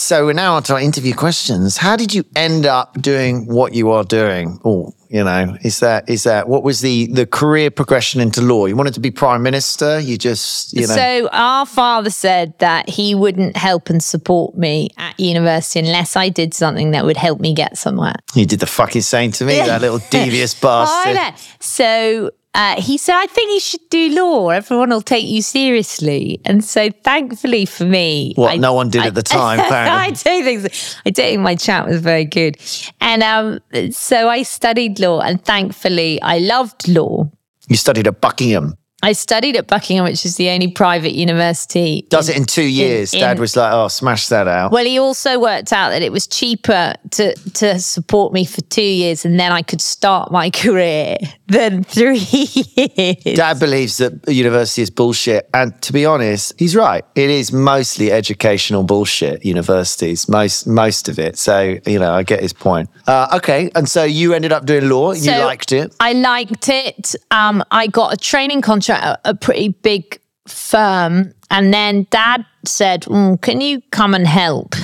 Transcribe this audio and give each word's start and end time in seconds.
so 0.00 0.24
we're 0.24 0.32
now 0.32 0.54
on 0.56 0.62
to 0.64 0.74
our 0.74 0.80
interview 0.80 1.14
questions. 1.14 1.76
How 1.76 1.94
did 1.96 2.14
you 2.14 2.24
end 2.34 2.66
up 2.66 3.00
doing 3.00 3.46
what 3.46 3.74
you 3.74 3.90
are 3.90 4.02
doing? 4.02 4.58
Or, 4.62 4.92
you 5.08 5.22
know, 5.22 5.56
is 5.62 5.80
that 5.80 6.08
is 6.08 6.22
that 6.24 6.48
what 6.48 6.62
was 6.62 6.80
the 6.80 7.06
the 7.08 7.26
career 7.26 7.70
progression 7.70 8.20
into 8.20 8.40
law? 8.40 8.66
You 8.66 8.76
wanted 8.76 8.94
to 8.94 9.00
be 9.00 9.10
prime 9.10 9.42
minister. 9.42 10.00
You 10.00 10.16
just 10.16 10.72
you 10.72 10.86
know. 10.86 10.94
So 10.94 11.28
our 11.32 11.66
father 11.66 12.10
said 12.10 12.58
that 12.60 12.88
he 12.88 13.14
wouldn't 13.14 13.56
help 13.56 13.90
and 13.90 14.02
support 14.02 14.56
me 14.56 14.88
at 14.96 15.18
university 15.20 15.80
unless 15.80 16.16
I 16.16 16.28
did 16.28 16.54
something 16.54 16.92
that 16.92 17.04
would 17.04 17.16
help 17.18 17.40
me 17.40 17.52
get 17.54 17.76
somewhere. 17.76 18.14
you 18.34 18.46
did 18.46 18.60
the 18.60 18.66
fucking 18.66 19.02
same 19.02 19.32
to 19.32 19.44
me, 19.44 19.56
that 19.56 19.80
little 19.80 20.00
devious 20.10 20.54
bastard. 20.54 21.34
So 21.60 22.30
uh, 22.54 22.80
he 22.80 22.98
said, 22.98 23.14
I 23.16 23.26
think 23.26 23.52
you 23.52 23.60
should 23.60 23.88
do 23.90 24.10
law. 24.14 24.48
Everyone 24.48 24.90
will 24.90 25.02
take 25.02 25.24
you 25.26 25.40
seriously. 25.42 26.40
And 26.44 26.64
so 26.64 26.90
thankfully 27.04 27.64
for 27.64 27.84
me. 27.84 28.32
What 28.36 28.52
I- 28.52 28.56
no 28.56 28.72
one 28.74 28.90
did 28.90 29.02
I- 29.02 29.06
at 29.06 29.14
the 29.14 29.22
time, 29.22 29.60
I 29.60 29.66
apparently. 29.66 30.14
do 30.40 30.44
think 30.44 30.60
so. 30.74 30.98
I 31.06 31.10
don't 31.10 31.26
think 31.26 31.40
my 31.42 31.54
chat 31.54 31.86
was 31.86 32.00
very 32.00 32.24
good. 32.24 32.56
And 33.00 33.22
um, 33.22 33.60
so 33.92 34.28
I 34.28 34.42
studied 34.42 34.98
law 34.98 35.20
and 35.20 35.44
thankfully 35.44 36.20
I 36.22 36.38
loved 36.38 36.88
law. 36.88 37.30
You 37.68 37.76
studied 37.76 38.08
at 38.08 38.20
Buckingham. 38.20 38.74
I 39.02 39.12
studied 39.12 39.56
at 39.56 39.66
Buckingham, 39.66 40.04
which 40.04 40.24
is 40.26 40.36
the 40.36 40.50
only 40.50 40.68
private 40.70 41.12
university. 41.14 42.06
Does 42.10 42.28
it 42.28 42.36
in 42.36 42.44
two 42.44 42.62
years. 42.64 43.14
in- 43.14 43.20
Dad 43.20 43.38
was 43.38 43.56
like, 43.56 43.72
"Oh, 43.72 43.88
smash 43.88 44.28
that 44.28 44.46
out." 44.46 44.72
Well, 44.72 44.84
he 44.84 44.98
also 44.98 45.38
worked 45.38 45.72
out 45.72 45.90
that 45.90 46.02
it 46.02 46.12
was 46.12 46.26
cheaper 46.26 46.94
to 47.12 47.34
to 47.54 47.78
support 47.80 48.32
me 48.32 48.44
for 48.44 48.60
two 48.62 48.82
years, 48.82 49.24
and 49.24 49.38
then 49.40 49.52
I 49.52 49.62
could 49.62 49.80
start 49.80 50.30
my 50.30 50.50
career 50.62 51.16
than 51.46 51.82
three 51.84 52.18
years. 52.76 53.36
Dad 53.36 53.58
believes 53.58 53.96
that 53.98 54.12
university 54.28 54.82
is 54.82 54.90
bullshit, 54.90 55.48
and 55.54 55.80
to 55.82 55.92
be 55.92 56.04
honest, 56.04 56.52
he's 56.58 56.76
right. 56.76 57.04
It 57.14 57.30
is 57.30 57.52
mostly 57.52 58.12
educational 58.12 58.82
bullshit. 58.82 59.44
Universities, 59.44 60.28
most 60.28 60.66
most 60.66 61.08
of 61.08 61.18
it. 61.18 61.38
So 61.38 61.78
you 61.86 61.98
know, 61.98 62.12
I 62.12 62.22
get 62.22 62.40
his 62.40 62.52
point. 62.52 62.88
Uh, 63.06 63.28
okay, 63.38 63.70
and 63.74 63.88
so 63.88 64.04
you 64.04 64.34
ended 64.34 64.52
up 64.52 64.66
doing 64.66 64.88
law. 64.88 65.12
you 65.12 65.30
liked 65.30 65.72
it. 65.72 65.94
I 66.00 66.12
liked 66.12 66.68
it. 66.68 67.14
Um, 67.30 67.64
I 67.70 67.86
got 67.86 68.12
a 68.12 68.16
training 68.16 68.60
contract 68.60 68.89
a 68.90 69.34
pretty 69.34 69.68
big 69.68 70.20
firm, 70.46 71.32
and 71.50 71.72
then 71.72 72.06
Dad 72.10 72.44
said, 72.64 73.02
"Mm, 73.02 73.40
"Can 73.40 73.60
you 73.60 73.80
come 73.90 74.14
and 74.14 74.26
help?" 74.26 74.74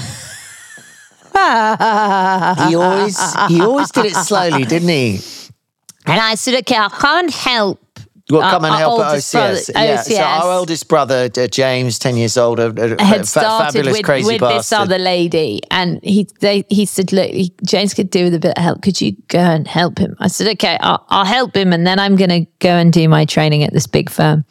He 2.69 2.75
always 2.75 3.19
he 3.49 3.61
always 3.61 3.91
did 3.91 4.07
it 4.07 4.15
slowly, 4.15 4.65
didn't 4.65 4.89
he? 4.89 5.21
And 6.07 6.21
I 6.21 6.35
said, 6.35 6.55
"Okay, 6.61 6.77
I'll 6.77 6.89
come 6.91 7.19
and 7.27 7.31
help." 7.31 7.81
Well, 8.29 8.43
Our- 8.43 8.51
come 8.51 8.65
and 8.65 8.73
our 8.73 8.79
help 8.81 9.01
at 9.01 9.07
oldest 9.09 9.35
OCS. 9.35 9.71
brother- 9.73 9.87
yeah. 9.87 10.03
So 10.03 10.21
our 10.23 10.53
oldest 10.59 10.89
brother, 10.89 11.31
uh, 11.39 11.47
James, 11.47 11.99
ten 12.01 12.17
years 12.17 12.37
older, 12.37 12.73
uh, 12.77 13.03
had 13.05 13.25
started 13.27 13.73
fabulous, 13.73 13.97
with, 13.99 14.05
crazy 14.05 14.27
with 14.27 14.41
this 14.41 14.73
other 14.73 14.99
lady, 14.99 15.61
and 15.71 16.01
he 16.03 16.27
they, 16.41 16.65
he 16.69 16.87
said, 16.87 17.13
"Look, 17.13 17.31
he, 17.31 17.55
James 17.65 17.95
could 17.95 18.11
do 18.11 18.25
with 18.25 18.35
a 18.35 18.41
bit 18.41 18.57
of 18.59 18.63
help. 18.65 18.83
Could 18.83 19.01
you 19.01 19.13
go 19.29 19.39
and 19.39 19.69
help 19.69 19.99
him?" 19.99 20.17
I 20.19 20.27
said, 20.27 20.49
"Okay, 20.55 20.77
I'll, 20.81 21.05
I'll 21.09 21.25
help 21.25 21.55
him, 21.57 21.73
and 21.73 21.87
then 21.87 22.01
I'm 22.01 22.17
going 22.17 22.31
to 22.31 22.47
go 22.59 22.71
and 22.71 22.93
do 22.93 23.09
my 23.09 23.25
training 23.27 23.63
at 23.63 23.73
this 23.73 23.87
big 23.87 24.11
firm." 24.11 24.45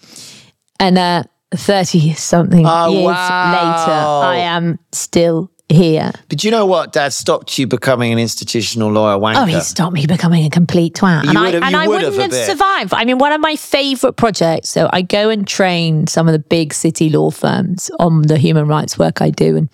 And 0.79 0.97
uh, 0.97 1.23
thirty 1.53 2.13
something 2.13 2.65
Oh, 2.65 2.89
years 2.91 3.05
wow. 3.05 3.51
later, 3.51 4.27
I 4.27 4.37
am 4.37 4.79
still 4.93 5.51
here. 5.69 6.11
But 6.29 6.43
you 6.43 6.51
know 6.51 6.65
what? 6.65 6.93
Dad 6.93 7.11
stopped 7.11 7.57
you 7.57 7.65
becoming 7.65 8.13
an 8.13 8.19
institutional 8.19 8.91
lawyer 8.91 9.17
wanker. 9.17 9.41
Oh, 9.41 9.45
he 9.45 9.59
stopped 9.61 9.93
me 9.93 10.05
becoming 10.05 10.45
a 10.45 10.49
complete 10.49 10.93
twat. 10.93 11.23
You 11.23 11.29
and 11.29 11.37
I, 11.39 11.45
would've- 11.45 11.63
and 11.63 11.75
I 11.75 11.87
wouldn't 11.87 12.15
a 12.17 12.21
have 12.21 12.33
survived. 12.33 12.93
I 12.93 13.03
mean, 13.03 13.17
one 13.17 13.31
of 13.31 13.41
my 13.41 13.55
favorite 13.55 14.13
projects. 14.13 14.69
So 14.69 14.89
I 14.93 15.01
go 15.01 15.29
and 15.29 15.47
train 15.47 16.05
some 16.07 16.27
of 16.27 16.33
the 16.33 16.39
big 16.39 16.73
city 16.73 17.09
law 17.09 17.31
firms 17.31 17.89
on 17.99 18.21
the 18.23 18.37
human 18.37 18.67
rights 18.67 18.99
work 18.99 19.21
I 19.21 19.31
do. 19.31 19.57
And 19.57 19.69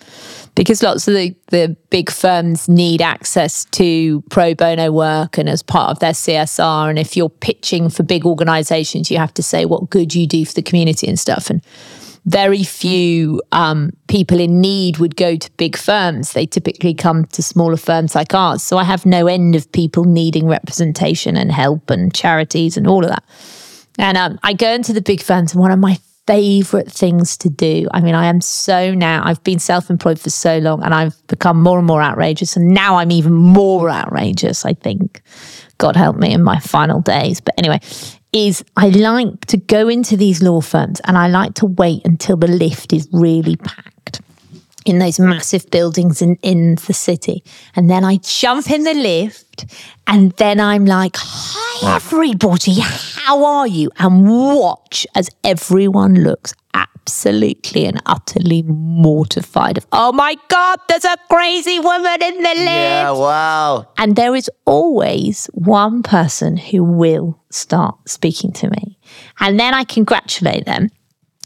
because 0.54 0.82
lots 0.82 1.06
of 1.08 1.14
the, 1.14 1.34
the 1.48 1.76
big 1.90 2.10
firms 2.10 2.68
need 2.70 3.02
access 3.02 3.66
to 3.72 4.22
pro 4.30 4.54
bono 4.54 4.90
work 4.92 5.36
and 5.36 5.48
as 5.48 5.62
part 5.62 5.90
of 5.90 5.98
their 5.98 6.12
CSR. 6.12 6.88
And 6.88 6.98
if 6.98 7.16
you're 7.18 7.28
pitching 7.28 7.90
for 7.90 8.02
big 8.02 8.24
organizations, 8.24 9.10
you 9.10 9.18
have 9.18 9.34
to 9.34 9.42
say 9.42 9.66
what 9.66 9.90
good 9.90 10.14
you 10.14 10.26
do 10.26 10.46
for 10.46 10.54
the 10.54 10.62
community 10.62 11.06
and 11.06 11.20
stuff. 11.20 11.50
And 11.50 11.62
very 12.26 12.62
few 12.62 13.42
um, 13.50 13.90
people 14.06 14.38
in 14.38 14.60
need 14.60 14.98
would 14.98 15.16
go 15.16 15.36
to 15.36 15.50
big 15.52 15.76
firms. 15.76 16.32
They 16.32 16.46
typically 16.46 16.94
come 16.94 17.24
to 17.26 17.42
smaller 17.42 17.76
firms 17.76 18.14
like 18.14 18.32
ours. 18.32 18.62
So 18.62 18.78
I 18.78 18.84
have 18.84 19.04
no 19.04 19.26
end 19.26 19.56
of 19.56 19.70
people 19.72 20.04
needing 20.04 20.46
representation 20.46 21.36
and 21.36 21.50
help 21.50 21.90
and 21.90 22.14
charities 22.14 22.76
and 22.76 22.86
all 22.86 23.02
of 23.02 23.10
that. 23.10 23.24
And 23.98 24.16
um, 24.16 24.38
I 24.42 24.52
go 24.52 24.72
into 24.72 24.92
the 24.92 25.02
big 25.02 25.20
firms, 25.20 25.52
and 25.52 25.60
one 25.60 25.72
of 25.72 25.78
my 25.78 25.98
favorite 26.26 26.90
things 26.90 27.36
to 27.38 27.50
do. 27.50 27.88
I 27.92 28.00
mean, 28.00 28.14
I 28.14 28.26
am 28.26 28.40
so 28.40 28.94
now, 28.94 29.22
I've 29.24 29.42
been 29.42 29.58
self 29.58 29.90
employed 29.90 30.20
for 30.20 30.30
so 30.30 30.58
long 30.58 30.82
and 30.82 30.94
I've 30.94 31.26
become 31.26 31.60
more 31.60 31.78
and 31.78 31.86
more 31.86 32.02
outrageous. 32.02 32.56
And 32.56 32.68
now 32.68 32.96
I'm 32.96 33.10
even 33.10 33.32
more 33.32 33.90
outrageous, 33.90 34.64
I 34.64 34.74
think. 34.74 35.22
God 35.78 35.96
help 35.96 36.16
me 36.16 36.32
in 36.32 36.42
my 36.42 36.60
final 36.60 37.00
days. 37.00 37.40
But 37.40 37.54
anyway, 37.58 37.80
is 38.32 38.64
I 38.76 38.88
like 38.88 39.46
to 39.46 39.56
go 39.56 39.88
into 39.88 40.16
these 40.16 40.42
law 40.42 40.60
firms 40.60 41.00
and 41.04 41.18
I 41.18 41.28
like 41.28 41.54
to 41.54 41.66
wait 41.66 42.02
until 42.04 42.36
the 42.36 42.48
lift 42.48 42.92
is 42.92 43.08
really 43.12 43.56
packed 43.56 44.22
in 44.84 44.98
those 44.98 45.20
massive 45.20 45.70
buildings 45.70 46.22
in, 46.22 46.36
in 46.42 46.76
the 46.86 46.94
city. 46.94 47.44
And 47.76 47.88
then 47.88 48.04
I 48.04 48.16
jump 48.16 48.70
in 48.70 48.84
the 48.84 48.94
lift 48.94 49.66
and 50.06 50.32
then 50.32 50.60
I'm 50.60 50.86
like, 50.86 51.16
hi, 51.16 51.96
everybody, 51.96 52.80
how 52.80 53.44
are 53.44 53.66
you? 53.66 53.90
And 53.98 54.26
watch 54.26 55.06
as 55.14 55.28
everyone 55.44 56.14
looks 56.24 56.54
absolutely 57.02 57.86
and 57.86 58.00
utterly 58.06 58.62
mortified 58.62 59.76
of, 59.76 59.86
oh 59.92 60.12
my 60.12 60.36
God, 60.48 60.78
there's 60.88 61.04
a 61.04 61.16
crazy 61.28 61.78
woman 61.80 62.22
in 62.22 62.36
the 62.36 62.54
lift. 62.54 62.60
Yeah, 62.60 63.10
wow. 63.10 63.88
And 63.98 64.14
there 64.14 64.34
is 64.36 64.48
always 64.64 65.46
one 65.52 66.02
person 66.02 66.56
who 66.56 66.84
will 66.84 67.40
start 67.50 67.96
speaking 68.08 68.52
to 68.52 68.70
me. 68.70 68.98
And 69.40 69.58
then 69.58 69.74
I 69.74 69.84
congratulate 69.84 70.64
them. 70.64 70.90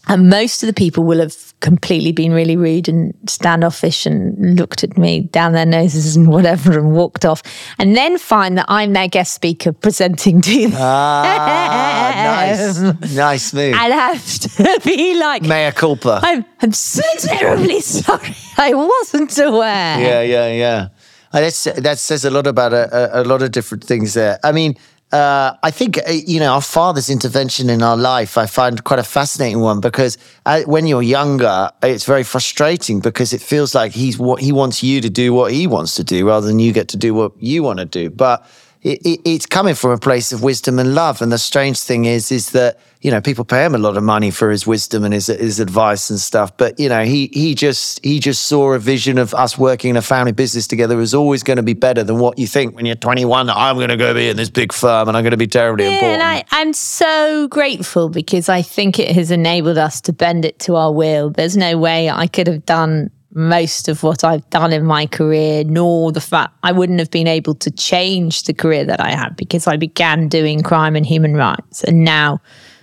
And 0.08 0.30
most 0.30 0.62
of 0.62 0.66
the 0.68 0.72
people 0.72 1.04
will 1.04 1.18
have 1.18 1.36
completely 1.60 2.12
been 2.12 2.32
really 2.32 2.56
rude 2.56 2.88
and 2.88 3.12
standoffish 3.26 4.06
and 4.06 4.56
looked 4.58 4.84
at 4.84 4.96
me 4.96 5.22
down 5.22 5.52
their 5.52 5.66
noses 5.66 6.16
and 6.16 6.28
whatever 6.36 6.78
and 6.78 6.92
walked 6.92 7.24
off. 7.24 7.42
And 7.78 7.96
then 7.96 8.18
find 8.18 8.56
that 8.58 8.66
I'm 8.68 8.92
their 8.92 9.08
guest 9.08 9.32
speaker 9.32 9.72
presenting 9.72 10.42
to 10.42 10.68
them. 10.68 10.72
Ah, 10.76 12.12
nice. 12.14 12.76
Nice 13.16 13.54
move. 13.54 13.74
And 13.74 13.92
have 13.92 14.38
to 14.40 14.80
be 14.84 15.18
like, 15.18 15.42
Mea 15.42 15.72
culpa. 15.72 16.20
I'm, 16.22 16.44
I'm 16.60 16.72
so 16.72 17.02
terribly 17.18 17.80
sorry. 17.80 18.34
I 18.58 18.74
wasn't 18.74 19.36
aware. 19.38 20.00
Yeah, 20.00 20.22
yeah, 20.22 20.48
yeah. 20.52 20.88
That's, 21.32 21.64
that 21.64 21.98
says 21.98 22.24
a 22.24 22.30
lot 22.30 22.46
about 22.46 22.72
a, 22.72 23.18
a, 23.18 23.22
a 23.22 23.24
lot 23.24 23.42
of 23.42 23.50
different 23.50 23.84
things 23.84 24.14
there. 24.14 24.38
I 24.44 24.52
mean, 24.52 24.76
uh, 25.12 25.54
I 25.62 25.70
think, 25.70 25.98
uh, 25.98 26.10
you 26.10 26.40
know, 26.40 26.52
our 26.52 26.60
father's 26.60 27.08
intervention 27.08 27.70
in 27.70 27.82
our 27.82 27.96
life, 27.96 28.36
I 28.36 28.46
find 28.46 28.82
quite 28.82 28.98
a 28.98 29.04
fascinating 29.04 29.60
one 29.60 29.80
because 29.80 30.18
uh, 30.46 30.62
when 30.62 30.86
you're 30.86 31.02
younger, 31.02 31.70
it's 31.82 32.04
very 32.04 32.24
frustrating 32.24 33.00
because 33.00 33.32
it 33.32 33.40
feels 33.40 33.74
like 33.74 33.92
he's 33.92 34.18
what 34.18 34.40
he 34.40 34.50
wants 34.50 34.82
you 34.82 35.00
to 35.00 35.08
do 35.08 35.32
what 35.32 35.52
he 35.52 35.68
wants 35.68 35.94
to 35.96 36.04
do 36.04 36.26
rather 36.26 36.46
than 36.46 36.58
you 36.58 36.72
get 36.72 36.88
to 36.88 36.96
do 36.96 37.14
what 37.14 37.32
you 37.40 37.62
want 37.62 37.78
to 37.78 37.84
do. 37.84 38.10
But 38.10 38.44
it, 38.86 39.00
it, 39.04 39.20
it's 39.24 39.46
coming 39.46 39.74
from 39.74 39.90
a 39.90 39.98
place 39.98 40.32
of 40.32 40.42
wisdom 40.42 40.78
and 40.78 40.94
love. 40.94 41.20
And 41.20 41.32
the 41.32 41.38
strange 41.38 41.80
thing 41.80 42.04
is, 42.04 42.30
is 42.30 42.50
that 42.50 42.78
you 43.02 43.10
know 43.10 43.20
people 43.20 43.44
pay 43.44 43.64
him 43.64 43.74
a 43.74 43.78
lot 43.78 43.96
of 43.96 44.02
money 44.02 44.30
for 44.30 44.50
his 44.50 44.66
wisdom 44.66 45.04
and 45.04 45.12
his 45.12 45.26
his 45.26 45.60
advice 45.60 46.08
and 46.10 46.18
stuff. 46.18 46.56
But 46.56 46.78
you 46.78 46.88
know 46.88 47.04
he 47.04 47.28
he 47.32 47.54
just 47.54 48.02
he 48.04 48.20
just 48.20 48.46
saw 48.46 48.72
a 48.72 48.78
vision 48.78 49.18
of 49.18 49.34
us 49.34 49.58
working 49.58 49.90
in 49.90 49.96
a 49.96 50.02
family 50.02 50.32
business 50.32 50.66
together 50.66 51.00
is 51.00 51.14
always 51.14 51.42
going 51.42 51.56
to 51.56 51.62
be 51.62 51.74
better 51.74 52.04
than 52.04 52.18
what 52.18 52.38
you 52.38 52.46
think 52.46 52.76
when 52.76 52.86
you're 52.86 52.94
21. 52.96 53.50
I'm 53.50 53.76
going 53.76 53.88
to 53.88 53.96
go 53.96 54.14
be 54.14 54.28
in 54.28 54.36
this 54.36 54.50
big 54.50 54.72
firm 54.72 55.08
and 55.08 55.16
I'm 55.16 55.24
going 55.24 55.32
to 55.32 55.36
be 55.36 55.46
terribly 55.48 55.84
Yeah, 55.84 55.92
important. 55.92 56.22
and 56.22 56.22
I, 56.22 56.44
I'm 56.52 56.72
so 56.72 57.48
grateful 57.48 58.08
because 58.08 58.48
I 58.48 58.62
think 58.62 58.98
it 58.98 59.14
has 59.14 59.30
enabled 59.30 59.78
us 59.78 60.00
to 60.02 60.12
bend 60.12 60.44
it 60.44 60.58
to 60.60 60.76
our 60.76 60.92
will. 60.92 61.30
There's 61.30 61.56
no 61.56 61.76
way 61.78 62.08
I 62.08 62.26
could 62.28 62.46
have 62.46 62.64
done 62.64 63.10
most 63.36 63.86
of 63.88 64.02
what 64.02 64.24
I've 64.24 64.48
done 64.48 64.72
in 64.72 64.84
my 64.86 65.06
career, 65.06 65.62
nor 65.62 66.10
the 66.10 66.22
fact 66.22 66.54
I 66.62 66.72
wouldn't 66.72 66.98
have 67.00 67.10
been 67.10 67.26
able 67.26 67.54
to 67.56 67.70
change 67.70 68.44
the 68.44 68.54
career 68.54 68.82
that 68.86 68.98
I 68.98 69.10
had 69.10 69.36
because 69.36 69.66
I 69.66 69.76
began 69.76 70.26
doing 70.26 70.62
crime 70.62 70.96
and 70.96 71.04
human 71.04 71.34
rights 71.34 71.84
and 71.84 72.02
now 72.02 72.40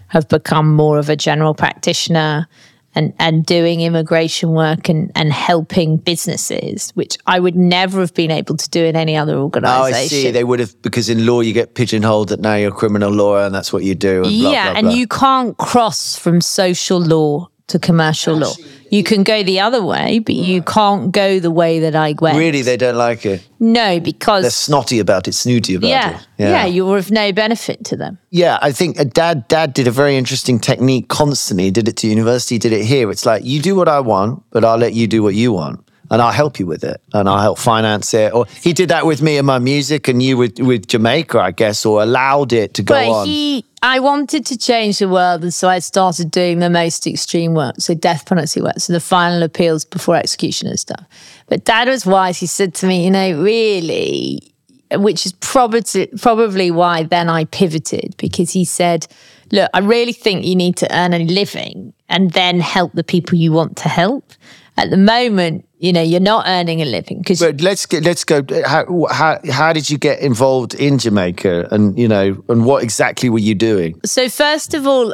have 0.09 0.29
become 0.29 0.71
more 0.71 0.99
of 0.99 1.09
a 1.09 1.15
general 1.15 1.55
practitioner 1.55 2.47
and, 2.93 3.15
and 3.17 3.43
doing 3.43 3.81
immigration 3.81 4.51
work 4.51 4.89
and, 4.89 5.11
and 5.15 5.33
helping 5.33 5.97
businesses, 5.97 6.91
which 6.91 7.17
I 7.25 7.39
would 7.39 7.55
never 7.55 7.99
have 8.01 8.13
been 8.13 8.29
able 8.29 8.55
to 8.55 8.69
do 8.69 8.85
in 8.85 8.95
any 8.95 9.17
other 9.17 9.33
Oh, 9.33 9.45
organization. 9.45 9.95
I 9.95 10.05
see. 10.05 10.29
They 10.29 10.43
would 10.43 10.59
have 10.59 10.79
because 10.83 11.09
in 11.09 11.25
law 11.25 11.41
you 11.41 11.53
get 11.53 11.73
pigeonholed 11.73 12.29
that 12.29 12.41
now 12.41 12.53
you're 12.53 12.69
a 12.69 12.75
criminal 12.75 13.09
lawyer 13.09 13.45
and 13.45 13.55
that's 13.55 13.73
what 13.73 13.83
you 13.83 13.95
do. 13.95 14.23
And 14.23 14.39
blah, 14.39 14.51
yeah, 14.51 14.69
blah, 14.69 14.79
and 14.79 14.97
you 14.97 15.07
can't 15.07 15.57
cross 15.57 16.15
from 16.15 16.41
social 16.41 16.99
law 16.99 17.49
to 17.67 17.79
commercial 17.79 18.35
law. 18.35 18.53
You 18.93 19.03
can 19.03 19.23
go 19.23 19.41
the 19.41 19.59
other 19.59 19.83
way, 19.83 20.19
but 20.19 20.35
you 20.35 20.61
can't 20.61 21.11
go 21.11 21.39
the 21.39 21.49
way 21.49 21.79
that 21.79 21.95
I 21.95 22.13
went. 22.21 22.37
really 22.37 22.61
they 22.61 22.77
don't 22.77 22.95
like 22.95 23.25
it. 23.25 23.41
No, 23.59 23.99
because 23.99 24.43
They're 24.43 24.51
snotty 24.51 24.99
about 24.99 25.27
it, 25.27 25.33
snooty 25.33 25.73
about 25.73 25.87
yeah, 25.87 26.19
it. 26.19 26.27
yeah, 26.37 26.49
yeah, 26.49 26.65
you're 26.67 26.99
of 26.99 27.09
no 27.09 27.31
benefit 27.31 27.83
to 27.85 27.97
them. 27.97 28.19
Yeah, 28.29 28.59
I 28.61 28.71
think 28.71 28.99
uh, 28.99 29.05
dad 29.05 29.47
dad 29.47 29.73
did 29.73 29.87
a 29.87 29.91
very 29.91 30.15
interesting 30.15 30.59
technique 30.59 31.07
constantly. 31.07 31.71
Did 31.71 31.87
it 31.87 31.97
to 31.97 32.07
university, 32.07 32.59
did 32.59 32.71
it 32.71 32.85
here. 32.85 33.09
It's 33.09 33.25
like 33.25 33.43
you 33.43 33.63
do 33.63 33.75
what 33.75 33.89
I 33.89 33.99
want, 33.99 34.43
but 34.51 34.63
I'll 34.63 34.77
let 34.77 34.93
you 34.93 35.07
do 35.07 35.23
what 35.23 35.33
you 35.33 35.53
want. 35.53 35.83
And 36.11 36.21
I'll 36.21 36.31
help 36.31 36.59
you 36.59 36.65
with 36.65 36.83
it, 36.83 37.01
and 37.13 37.27
I'll 37.27 37.39
help 37.39 37.57
finance 37.57 38.13
it. 38.13 38.33
Or 38.33 38.45
he 38.61 38.73
did 38.73 38.89
that 38.89 39.05
with 39.05 39.21
me 39.21 39.37
and 39.37 39.47
my 39.47 39.59
music, 39.59 40.07
and 40.07 40.21
you 40.21 40.37
with 40.37 40.59
with 40.59 40.87
Jamaica, 40.87 41.39
I 41.39 41.51
guess, 41.51 41.85
or 41.85 42.01
allowed 42.01 42.53
it 42.53 42.73
to 42.75 42.83
go 42.83 42.95
but 42.95 43.09
on. 43.09 43.27
he, 43.27 43.65
I 43.81 43.99
wanted 43.99 44.45
to 44.47 44.57
change 44.57 44.99
the 44.99 45.09
world, 45.09 45.43
and 45.43 45.53
so 45.53 45.69
I 45.69 45.79
started 45.79 46.31
doing 46.31 46.59
the 46.59 46.69
most 46.69 47.07
extreme 47.07 47.53
work, 47.53 47.75
so 47.79 47.93
death 47.93 48.25
penalty 48.25 48.61
work, 48.61 48.79
so 48.79 48.93
the 48.93 48.99
final 48.99 49.43
appeals 49.43 49.85
before 49.85 50.15
execution 50.15 50.67
and 50.67 50.79
stuff. 50.79 51.05
But 51.47 51.65
Dad 51.65 51.87
was 51.87 52.05
wise. 52.05 52.37
He 52.37 52.47
said 52.47 52.73
to 52.75 52.87
me, 52.87 53.05
you 53.05 53.11
know, 53.11 53.41
really, 53.41 54.53
which 54.91 55.25
is 55.25 55.33
probably 55.33 56.07
probably 56.19 56.71
why 56.71 57.03
then 57.03 57.29
I 57.29 57.45
pivoted 57.45 58.15
because 58.17 58.51
he 58.51 58.65
said, 58.65 59.07
look, 59.51 59.69
I 59.73 59.79
really 59.79 60.13
think 60.13 60.45
you 60.45 60.55
need 60.55 60.77
to 60.77 60.95
earn 60.95 61.13
a 61.13 61.19
living 61.19 61.93
and 62.09 62.31
then 62.31 62.59
help 62.59 62.93
the 62.93 63.03
people 63.03 63.37
you 63.37 63.51
want 63.51 63.77
to 63.77 63.89
help. 63.89 64.33
At 64.77 64.89
the 64.89 64.97
moment, 64.97 65.67
you 65.83 65.91
know, 65.91 66.01
you're 66.01 66.21
not 66.21 66.45
earning 66.47 66.81
a 66.81 66.85
living 66.85 67.17
because 67.17 67.41
but 67.41 67.59
let's 67.59 67.85
get 67.85 68.03
let's 68.05 68.23
go. 68.23 68.41
How, 68.65 69.05
how 69.11 69.39
how 69.51 69.73
did 69.73 69.89
you 69.89 69.97
get 69.97 70.21
involved 70.21 70.73
in 70.75 70.97
Jamaica, 70.97 71.67
and 71.71 71.99
you 71.99 72.07
know, 72.07 72.41
and 72.47 72.65
what 72.65 72.83
exactly 72.83 73.29
were 73.29 73.39
you 73.39 73.53
doing? 73.53 73.99
So 74.05 74.29
first 74.29 74.73
of 74.73 74.87
all, 74.87 75.13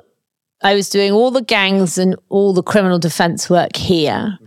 I 0.62 0.76
was 0.76 0.88
doing 0.88 1.12
all 1.12 1.32
the 1.32 1.42
gangs 1.42 1.98
and 1.98 2.16
all 2.30 2.54
the 2.54 2.62
criminal 2.62 3.00
defense 3.00 3.50
work 3.50 3.76
here. 3.76 4.38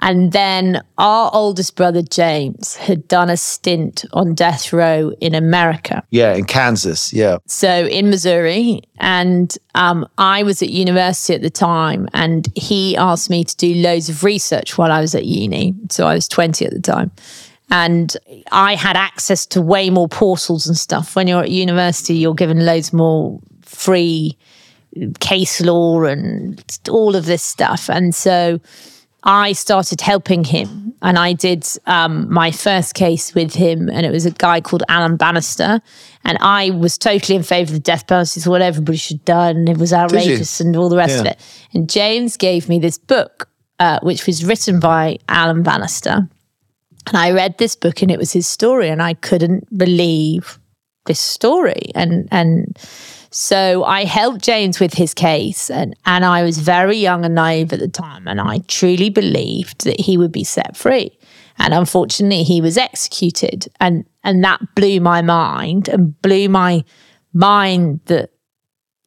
And 0.00 0.32
then 0.32 0.82
our 0.98 1.30
oldest 1.32 1.74
brother, 1.74 2.02
James, 2.02 2.76
had 2.76 3.08
done 3.08 3.30
a 3.30 3.36
stint 3.36 4.04
on 4.12 4.34
death 4.34 4.72
row 4.72 5.12
in 5.20 5.34
America. 5.34 6.02
Yeah, 6.10 6.34
in 6.34 6.44
Kansas. 6.44 7.12
Yeah. 7.12 7.38
So 7.46 7.86
in 7.86 8.10
Missouri. 8.10 8.82
And 8.98 9.56
um, 9.74 10.06
I 10.18 10.42
was 10.42 10.62
at 10.62 10.68
university 10.68 11.34
at 11.34 11.42
the 11.42 11.50
time. 11.50 12.08
And 12.12 12.48
he 12.54 12.96
asked 12.96 13.30
me 13.30 13.44
to 13.44 13.56
do 13.56 13.74
loads 13.74 14.08
of 14.08 14.22
research 14.22 14.76
while 14.76 14.92
I 14.92 15.00
was 15.00 15.14
at 15.14 15.24
uni. 15.24 15.74
So 15.90 16.06
I 16.06 16.14
was 16.14 16.28
20 16.28 16.66
at 16.66 16.72
the 16.72 16.80
time. 16.80 17.10
And 17.70 18.16
I 18.52 18.74
had 18.74 18.96
access 18.96 19.44
to 19.46 19.62
way 19.62 19.90
more 19.90 20.08
portals 20.08 20.66
and 20.66 20.76
stuff. 20.76 21.16
When 21.16 21.26
you're 21.26 21.42
at 21.42 21.50
university, 21.50 22.14
you're 22.14 22.34
given 22.34 22.64
loads 22.64 22.92
more 22.92 23.40
free 23.62 24.36
case 25.20 25.60
law 25.60 26.04
and 26.04 26.62
all 26.88 27.16
of 27.16 27.26
this 27.26 27.42
stuff. 27.42 27.90
And 27.90 28.14
so 28.14 28.60
I 29.26 29.52
started 29.52 30.00
helping 30.00 30.44
him 30.44 30.94
and 31.02 31.18
I 31.18 31.32
did 31.32 31.66
um, 31.86 32.32
my 32.32 32.52
first 32.52 32.94
case 32.94 33.34
with 33.34 33.54
him. 33.54 33.90
And 33.90 34.06
it 34.06 34.12
was 34.12 34.24
a 34.24 34.30
guy 34.30 34.60
called 34.60 34.84
Alan 34.88 35.16
Bannister. 35.16 35.80
And 36.24 36.38
I 36.40 36.70
was 36.70 36.96
totally 36.96 37.34
in 37.34 37.42
favor 37.42 37.70
of 37.70 37.72
the 37.72 37.80
death 37.80 38.06
penalty. 38.06 38.38
So 38.38 38.50
what 38.52 38.62
everybody 38.62 38.96
should 38.96 39.16
have 39.18 39.24
done. 39.24 39.56
And 39.56 39.68
it 39.68 39.78
was 39.78 39.92
outrageous 39.92 40.60
and 40.60 40.76
all 40.76 40.88
the 40.88 40.96
rest 40.96 41.16
Yeah. 41.16 41.20
of 41.20 41.26
it. 41.26 41.40
And 41.74 41.90
James 41.90 42.36
gave 42.36 42.68
me 42.68 42.78
this 42.78 42.98
book, 42.98 43.48
uh, 43.80 43.98
which 44.02 44.26
was 44.26 44.44
written 44.44 44.78
by 44.78 45.18
Alan 45.28 45.64
Bannister. 45.64 46.28
And 47.08 47.16
I 47.16 47.32
read 47.32 47.58
this 47.58 47.74
book 47.74 48.02
and 48.02 48.10
it 48.12 48.18
was 48.18 48.32
his 48.32 48.46
story. 48.46 48.88
And 48.88 49.02
I 49.02 49.14
couldn't 49.14 49.76
believe 49.76 50.60
this 51.06 51.20
story. 51.20 51.90
And, 51.96 52.28
and, 52.30 52.78
so 53.38 53.84
I 53.84 54.06
helped 54.06 54.40
James 54.42 54.80
with 54.80 54.94
his 54.94 55.12
case, 55.12 55.68
and, 55.68 55.94
and 56.06 56.24
I 56.24 56.42
was 56.42 56.56
very 56.56 56.96
young 56.96 57.22
and 57.22 57.34
naive 57.34 57.70
at 57.70 57.80
the 57.80 57.86
time, 57.86 58.26
and 58.26 58.40
I 58.40 58.60
truly 58.66 59.10
believed 59.10 59.84
that 59.84 60.00
he 60.00 60.16
would 60.16 60.32
be 60.32 60.42
set 60.42 60.74
free. 60.74 61.18
And 61.58 61.74
unfortunately, 61.74 62.44
he 62.44 62.62
was 62.62 62.78
executed, 62.78 63.68
and 63.78 64.06
and 64.24 64.42
that 64.42 64.62
blew 64.74 65.00
my 65.00 65.20
mind 65.20 65.86
and 65.86 66.18
blew 66.22 66.48
my 66.48 66.82
mind 67.34 68.00
that 68.06 68.30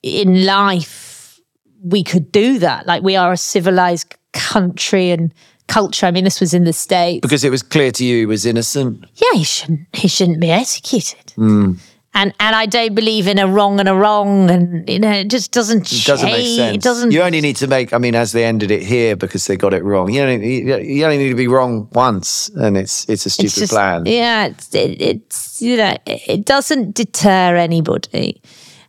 in 0.04 0.46
life 0.46 1.40
we 1.84 2.04
could 2.04 2.32
do 2.32 2.60
that. 2.60 2.86
Like 2.86 3.02
we 3.02 3.16
are 3.16 3.32
a 3.32 3.38
civilized 3.38 4.16
country 4.34 5.10
and 5.10 5.34
culture. 5.68 6.06
I 6.06 6.12
mean, 6.12 6.24
this 6.24 6.40
was 6.40 6.54
in 6.54 6.66
the 6.66 6.74
states. 6.74 7.24
Because 7.24 7.44
it 7.44 7.50
was 7.50 7.64
clear 7.64 7.92
to 7.94 8.06
you 8.06 8.18
he 8.18 8.26
was 8.28 8.46
innocent. 8.46 9.06
Yeah, 9.16 9.40
he 9.40 9.44
shouldn't. 9.44 9.88
He 9.94 10.08
shouldn't 10.08 10.40
be 10.40 10.52
executed. 10.52 11.32
Hmm. 11.32 11.74
And 12.14 12.34
and 12.40 12.56
I 12.56 12.66
don't 12.66 12.96
believe 12.96 13.28
in 13.28 13.38
a 13.38 13.48
wrong 13.48 13.80
and 13.80 13.88
a 13.88 13.94
wrong, 13.94 14.50
and 14.50 14.90
you 14.90 15.00
know, 15.00 15.12
it 15.12 15.30
just 15.30 15.52
doesn't. 15.52 15.92
It 15.92 16.06
doesn't 16.06 16.26
make 16.26 16.58
sense. 16.58 16.78
It 16.78 16.82
doesn't. 16.82 17.12
You 17.12 17.22
only 17.22 17.40
need 17.40 17.58
to 17.58 17.68
make. 17.68 17.94
I 17.94 18.00
mean, 18.00 18.16
as 18.16 18.32
they 18.32 18.46
ended 18.46 18.72
it 18.72 18.82
here 18.82 19.16
because 19.16 19.46
they 19.46 19.56
got 19.56 19.74
it 19.74 19.84
wrong. 19.84 20.12
You 20.12 20.24
only 20.24 20.64
you 20.84 21.04
only 21.06 21.18
need 21.18 21.30
to 21.30 21.36
be 21.36 21.48
wrong 21.48 21.88
once, 21.92 22.50
and 22.50 22.78
it's 22.78 23.08
it's 23.08 23.28
a 23.28 23.30
stupid 23.30 23.46
it's 23.46 23.56
just, 23.56 23.72
plan. 23.72 24.06
Yeah, 24.08 24.48
it's, 24.48 24.74
it, 24.74 25.02
it's 25.02 25.62
you 25.62 25.78
know, 25.78 25.96
it 26.06 26.46
doesn't 26.46 26.96
deter 26.96 27.56
anybody. 27.56 28.42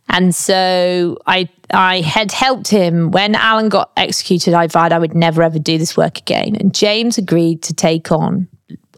And 0.09 0.35
so 0.35 1.17
I 1.27 1.47
I 1.73 2.01
had 2.01 2.31
helped 2.31 2.67
him 2.67 3.11
when 3.11 3.35
Alan 3.35 3.69
got 3.69 3.91
executed. 3.95 4.53
I 4.53 4.67
vowed 4.67 4.91
I 4.91 4.99
would 4.99 5.15
never 5.15 5.41
ever 5.41 5.59
do 5.59 5.77
this 5.77 5.95
work 5.95 6.17
again. 6.17 6.55
And 6.55 6.73
James 6.73 7.17
agreed 7.17 7.61
to 7.63 7.73
take 7.73 8.11
on, 8.11 8.47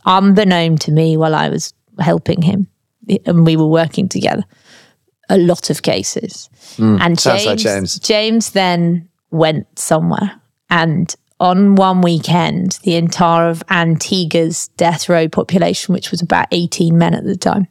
unbeknown 0.06 0.78
to 0.78 0.92
me, 0.92 1.18
while 1.18 1.36
I 1.36 1.50
was 1.50 1.74
helping 2.00 2.42
him, 2.42 2.68
and 3.26 3.46
we 3.46 3.56
were 3.56 3.68
working 3.68 4.08
together, 4.10 4.44
a 5.30 5.38
lot 5.38 5.70
of 5.70 5.82
cases. 5.82 6.50
and 6.78 7.00
Hmm, 7.00 7.16
sounds 7.16 7.46
like 7.46 7.58
James. 7.60 8.00
James 8.00 8.52
then 8.52 9.10
went 9.32 9.80
somewhere 9.80 10.42
and 10.70 11.16
on 11.40 11.76
one 11.76 12.02
weekend, 12.02 12.80
the 12.84 12.96
entire 12.96 13.50
of 13.50 13.64
Antigua's 13.70 14.70
death 14.78 15.10
row 15.10 15.28
population, 15.28 15.94
which 15.94 16.10
was 16.10 16.22
about 16.22 16.48
18 16.52 16.98
men 16.98 17.14
at 17.14 17.26
the 17.26 17.36
time, 17.36 17.68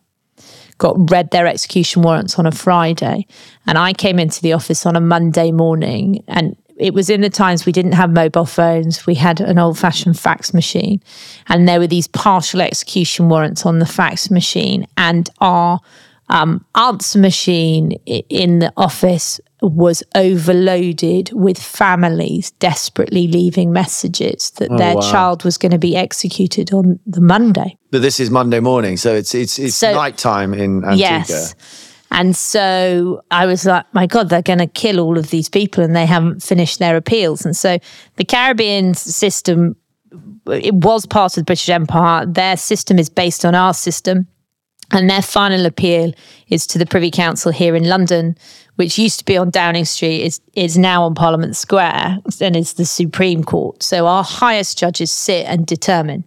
got 0.79 1.11
read 1.11 1.31
their 1.31 1.46
execution 1.46 2.02
warrants 2.02 2.38
on 2.38 2.46
a 2.46 2.52
Friday. 2.52 3.26
And 3.67 3.78
I 3.78 3.93
came 3.93 4.19
into 4.19 4.43
the 4.43 4.52
office 4.52 4.85
on 4.85 4.94
a 4.94 5.00
Monday 5.00 5.52
morning 5.52 6.23
and 6.28 6.56
it 6.77 6.95
was 6.95 7.11
in 7.11 7.21
the 7.21 7.31
times 7.31 7.67
we 7.67 7.73
didn't 7.73 7.93
have 7.93 8.11
mobile 8.11 8.47
phones. 8.47 9.07
We 9.07 9.15
had 9.15 9.41
an 9.41 9.59
old 9.59 9.79
fashioned 9.79 10.19
fax 10.19 10.53
machine. 10.55 11.03
And 11.49 11.69
there 11.69 11.79
were 11.79 11.87
these 11.87 12.09
partial 12.09 12.61
execution 12.61 13.29
warrants 13.29 13.67
on 13.67 13.79
the 13.79 13.87
fax 13.87 14.31
machine. 14.31 14.87
And 14.97 15.29
our 15.41 15.81
um, 16.29 16.65
answer 16.75 17.19
machine 17.19 17.93
in 18.07 18.61
the 18.61 18.73
office 18.77 19.41
was 19.61 20.03
overloaded 20.15 21.31
with 21.33 21.59
families 21.59 22.51
desperately 22.53 23.29
leaving 23.29 23.73
messages 23.73 24.51
that 24.53 24.69
their 24.77 24.97
wow. 24.97 25.01
child 25.01 25.45
was 25.45 25.57
going 25.57 25.71
to 25.71 25.79
be 25.79 25.95
executed 25.97 26.73
on 26.73 26.99
the 27.07 27.21
Monday. 27.21 27.77
But 27.91 28.03
this 28.03 28.19
is 28.19 28.31
Monday 28.31 28.61
morning, 28.61 28.97
so 28.97 29.15
it's 29.15 29.35
it's 29.35 29.59
it's 29.59 29.77
So- 29.77 29.93
nighttime 29.95 30.53
in 30.55 30.85
Antigua. 30.85 30.97
Yes. 30.97 31.55
And 32.12 32.37
so 32.37 33.23
I 33.31 33.47
was 33.47 33.64
like, 33.64 33.87
my 33.94 34.06
God, 34.06 34.29
they're 34.29 34.43
going 34.43 34.59
to 34.59 34.67
kill 34.67 35.00
all 35.00 35.17
of 35.17 35.31
these 35.31 35.49
people 35.49 35.82
and 35.82 35.97
they 35.97 36.05
haven't 36.05 36.43
finished 36.43 36.79
their 36.79 36.94
appeals. 36.94 37.47
And 37.47 37.56
so 37.56 37.79
the 38.17 38.25
Caribbean 38.25 38.93
system, 38.93 39.76
it 40.47 40.75
was 40.75 41.06
part 41.06 41.32
of 41.32 41.41
the 41.41 41.44
British 41.44 41.70
Empire. 41.70 42.26
Their 42.26 42.59
system 42.59 42.99
is 42.99 43.09
based 43.09 43.47
on 43.47 43.55
our 43.55 43.73
system. 43.73 44.28
And 44.90 45.09
their 45.09 45.23
final 45.23 45.64
appeal 45.64 46.12
is 46.49 46.66
to 46.66 46.78
the 46.78 46.85
Privy 46.85 47.11
Council 47.11 47.50
here 47.50 47.75
in 47.75 47.88
London, 47.88 48.37
which 48.76 48.99
used 48.99 49.21
to 49.21 49.25
be 49.25 49.38
on 49.38 49.49
Downing 49.49 49.87
Street, 49.87 50.21
is, 50.21 50.42
is 50.52 50.76
now 50.76 51.04
on 51.04 51.14
Parliament 51.14 51.57
Square 51.57 52.19
and 52.42 52.54
is 52.54 52.75
the 52.75 52.85
Supreme 52.85 53.42
Court. 53.42 53.83
So 53.83 54.07
our 54.07 54.23
highest 54.23 54.76
judges 54.76 55.11
sit 55.11 55.47
and 55.47 55.66
determine 55.66 56.25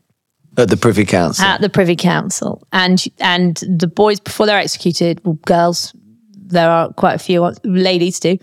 At 0.58 0.70
the 0.70 0.78
Privy 0.78 1.06
Council. 1.06 1.46
at 1.46 1.62
the 1.62 1.70
Privy 1.70 1.96
Council, 1.96 2.66
and 2.72 3.04
and 3.20 3.58
the 3.68 3.88
boys 3.88 4.20
before 4.20 4.46
they're 4.46 4.58
executed, 4.60 5.22
well, 5.26 5.38
girls, 5.46 5.94
there 6.34 6.70
are 6.70 6.94
quite 6.94 7.16
a 7.16 7.20
few 7.20 7.52
ladies 7.64 8.20
too, 8.20 8.38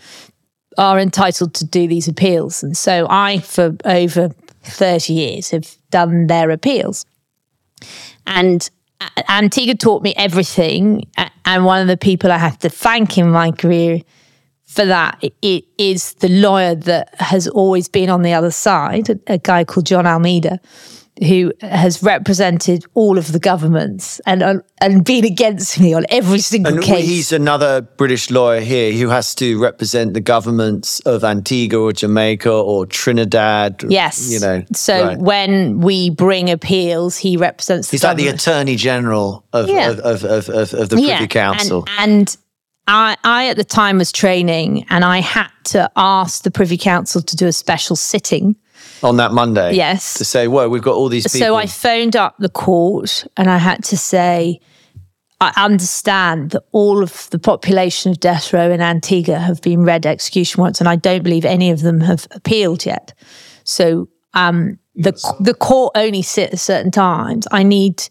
are 0.78 0.98
entitled 0.98 1.54
to 1.54 1.64
do 1.64 1.86
these 1.88 2.08
appeals, 2.08 2.62
and 2.62 2.76
so 2.76 3.06
I, 3.08 3.38
for 3.38 3.76
over 3.84 4.30
thirty 4.62 5.14
years, 5.14 5.50
have 5.50 5.76
done 5.90 6.26
their 6.26 6.50
appeals, 6.50 7.04
and. 8.26 8.68
Uh, 9.00 9.22
Antigua 9.28 9.74
taught 9.74 10.04
me 10.04 10.14
everything, 10.16 11.04
and 11.44 11.64
one 11.64 11.80
of 11.82 11.88
the 11.88 11.96
people 11.96 12.30
I 12.30 12.38
have 12.38 12.56
to 12.60 12.68
thank 12.68 13.18
in 13.18 13.28
my 13.32 13.50
career 13.50 14.00
for 14.64 14.84
that 14.84 15.18
i- 15.24 15.32
i- 15.44 15.62
the 16.20 16.28
lawyer 16.28 16.76
that 16.76 17.12
has 17.18 17.48
always 17.48 17.88
been 17.88 18.08
on 18.08 18.22
the 18.22 18.32
other 18.32 18.52
side, 18.52 19.08
a 19.26 19.38
guy 19.38 19.64
called 19.64 19.86
John 19.86 20.06
Almeida, 20.06 20.60
who 21.18 21.52
has 21.60 22.02
represented 22.02 22.84
all 22.94 23.18
of 23.18 23.32
the 23.32 23.38
governments 23.38 24.20
and 24.26 24.42
uh, 24.42 24.54
and 24.80 25.04
been 25.04 25.24
against 25.24 25.78
me 25.78 25.92
on 25.92 26.06
every 26.08 26.38
single 26.38 26.74
and 26.74 26.82
case. 26.82 27.06
he's 27.06 27.32
another 27.32 27.82
British 27.82 28.30
lawyer 28.30 28.60
here 28.60 28.92
who 28.92 29.08
has 29.10 29.34
to 29.34 29.60
represent 29.60 30.14
the 30.14 30.20
governments 30.20 31.00
of 31.00 31.22
Antigua 31.22 31.78
or 31.80 31.92
Jamaica 31.92 32.50
or 32.50 32.86
Trinidad. 32.86 33.84
yes, 33.88 34.32
You 34.32 34.40
know. 34.40 34.64
So 34.72 35.04
right. 35.08 35.18
when 35.18 35.80
we 35.80 36.08
bring 36.10 36.50
appeals, 36.50 37.18
he 37.18 37.36
represents. 37.36 37.88
The 37.88 37.94
He's 37.96 38.04
like 38.04 38.16
the. 38.16 38.28
Attorney 38.28 38.76
General 38.76 39.44
of, 39.52 39.68
Yeah. 39.68 39.90
of, 39.90 40.00
of, 40.00 40.24
of, 40.24 40.48
of, 40.48 40.74
of 40.74 40.88
the 40.88 40.96
Privy 40.96 41.26
Council. 41.26 41.84
And, 41.98 42.10
and 42.20 42.36
I, 42.88 43.16
I 43.22 43.48
at 43.48 43.56
the 43.58 43.64
time 43.64 43.98
was 43.98 44.10
training, 44.10 44.86
and 44.88 45.04
I 45.04 45.18
had 45.20 45.50
to 45.64 45.90
ask 45.94 46.42
the 46.42 46.50
Privy 46.50 46.78
Council 46.78 47.20
to 47.20 47.36
do 47.36 47.46
a 47.46 47.52
special 47.52 47.96
sitting. 47.96 48.56
On 49.02 49.16
that 49.16 49.32
Monday. 49.32 49.74
Yes. 49.74 50.14
To 50.14 50.24
say, 50.24 50.48
whoa, 50.48 50.68
we've 50.68 50.82
got 50.82 50.94
all 50.94 51.08
these 51.08 51.24
people. 51.24 51.46
So 51.46 51.54
I 51.56 51.66
phoned 51.66 52.16
up 52.16 52.36
the 52.38 52.48
court, 52.48 53.26
and 53.36 53.50
I 53.50 53.58
had 53.58 53.84
to 53.84 53.96
say. 53.96 54.60
I 55.40 55.52
understand 55.56 56.52
that 56.52 56.62
all 56.70 57.02
of 57.02 57.28
the 57.30 57.38
population 57.40 58.12
of 58.12 58.20
death 58.20 58.52
row 58.52 58.70
in 58.70 58.80
Antigua 58.80 59.40
have 59.40 59.60
been 59.60 59.82
read 59.82 60.06
execution 60.06 60.60
warrants, 60.60 60.78
and 60.78 60.88
I 60.88 60.94
don't 60.94 61.24
believe 61.24 61.44
any 61.44 61.72
of 61.72 61.80
them 61.80 62.00
have 62.00 62.28
appealed 62.30 62.86
yet. 62.86 63.12
So 63.64 64.08
um, 64.34 64.78
the 64.94 65.12
the 65.40 65.54
court 65.54 65.92
only 65.96 66.22
sit 66.22 66.52
at 66.52 66.60
certain 66.60 66.92
times. 66.92 67.48
I 67.50 67.64
need 67.64 68.08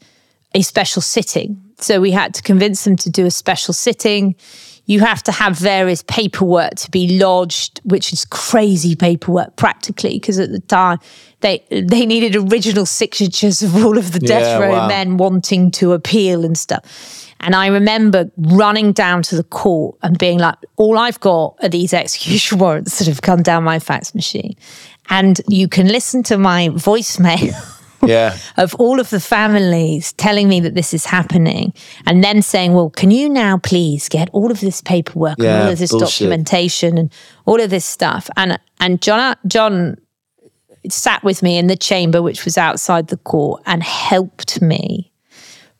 a 0.54 0.62
special 0.62 1.02
sitting. 1.02 1.62
So 1.78 2.02
we 2.02 2.12
had 2.12 2.34
to 2.34 2.42
convince 2.42 2.84
them 2.84 2.96
to 2.98 3.10
do 3.10 3.26
a 3.26 3.32
special 3.32 3.74
sitting. 3.74 4.36
You 4.86 5.00
have 5.02 5.24
to 5.24 5.32
have 5.32 5.58
various 5.58 6.04
paperwork 6.04 6.76
to 6.76 6.92
be 6.92 7.18
lodged, 7.20 7.80
which 7.84 8.12
is 8.12 8.26
crazy 8.26 8.96
paperwork 8.96 9.56
practically, 9.56 10.16
because 10.20 10.40
at 10.40 10.52
the 10.52 10.60
time 10.60 11.00
they 11.42 11.64
they 11.70 12.06
needed 12.06 12.36
original 12.36 12.86
signatures 12.86 13.62
of 13.62 13.76
all 13.76 13.98
of 13.98 14.12
the 14.12 14.20
death 14.20 14.60
Yeah, 14.60 14.60
row 14.60 14.72
wow. 14.72 14.88
men 14.88 15.18
wanting 15.18 15.72
to 15.72 15.94
appeal 15.94 16.44
and 16.44 16.58
stuff. 16.58 17.28
And 17.40 17.56
I 17.56 17.68
remember 17.68 18.30
running 18.38 18.92
down 18.92 19.24
to 19.24 19.36
the 19.36 19.44
court 19.44 19.98
and 20.04 20.18
being 20.18 20.38
like, 20.40 20.56
all 20.76 20.98
I've 20.98 21.20
got 21.20 21.56
are 21.64 21.70
these 21.70 21.92
execution 21.94 22.58
warrants 22.60 23.00
that 23.00 23.08
have 23.08 23.22
come 23.22 23.42
down 23.42 23.64
my 23.64 23.80
fax 23.80 24.14
machine. 24.14 24.56
And 25.10 25.42
you 25.48 25.68
can 25.68 25.88
listen 25.88 26.22
to 26.24 26.38
my 26.38 26.70
voicemail 26.70 27.54
Yeah. 28.06 28.38
of 28.58 28.76
all 28.76 29.00
of 29.00 29.10
the 29.10 29.20
families 29.20 30.14
telling 30.14 30.48
me 30.50 30.60
that 30.62 30.76
this 30.76 30.94
is 30.94 31.06
happening 31.06 31.74
and 32.06 32.24
then 32.24 32.42
saying, 32.42 32.74
well, 32.74 32.90
can 32.90 33.12
you 33.12 33.30
now 33.30 33.58
please 33.58 34.10
get 34.10 34.30
all 34.32 34.52
of 34.52 34.60
this 34.60 34.82
paperwork 34.82 35.40
and 35.40 35.48
all 35.48 35.72
of 35.72 35.80
this 35.80 35.92
bullshit. 35.92 36.10
documentation 36.10 36.98
and 36.98 37.14
all 37.46 37.62
of 37.62 37.70
this 37.70 37.86
stuff? 37.86 38.30
And 38.38 38.60
and 38.80 39.02
John 39.02 39.36
John 39.48 39.98
sat 40.90 41.24
with 41.24 41.44
me 41.44 41.58
in 41.58 41.68
the 41.68 41.78
chamber, 41.78 42.22
which 42.22 42.46
was 42.46 42.58
outside 42.58 43.08
the 43.08 43.18
court, 43.18 43.62
and 43.66 43.84
helped 43.84 44.62
me 44.62 45.12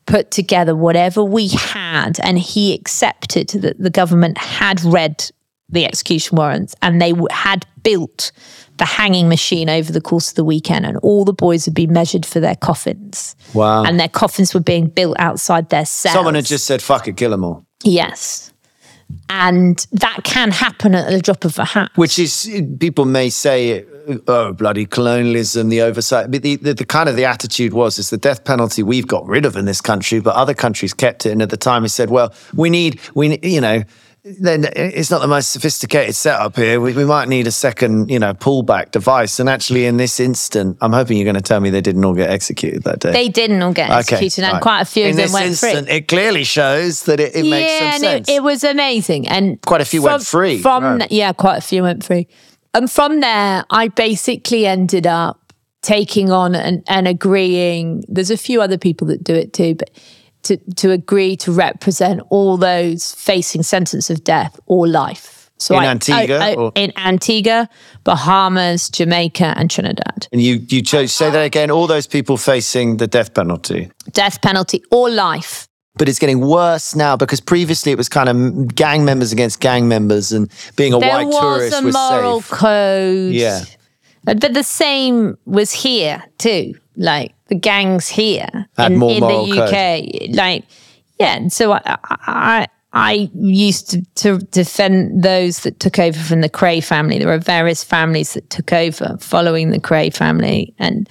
put 0.06 0.30
together 0.30 0.74
whatever 0.74 1.22
we 1.24 1.48
had. 1.48 2.18
And 2.20 2.38
he 2.38 2.74
accepted 2.74 3.48
that 3.62 3.78
the 3.78 3.90
government 3.90 4.38
had 4.38 4.82
read 4.84 5.30
the 5.68 5.86
execution 5.86 6.36
warrants 6.36 6.74
and 6.82 7.00
they 7.00 7.14
had 7.30 7.66
built 7.82 8.30
the 8.78 8.84
hanging 8.84 9.28
machine 9.28 9.68
over 9.68 9.92
the 9.92 10.00
course 10.00 10.30
of 10.30 10.34
the 10.34 10.44
weekend. 10.44 10.86
And 10.86 10.96
all 10.98 11.24
the 11.24 11.32
boys 11.32 11.66
would 11.66 11.74
be 11.74 11.86
measured 11.86 12.24
for 12.26 12.40
their 12.40 12.56
coffins. 12.56 13.36
Wow. 13.54 13.84
And 13.84 14.00
their 14.00 14.08
coffins 14.08 14.54
were 14.54 14.60
being 14.60 14.86
built 14.86 15.16
outside 15.18 15.68
their 15.68 15.84
cells. 15.84 16.14
Someone 16.14 16.34
had 16.34 16.46
just 16.46 16.64
said, 16.64 16.82
fuck 16.82 17.06
it, 17.06 17.16
kill 17.16 17.30
them 17.30 17.44
all. 17.44 17.64
Yes. 17.84 18.52
And 19.28 19.86
that 19.92 20.20
can 20.24 20.50
happen 20.50 20.94
at 20.94 21.10
the 21.10 21.20
drop 21.20 21.44
of 21.44 21.58
a 21.58 21.66
hat. 21.66 21.90
Which 21.96 22.18
is, 22.18 22.50
people 22.80 23.04
may 23.04 23.28
say, 23.28 23.84
oh, 24.26 24.52
bloody 24.54 24.86
colonialism, 24.86 25.68
the 25.68 25.82
oversight. 25.82 26.30
But 26.30 26.42
the, 26.42 26.56
the, 26.56 26.72
the 26.72 26.86
kind 26.86 27.10
of 27.10 27.16
the 27.16 27.26
attitude 27.26 27.74
was, 27.74 27.98
is 27.98 28.08
the 28.08 28.16
death 28.16 28.44
penalty 28.44 28.82
we've 28.82 29.06
got 29.06 29.26
rid 29.26 29.44
of 29.44 29.54
in 29.56 29.66
this 29.66 29.82
country, 29.82 30.20
but 30.20 30.34
other 30.34 30.54
countries 30.54 30.94
kept 30.94 31.26
it. 31.26 31.32
And 31.32 31.42
at 31.42 31.50
the 31.50 31.58
time, 31.58 31.82
he 31.82 31.88
said, 31.88 32.08
well, 32.08 32.32
we 32.54 32.70
need, 32.70 33.00
we, 33.14 33.38
you 33.42 33.60
know, 33.60 33.82
then 34.24 34.64
it's 34.76 35.10
not 35.10 35.20
the 35.20 35.26
most 35.26 35.50
sophisticated 35.50 36.14
setup 36.14 36.54
here. 36.54 36.80
We, 36.80 36.92
we 36.92 37.04
might 37.04 37.28
need 37.28 37.48
a 37.48 37.50
second, 37.50 38.08
you 38.08 38.20
know, 38.20 38.34
pullback 38.34 38.92
device. 38.92 39.40
And 39.40 39.48
actually, 39.48 39.84
in 39.84 39.96
this 39.96 40.20
instant, 40.20 40.78
I'm 40.80 40.92
hoping 40.92 41.16
you're 41.16 41.24
going 41.24 41.34
to 41.34 41.40
tell 41.40 41.58
me 41.58 41.70
they 41.70 41.80
didn't 41.80 42.04
all 42.04 42.14
get 42.14 42.30
executed 42.30 42.84
that 42.84 43.00
day. 43.00 43.12
They 43.12 43.28
didn't 43.28 43.60
all 43.62 43.72
get 43.72 43.90
executed, 43.90 44.44
and 44.44 44.54
right. 44.54 44.62
quite 44.62 44.82
a 44.82 44.84
few 44.84 45.04
in 45.04 45.10
of 45.10 45.16
them 45.16 45.24
this 45.24 45.32
went 45.32 45.46
instant, 45.46 45.86
free. 45.88 45.96
It 45.96 46.08
clearly 46.08 46.44
shows 46.44 47.02
that 47.04 47.18
it, 47.18 47.34
it 47.34 47.42
makes 47.42 47.72
yeah, 47.72 47.78
some 47.78 47.86
and 47.86 48.00
sense. 48.02 48.28
it, 48.28 48.32
it 48.34 48.42
was 48.44 48.62
amazing, 48.62 49.26
and 49.26 49.60
Quite 49.62 49.80
a 49.80 49.84
few 49.84 50.02
went 50.02 50.24
free, 50.24 50.62
From 50.62 50.84
right. 50.84 51.10
yeah, 51.10 51.32
quite 51.32 51.56
a 51.56 51.62
few 51.62 51.82
went 51.82 52.04
free, 52.04 52.28
and 52.74 52.88
from 52.88 53.20
there, 53.20 53.64
I 53.70 53.88
basically 53.88 54.66
ended 54.66 55.06
up 55.06 55.52
taking 55.82 56.30
on 56.30 56.54
and, 56.54 56.84
and 56.86 57.08
agreeing. 57.08 58.04
There's 58.06 58.30
a 58.30 58.36
few 58.36 58.62
other 58.62 58.78
people 58.78 59.08
that 59.08 59.24
do 59.24 59.34
it 59.34 59.52
too, 59.52 59.74
but 59.74 59.90
to 60.42 60.56
to 60.76 60.90
agree 60.90 61.36
to 61.36 61.52
represent 61.52 62.20
all 62.30 62.56
those 62.56 63.12
facing 63.12 63.62
sentence 63.62 64.10
of 64.10 64.24
death 64.24 64.58
or 64.66 64.86
life. 64.86 65.50
So 65.58 65.76
In 65.76 65.82
I- 65.84 65.86
Antigua, 65.86 66.38
I- 66.38 66.50
I- 66.50 66.54
or- 66.54 66.72
in 66.74 66.92
Antigua, 66.96 67.68
Bahamas, 68.02 68.88
Jamaica, 68.90 69.54
and 69.56 69.70
Trinidad. 69.70 70.26
and 70.32 70.42
you, 70.42 70.60
you 70.68 70.82
chose, 70.82 71.12
say 71.12 71.30
that 71.30 71.44
again, 71.44 71.70
all 71.70 71.86
those 71.86 72.06
people 72.08 72.36
facing 72.36 72.96
the 72.96 73.06
death 73.06 73.32
penalty. 73.32 73.90
Death 74.12 74.40
penalty 74.42 74.82
or 74.90 75.08
life. 75.08 75.66
but 75.98 76.08
it's 76.08 76.18
getting 76.18 76.40
worse 76.40 76.94
now 76.96 77.16
because 77.16 77.38
previously 77.40 77.92
it 77.92 77.98
was 77.98 78.08
kind 78.08 78.28
of 78.28 78.74
gang 78.74 79.04
members 79.04 79.30
against 79.30 79.60
gang 79.60 79.86
members 79.88 80.32
and 80.32 80.50
being 80.74 80.94
a 80.94 80.98
there 80.98 81.10
white 81.10 81.26
was 81.26 81.38
tourist 81.38 81.80
a 81.82 81.84
was 81.84 81.94
moral 81.94 82.40
safe. 82.40 82.50
code. 82.58 83.32
Yeah. 83.34 83.60
But 84.24 84.40
the 84.40 84.62
same 84.64 85.36
was 85.44 85.70
here 85.70 86.22
too. 86.38 86.74
Like 86.96 87.34
the 87.52 87.58
gangs 87.58 88.08
here 88.08 88.48
Had 88.78 88.92
in, 88.92 88.98
more 88.98 89.10
in 89.10 89.20
the 89.20 89.60
UK. 89.60 90.34
Like 90.34 90.64
yeah, 91.18 91.36
and 91.36 91.52
so 91.52 91.72
I 91.72 91.98
I 92.08 92.66
I 92.94 93.30
used 93.34 93.90
to, 93.90 94.02
to 94.16 94.38
defend 94.38 95.22
those 95.22 95.60
that 95.60 95.80
took 95.80 95.98
over 95.98 96.18
from 96.18 96.40
the 96.40 96.48
Kray 96.48 96.82
family. 96.82 97.18
There 97.18 97.28
were 97.28 97.38
various 97.38 97.84
families 97.84 98.32
that 98.32 98.48
took 98.48 98.72
over 98.72 99.18
following 99.20 99.70
the 99.70 99.80
Kray 99.80 100.14
family, 100.14 100.74
and 100.78 101.08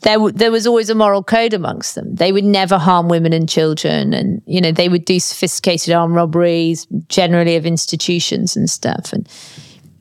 there 0.00 0.14
w- 0.14 0.32
there 0.32 0.50
was 0.50 0.66
always 0.66 0.88
a 0.88 0.94
moral 0.94 1.22
code 1.22 1.52
amongst 1.52 1.94
them. 1.94 2.14
They 2.14 2.32
would 2.32 2.44
never 2.44 2.78
harm 2.78 3.10
women 3.10 3.34
and 3.34 3.46
children, 3.46 4.14
and 4.14 4.40
you 4.46 4.62
know 4.62 4.72
they 4.72 4.88
would 4.88 5.04
do 5.04 5.20
sophisticated 5.20 5.92
armed 5.92 6.14
robberies, 6.14 6.86
generally 7.08 7.56
of 7.56 7.66
institutions 7.66 8.56
and 8.56 8.70
stuff. 8.70 9.12
And 9.12 9.28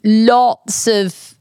lots 0.05 0.88
of 0.88 1.32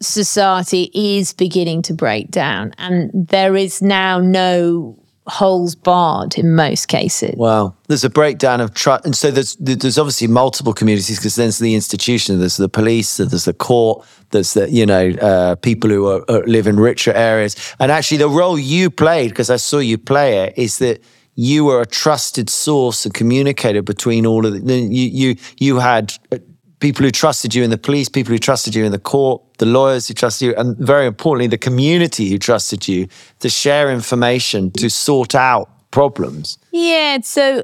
society 0.00 0.90
is 0.94 1.32
beginning 1.32 1.82
to 1.82 1.94
break 1.94 2.30
down, 2.30 2.72
and 2.78 3.10
there 3.14 3.56
is 3.56 3.82
now 3.82 4.18
no 4.18 5.00
holes 5.26 5.74
barred 5.74 6.36
in 6.36 6.54
most 6.54 6.88
cases. 6.88 7.34
Wow. 7.36 7.74
There's 7.88 8.04
a 8.04 8.10
breakdown 8.10 8.60
of 8.60 8.74
trust. 8.74 9.04
And 9.04 9.16
so 9.16 9.30
there's 9.30 9.56
there's 9.56 9.98
obviously 9.98 10.26
multiple 10.26 10.72
communities 10.72 11.18
because 11.18 11.36
there's 11.36 11.58
the 11.58 11.74
institution, 11.74 12.40
there's 12.40 12.56
the 12.56 12.68
police, 12.68 13.16
there's 13.16 13.44
the 13.44 13.54
court, 13.54 14.06
there's 14.30 14.54
the, 14.54 14.70
you 14.70 14.84
know, 14.84 15.10
uh, 15.20 15.54
people 15.56 15.88
who 15.90 16.08
are, 16.08 16.24
are, 16.28 16.42
live 16.44 16.66
in 16.66 16.78
richer 16.78 17.12
areas. 17.12 17.56
And 17.78 17.92
actually, 17.92 18.18
the 18.18 18.28
role 18.28 18.58
you 18.58 18.90
played, 18.90 19.30
because 19.30 19.50
I 19.50 19.56
saw 19.56 19.78
you 19.78 19.98
play 19.98 20.44
it, 20.44 20.54
is 20.56 20.78
that 20.78 21.02
you 21.36 21.64
were 21.64 21.80
a 21.80 21.86
trusted 21.86 22.50
source 22.50 23.04
and 23.04 23.14
communicator 23.14 23.82
between 23.82 24.26
all 24.26 24.44
of 24.44 24.52
the. 24.52 24.74
You, 24.74 25.08
you, 25.08 25.36
you 25.58 25.78
had 25.78 26.12
uh, 26.32 26.38
people 26.80 27.04
who 27.04 27.10
trusted 27.10 27.54
you 27.54 27.62
in 27.62 27.70
the 27.70 27.78
police, 27.78 28.08
people 28.08 28.32
who 28.32 28.38
trusted 28.38 28.74
you 28.74 28.84
in 28.84 28.92
the 28.92 28.98
court, 28.98 29.42
the 29.58 29.66
lawyers 29.66 30.08
who 30.08 30.14
trusted 30.14 30.48
you, 30.48 30.54
and 30.56 30.76
very 30.78 31.06
importantly, 31.06 31.46
the 31.46 31.58
community 31.58 32.30
who 32.30 32.38
trusted 32.38 32.88
you 32.88 33.06
to 33.38 33.48
share 33.48 33.90
information, 33.90 34.70
to 34.72 34.90
sort 34.90 35.34
out 35.34 35.68
problems. 35.90 36.58
Yeah, 36.72 37.20
so 37.22 37.62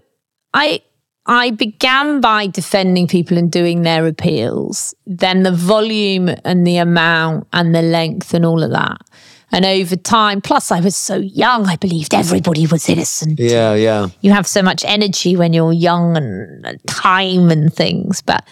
I 0.55 0.83
I 1.27 1.51
began 1.51 2.21
by 2.21 2.47
defending 2.47 3.09
people 3.09 3.37
and 3.37 3.51
doing 3.51 3.83
their 3.83 4.07
appeals. 4.07 4.95
Then 5.07 5.43
the 5.43 5.53
volume 5.53 6.31
and 6.45 6.67
the 6.67 6.77
amount 6.77 7.49
and 7.53 7.75
the 7.75 7.83
length 7.83 8.33
and 8.33 8.45
all 8.47 8.63
of 8.63 8.71
that. 8.71 9.01
And 9.53 9.65
over 9.65 9.97
time, 9.97 10.41
plus 10.41 10.73
I 10.73 10.81
was 10.81 10.97
so 10.97 11.17
young, 11.17 11.67
I 11.67 11.77
believed 11.77 12.15
everybody 12.15 12.67
was 12.67 12.89
innocent. 12.89 13.39
Yeah, 13.39 13.75
yeah. 13.75 14.09
You 14.21 14.33
have 14.33 14.47
so 14.47 14.61
much 14.61 14.85
energy 14.85 15.37
when 15.37 15.53
you're 15.53 15.73
young 15.73 16.17
and 16.17 16.81
time 16.87 17.51
and 17.51 17.73
things. 17.73 18.23
But 18.23 18.47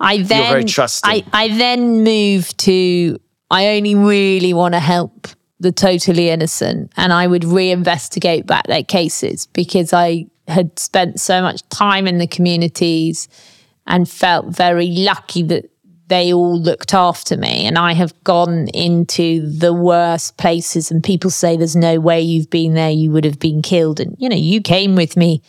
I 0.00 0.18
then 0.18 0.50
very 0.50 0.64
trusting. 0.64 1.10
I, 1.10 1.24
I 1.32 1.48
then 1.48 2.02
moved 2.02 2.58
to 2.60 3.18
I 3.50 3.76
only 3.76 3.94
really 3.94 4.54
want 4.54 4.74
to 4.74 4.80
help 4.80 5.28
the 5.58 5.72
totally 5.72 6.30
innocent 6.30 6.90
and 6.96 7.12
I 7.12 7.26
would 7.26 7.42
reinvestigate 7.42 8.46
back 8.46 8.66
their 8.66 8.82
cases 8.82 9.46
because 9.46 9.92
I 9.92 10.26
had 10.48 10.78
spent 10.78 11.20
so 11.20 11.42
much 11.42 11.68
time 11.68 12.06
in 12.06 12.18
the 12.18 12.26
communities 12.26 13.28
and 13.86 14.08
felt 14.08 14.46
very 14.46 14.88
lucky 14.88 15.42
that 15.44 15.70
they 16.06 16.32
all 16.32 16.58
looked 16.58 16.92
after 16.92 17.36
me. 17.36 17.66
And 17.66 17.78
I 17.78 17.92
have 17.92 18.12
gone 18.24 18.68
into 18.68 19.48
the 19.48 19.72
worst 19.72 20.36
places 20.38 20.90
and 20.90 21.04
people 21.04 21.30
say 21.30 21.56
there's 21.56 21.76
no 21.76 22.00
way 22.00 22.20
you've 22.20 22.50
been 22.50 22.74
there. 22.74 22.90
You 22.90 23.10
would 23.12 23.24
have 23.24 23.38
been 23.38 23.62
killed. 23.62 24.00
And 24.00 24.16
you 24.18 24.28
know 24.28 24.36
you 24.36 24.60
came 24.60 24.96
with 24.96 25.16
me 25.16 25.42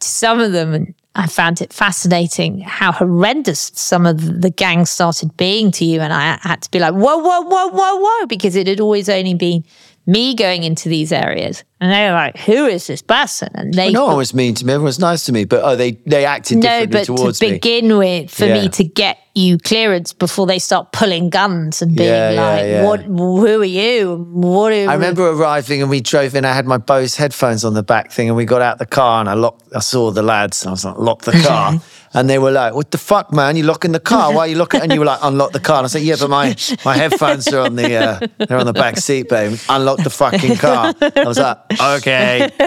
to 0.00 0.08
some 0.08 0.40
of 0.40 0.52
them 0.52 0.74
and 0.74 0.94
I 1.14 1.26
found 1.26 1.60
it 1.60 1.72
fascinating 1.72 2.60
how 2.60 2.90
horrendous 2.92 3.70
some 3.74 4.06
of 4.06 4.40
the 4.40 4.50
gang 4.50 4.86
started 4.86 5.36
being 5.36 5.70
to 5.72 5.84
you. 5.84 6.00
And 6.00 6.12
I 6.12 6.38
had 6.40 6.62
to 6.62 6.70
be 6.70 6.78
like, 6.78 6.94
whoa, 6.94 7.18
whoa, 7.18 7.42
whoa, 7.42 7.68
whoa, 7.68 7.96
whoa, 8.00 8.26
because 8.26 8.56
it 8.56 8.66
had 8.66 8.80
always 8.80 9.08
only 9.10 9.34
been 9.34 9.64
me 10.06 10.34
going 10.34 10.64
into 10.64 10.88
these 10.88 11.12
areas. 11.12 11.64
And 11.80 11.92
they 11.92 12.06
were 12.06 12.14
like, 12.14 12.38
who 12.38 12.66
is 12.66 12.86
this 12.86 13.02
person? 13.02 13.50
And 13.54 13.74
they 13.74 13.90
No 13.92 14.06
one 14.06 14.16
was 14.16 14.32
mean 14.34 14.54
to 14.54 14.64
me. 14.64 14.72
Everyone 14.72 14.86
was 14.86 14.98
nice 14.98 15.26
to 15.26 15.32
me, 15.32 15.44
but 15.44 15.62
oh, 15.62 15.76
they 15.76 15.92
they 16.06 16.24
acted 16.24 16.56
no, 16.58 16.62
differently 16.62 16.98
but 17.00 17.04
to 17.06 17.16
towards 17.16 17.40
me. 17.40 17.52
begin 17.52 17.96
with, 17.98 18.30
for 18.30 18.46
Yeah. 18.46 18.54
me 18.62 18.68
to 18.70 18.84
get 18.84 19.18
you 19.34 19.58
clearance 19.58 20.12
before 20.12 20.46
they 20.46 20.58
start 20.58 20.92
pulling 20.92 21.30
guns 21.30 21.80
and 21.80 21.96
being 21.96 22.08
Yeah, 22.08 22.30
yeah, 22.32 22.42
like, 22.42 22.64
yeah. 22.64 22.84
"What? 22.84 23.00
Who 23.02 23.60
are 23.60 23.64
you? 23.64 24.26
What?" 24.30 24.72
Are 24.72 24.90
I 24.90 24.94
remember 24.94 25.28
arriving 25.28 25.80
and 25.80 25.90
we 25.90 26.00
drove 26.00 26.34
in. 26.34 26.44
I 26.44 26.52
had 26.52 26.66
my 26.66 26.76
Bose 26.78 27.16
headphones 27.16 27.64
on 27.64 27.74
the 27.74 27.82
back 27.82 28.12
thing, 28.12 28.28
and 28.28 28.36
we 28.36 28.44
got 28.44 28.62
out 28.62 28.78
the 28.78 28.86
car 28.86 29.20
and 29.20 29.28
I 29.28 29.34
locked. 29.34 29.74
I 29.74 29.80
saw 29.80 30.10
the 30.10 30.22
lads. 30.22 30.62
And 30.62 30.68
I 30.68 30.72
was 30.72 30.84
like, 30.84 30.98
lock 30.98 31.22
the 31.22 31.32
car. 31.32 31.80
And 32.14 32.28
they 32.28 32.38
were 32.38 32.50
like, 32.50 32.74
"What 32.74 32.90
the 32.90 32.98
fuck, 32.98 33.32
man? 33.32 33.56
You 33.56 33.62
locking 33.64 33.92
the 33.92 34.00
car? 34.00 34.32
Why 34.34 34.40
are 34.40 34.46
you 34.48 34.56
locking?" 34.56 34.82
And 34.82 34.92
you 34.92 35.00
were 35.00 35.06
like, 35.06 35.20
"Unlock 35.22 35.52
the 35.52 35.60
car." 35.60 35.78
And 35.78 35.86
I 35.86 35.88
said, 35.88 36.02
"Yeah, 36.02 36.16
but 36.20 36.28
my 36.28 36.54
my 36.84 36.94
headphones 36.96 37.48
are 37.52 37.60
on 37.60 37.76
the 37.76 37.94
uh, 37.96 38.20
they're 38.46 38.58
on 38.58 38.66
the 38.66 38.72
back 38.74 38.98
seat, 38.98 39.28
babe. 39.30 39.56
Unlock 39.68 40.02
the 40.02 40.10
fucking 40.10 40.56
car." 40.56 40.92
I 41.00 41.24
was 41.24 41.38
like, 41.38 41.56
"Okay." 41.80 42.50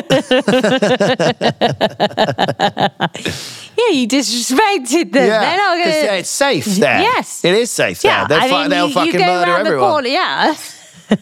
Yeah, 3.77 3.89
you 3.99 4.07
disrespected 4.07 5.11
them. 5.11 5.27
Yeah, 5.27 5.41
They're 5.41 5.57
not 5.57 5.77
gonna. 5.77 5.95
yeah, 6.05 6.13
it's 6.15 6.29
safe 6.29 6.63
there. 6.65 7.01
Yes. 7.01 7.43
it 7.43 7.53
is 7.53 7.69
safe 7.69 8.03
Yeah, 8.05 8.25
there. 8.25 8.39
They'll, 8.39 8.55
I 8.55 8.63
fu- 8.63 8.69
they'll 8.69 8.87
you, 8.87 8.93
fucking 8.93 9.13
you 9.13 9.19
go 9.19 9.25
murder 9.25 9.51
around 9.51 9.65
the 9.65 9.77
corner, 9.77 10.07
yeah. 10.07 10.55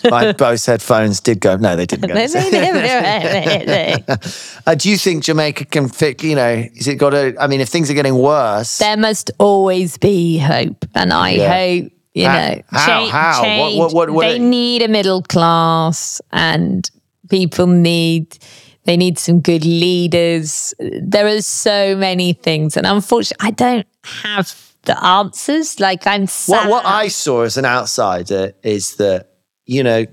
My 0.10 0.32
Bose 0.34 0.66
headphones 0.66 1.20
did 1.20 1.40
go. 1.40 1.58
No, 1.58 1.76
they 1.76 1.86
didn't 1.86 2.08
go. 2.08 2.14
uh, 4.68 4.76
do 4.76 4.90
you 4.90 4.98
think 4.98 5.24
Jamaica 5.24 5.66
can 5.66 5.90
fix? 5.90 6.24
You 6.24 6.36
know, 6.36 6.66
is 6.74 6.88
it 6.88 6.96
got 6.96 7.12
to? 7.12 7.36
I 7.40 7.48
mean, 7.48 7.62
if 7.62 7.70
things 7.70 7.90
are 7.90 7.94
getting 7.94 8.16
worse, 8.16 8.78
there 8.78 8.98
must 8.98 9.32
always 9.40 9.98
be 9.98 10.38
hope, 10.38 10.86
and 10.96 11.14
I 11.14 11.32
yeah. 11.32 11.54
hope 11.54 11.92
you 12.14 12.26
how, 12.26 12.34
know 12.34 12.62
how, 12.68 12.86
change. 12.86 13.12
How? 13.12 13.42
change. 13.42 13.80
What, 13.80 13.94
what, 13.94 14.10
what, 14.12 14.22
they 14.22 14.40
need 14.40 14.82
a 14.82 14.88
middle 14.88 15.22
class, 15.22 16.22
and 16.32 16.90
people 17.30 17.68
need 17.68 18.38
they 18.86 18.98
need 18.98 19.18
some 19.18 19.40
good 19.40 19.66
leaders. 19.66 20.74
There 20.80 21.28
are 21.28 21.42
so 21.42 21.96
many 21.96 22.34
things, 22.34 22.78
and 22.78 22.86
unfortunately, 22.86 23.48
I 23.48 23.52
don't 23.52 23.88
have 24.04 24.74
the 24.84 25.02
answers. 25.04 25.80
Like 25.80 26.06
I'm 26.06 26.28
sad. 26.28 26.70
What, 26.70 26.84
what 26.84 26.86
I 26.86 27.08
saw 27.08 27.42
as 27.42 27.58
an 27.58 27.66
outsider 27.66 28.54
is 28.64 28.96
that 28.96 29.33
you 29.66 29.84
know 29.84 30.06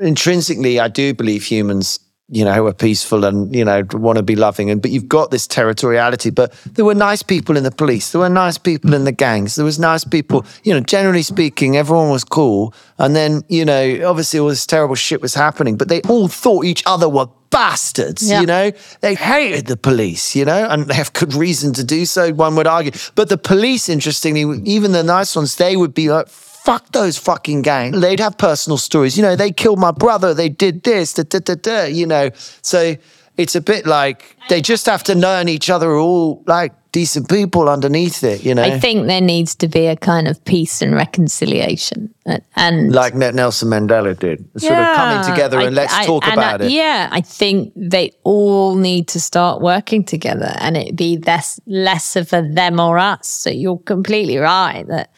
intrinsically, 0.00 0.80
I 0.80 0.88
do 0.88 1.14
believe 1.14 1.44
humans 1.44 2.00
you 2.32 2.44
know, 2.44 2.66
are 2.66 2.72
peaceful 2.72 3.24
and, 3.24 3.54
you 3.54 3.64
know, 3.64 3.82
want 3.92 4.16
to 4.16 4.22
be 4.22 4.36
loving. 4.36 4.70
And 4.70 4.80
but 4.80 4.92
you've 4.92 5.08
got 5.08 5.32
this 5.32 5.48
territoriality. 5.48 6.32
But 6.32 6.52
there 6.74 6.84
were 6.84 6.94
nice 6.94 7.24
people 7.24 7.56
in 7.56 7.64
the 7.64 7.72
police. 7.72 8.12
There 8.12 8.20
were 8.20 8.28
nice 8.28 8.56
people 8.56 8.94
in 8.94 9.02
the 9.02 9.12
gangs. 9.12 9.56
There 9.56 9.64
was 9.64 9.80
nice 9.80 10.04
people, 10.04 10.46
you 10.62 10.72
know, 10.72 10.78
generally 10.78 11.22
speaking, 11.22 11.76
everyone 11.76 12.10
was 12.10 12.22
cool. 12.22 12.72
And 12.98 13.16
then, 13.16 13.42
you 13.48 13.64
know, 13.64 14.08
obviously 14.08 14.38
all 14.38 14.48
this 14.48 14.64
terrible 14.64 14.94
shit 14.94 15.20
was 15.20 15.34
happening, 15.34 15.76
but 15.76 15.88
they 15.88 16.02
all 16.02 16.28
thought 16.28 16.64
each 16.64 16.84
other 16.86 17.08
were 17.08 17.26
bastards, 17.50 18.30
yeah. 18.30 18.40
you 18.40 18.46
know? 18.46 18.70
They 19.00 19.16
hated 19.16 19.66
the 19.66 19.76
police, 19.76 20.36
you 20.36 20.44
know, 20.44 20.68
and 20.70 20.86
they 20.86 20.94
have 20.94 21.12
good 21.12 21.34
reason 21.34 21.72
to 21.72 21.84
do 21.84 22.06
so, 22.06 22.32
one 22.32 22.54
would 22.54 22.68
argue. 22.68 22.92
But 23.16 23.28
the 23.28 23.38
police, 23.38 23.88
interestingly, 23.88 24.62
even 24.70 24.92
the 24.92 25.02
nice 25.02 25.34
ones, 25.34 25.56
they 25.56 25.76
would 25.76 25.94
be 25.94 26.12
like, 26.12 26.28
fuck 26.70 26.92
those 26.92 27.18
fucking 27.18 27.62
gangs. 27.62 28.00
They'd 28.00 28.20
have 28.20 28.38
personal 28.38 28.78
stories. 28.78 29.16
You 29.16 29.24
know, 29.24 29.34
they 29.34 29.50
killed 29.50 29.80
my 29.80 29.90
brother, 29.90 30.34
they 30.34 30.48
did 30.48 30.84
this, 30.84 31.14
da, 31.14 31.24
da, 31.24 31.40
da, 31.40 31.54
da, 31.56 31.84
you 31.86 32.06
know. 32.06 32.30
So 32.62 32.94
it's 33.36 33.56
a 33.56 33.60
bit 33.60 33.86
like 33.86 34.36
they 34.48 34.60
just 34.60 34.86
have 34.86 35.02
to 35.04 35.14
learn 35.14 35.48
each 35.48 35.68
other 35.68 35.90
are 35.90 35.98
all 35.98 36.44
like 36.46 36.72
decent 36.92 37.28
people 37.28 37.68
underneath 37.68 38.22
it, 38.22 38.44
you 38.44 38.54
know. 38.54 38.62
I 38.62 38.78
think 38.78 39.08
there 39.08 39.20
needs 39.20 39.56
to 39.56 39.66
be 39.66 39.86
a 39.86 39.96
kind 39.96 40.28
of 40.28 40.44
peace 40.44 40.80
and 40.80 40.94
reconciliation, 40.94 42.14
and 42.54 42.92
like 42.92 43.16
Nelson 43.16 43.68
Mandela 43.68 44.16
did, 44.16 44.38
sort 44.60 44.72
yeah, 44.72 44.90
of 44.90 44.96
coming 44.96 45.34
together 45.34 45.58
and 45.58 45.68
I, 45.78 45.82
let's 45.82 45.94
I, 45.94 46.06
talk 46.06 46.24
and 46.24 46.34
about 46.34 46.62
I, 46.62 46.66
it. 46.66 46.70
Yeah, 46.70 47.08
I 47.10 47.20
think 47.20 47.72
they 47.74 48.12
all 48.22 48.76
need 48.76 49.08
to 49.08 49.20
start 49.20 49.60
working 49.60 50.04
together, 50.04 50.54
and 50.60 50.76
it 50.76 50.94
be 50.94 51.18
less 51.18 51.58
less 51.66 52.14
of 52.14 52.32
a 52.32 52.42
them 52.42 52.78
or 52.78 52.96
us. 52.96 53.26
So 53.26 53.50
you're 53.50 53.78
completely 53.78 54.36
right 54.38 54.86
that 54.86 55.10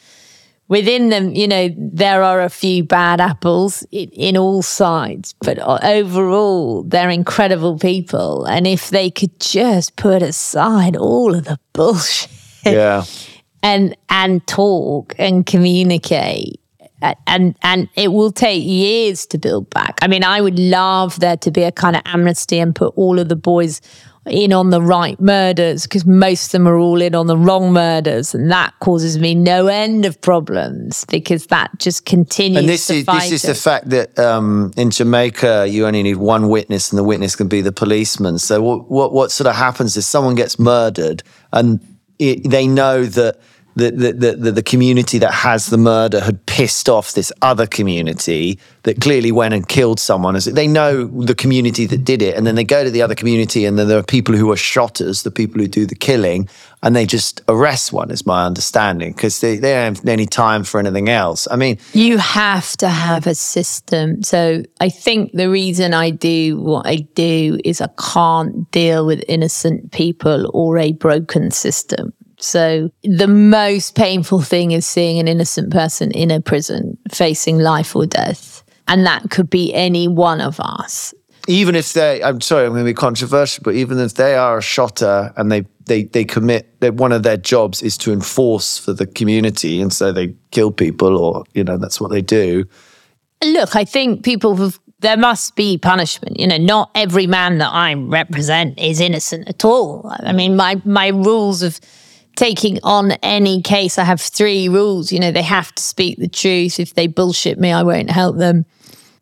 within 0.72 1.10
them, 1.10 1.34
you 1.34 1.46
know, 1.46 1.68
there 1.76 2.22
are 2.22 2.40
a 2.40 2.48
few 2.48 2.82
bad 2.82 3.20
apples 3.20 3.84
in, 3.90 4.08
in, 4.08 4.38
all 4.38 4.62
sides, 4.62 5.34
but 5.42 5.58
overall, 5.58 6.82
they're 6.84 7.10
incredible 7.10 7.78
people. 7.78 8.46
And 8.46 8.66
if 8.66 8.88
they 8.88 9.10
could 9.10 9.38
just 9.38 9.96
put 9.96 10.22
aside 10.22 10.96
all 10.96 11.34
of 11.34 11.44
the 11.44 11.58
bullshit, 11.74 12.30
yeah, 12.64 13.04
and 13.62 13.94
and 14.08 14.46
talk 14.46 15.14
and 15.18 15.44
communicate. 15.44 16.58
And 17.26 17.54
and 17.62 17.88
it 17.94 18.12
will 18.12 18.32
take 18.32 18.64
years 18.64 19.26
to 19.26 19.38
build 19.38 19.68
back. 19.68 19.98
I 20.00 20.06
mean, 20.06 20.24
I 20.24 20.40
would 20.40 20.58
love 20.58 21.20
there 21.20 21.36
to 21.36 21.50
be 21.50 21.64
a 21.64 21.72
kind 21.72 21.96
of 21.96 22.02
amnesty 22.06 22.60
and 22.60 22.74
put 22.74 22.94
all 22.96 23.18
of 23.18 23.28
the 23.28 23.36
boys 23.36 23.82
in 24.26 24.52
on 24.52 24.70
the 24.70 24.80
right 24.80 25.20
murders 25.20 25.82
because 25.82 26.06
most 26.06 26.46
of 26.46 26.52
them 26.52 26.68
are 26.68 26.76
all 26.76 27.02
in 27.02 27.14
on 27.14 27.26
the 27.26 27.36
wrong 27.36 27.72
murders, 27.72 28.34
and 28.34 28.50
that 28.50 28.72
causes 28.80 29.18
me 29.18 29.34
no 29.34 29.66
end 29.66 30.04
of 30.04 30.20
problems 30.20 31.04
because 31.06 31.46
that 31.46 31.70
just 31.78 32.04
continues. 32.04 32.58
And 32.58 32.68
this 32.68 32.88
is 32.88 33.04
this 33.04 33.32
is 33.32 33.42
the 33.42 33.54
fact 33.54 33.90
that 33.90 34.16
um, 34.18 34.72
in 34.76 34.90
Jamaica 34.90 35.66
you 35.68 35.86
only 35.86 36.02
need 36.02 36.16
one 36.16 36.48
witness, 36.48 36.90
and 36.90 36.98
the 36.98 37.04
witness 37.04 37.34
can 37.34 37.48
be 37.48 37.60
the 37.60 37.72
policeman. 37.72 38.38
So 38.38 38.62
what 38.62 38.90
what, 38.90 39.12
what 39.12 39.32
sort 39.32 39.48
of 39.48 39.56
happens 39.56 39.96
is 39.96 40.06
someone 40.06 40.36
gets 40.36 40.58
murdered, 40.58 41.22
and 41.52 41.80
it, 42.18 42.48
they 42.48 42.68
know 42.68 43.04
that 43.04 43.40
the, 43.74 43.90
the, 43.90 44.36
the, 44.36 44.52
the, 44.52 44.62
community 44.62 45.18
that 45.18 45.32
has 45.32 45.66
the 45.66 45.78
murder 45.78 46.20
had 46.20 46.44
pissed 46.46 46.88
off 46.88 47.12
this 47.12 47.32
other 47.42 47.66
community 47.66 48.58
that 48.82 49.00
clearly 49.00 49.32
went 49.32 49.54
and 49.54 49.68
killed 49.68 49.98
someone. 49.98 50.36
As 50.36 50.44
they 50.44 50.66
know 50.66 51.06
the 51.06 51.34
community 51.34 51.86
that 51.86 52.04
did 52.04 52.20
it, 52.20 52.36
and 52.36 52.46
then 52.46 52.54
they 52.54 52.64
go 52.64 52.84
to 52.84 52.90
the 52.90 53.02
other 53.02 53.14
community, 53.14 53.64
and 53.64 53.78
then 53.78 53.88
there 53.88 53.98
are 53.98 54.02
people 54.02 54.36
who 54.36 54.50
are 54.50 54.56
shotters, 54.56 55.22
the 55.22 55.30
people 55.30 55.60
who 55.60 55.68
do 55.68 55.86
the 55.86 55.94
killing, 55.94 56.48
and 56.82 56.94
they 56.94 57.06
just 57.06 57.40
arrest 57.48 57.92
one, 57.92 58.10
is 58.10 58.26
my 58.26 58.44
understanding, 58.44 59.12
because 59.12 59.40
they, 59.40 59.56
they 59.56 59.72
don't 59.72 59.96
have 59.96 60.06
any 60.06 60.26
time 60.26 60.64
for 60.64 60.78
anything 60.78 61.08
else. 61.08 61.48
I 61.50 61.56
mean, 61.56 61.78
you 61.92 62.18
have 62.18 62.76
to 62.78 62.88
have 62.88 63.26
a 63.26 63.34
system. 63.34 64.22
So 64.22 64.64
I 64.80 64.88
think 64.88 65.32
the 65.32 65.48
reason 65.48 65.94
I 65.94 66.10
do 66.10 66.60
what 66.60 66.86
I 66.86 66.96
do 67.14 67.58
is 67.64 67.80
I 67.80 67.88
can't 68.12 68.70
deal 68.70 69.06
with 69.06 69.24
innocent 69.28 69.92
people 69.92 70.50
or 70.52 70.78
a 70.78 70.92
broken 70.92 71.50
system. 71.50 72.12
So 72.42 72.90
the 73.04 73.28
most 73.28 73.94
painful 73.94 74.42
thing 74.42 74.72
is 74.72 74.86
seeing 74.86 75.18
an 75.18 75.28
innocent 75.28 75.70
person 75.70 76.10
in 76.10 76.30
a 76.30 76.40
prison 76.40 76.98
facing 77.10 77.58
life 77.58 77.94
or 77.94 78.06
death. 78.06 78.64
And 78.88 79.06
that 79.06 79.30
could 79.30 79.48
be 79.48 79.72
any 79.72 80.08
one 80.08 80.40
of 80.40 80.58
us. 80.58 81.14
Even 81.46 81.74
if 81.74 81.92
they, 81.92 82.22
I'm 82.22 82.40
sorry, 82.40 82.66
I'm 82.66 82.72
going 82.72 82.84
to 82.84 82.90
be 82.90 82.94
controversial, 82.94 83.62
but 83.64 83.74
even 83.74 83.98
if 83.98 84.14
they 84.14 84.34
are 84.34 84.58
a 84.58 84.62
shotter 84.62 85.32
and 85.36 85.50
they, 85.50 85.66
they, 85.86 86.04
they 86.04 86.24
commit, 86.24 86.80
that 86.80 86.94
one 86.94 87.12
of 87.12 87.22
their 87.22 87.36
jobs 87.36 87.82
is 87.82 87.96
to 87.98 88.12
enforce 88.12 88.78
for 88.78 88.92
the 88.92 89.06
community. 89.06 89.80
And 89.80 89.92
so 89.92 90.12
they 90.12 90.34
kill 90.50 90.72
people 90.72 91.16
or, 91.16 91.44
you 91.54 91.64
know, 91.64 91.78
that's 91.78 92.00
what 92.00 92.10
they 92.10 92.22
do. 92.22 92.64
Look, 93.44 93.74
I 93.74 93.84
think 93.84 94.24
people 94.24 94.56
have 94.56 94.78
there 95.02 95.16
must 95.16 95.56
be 95.56 95.76
punishment. 95.76 96.38
You 96.38 96.46
know, 96.46 96.58
not 96.58 96.90
every 96.94 97.26
man 97.26 97.58
that 97.58 97.70
I 97.70 97.94
represent 97.94 98.78
is 98.78 99.00
innocent 99.00 99.48
at 99.48 99.64
all. 99.64 100.10
I 100.20 100.32
mean, 100.32 100.54
my 100.56 100.80
my 100.84 101.08
rules 101.08 101.62
of 101.62 101.80
taking 102.36 102.78
on 102.82 103.12
any 103.22 103.62
case, 103.62 103.98
I 103.98 104.04
have 104.04 104.20
three 104.20 104.68
rules. 104.68 105.12
You 105.12 105.20
know, 105.20 105.32
they 105.32 105.42
have 105.42 105.74
to 105.74 105.82
speak 105.82 106.18
the 106.18 106.28
truth. 106.28 106.80
If 106.80 106.94
they 106.94 107.06
bullshit 107.06 107.58
me, 107.58 107.72
I 107.72 107.82
won't 107.82 108.10
help 108.10 108.36
them. 108.36 108.66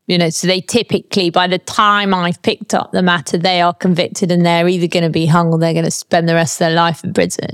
You 0.06 0.18
know, 0.18 0.30
so 0.30 0.48
they 0.48 0.60
typically, 0.60 1.30
by 1.30 1.46
the 1.46 1.58
time 1.58 2.12
I've 2.12 2.42
picked 2.42 2.74
up 2.74 2.90
the 2.90 3.02
matter, 3.02 3.38
they 3.38 3.60
are 3.60 3.72
convicted 3.72 4.32
and 4.32 4.44
they're 4.44 4.66
either 4.66 4.88
going 4.88 5.04
to 5.04 5.10
be 5.10 5.26
hung 5.26 5.52
or 5.52 5.58
they're 5.58 5.72
going 5.72 5.84
to 5.84 5.90
spend 5.90 6.28
the 6.28 6.34
rest 6.34 6.56
of 6.56 6.66
their 6.66 6.74
life 6.74 7.04
in 7.04 7.14
prison. 7.14 7.50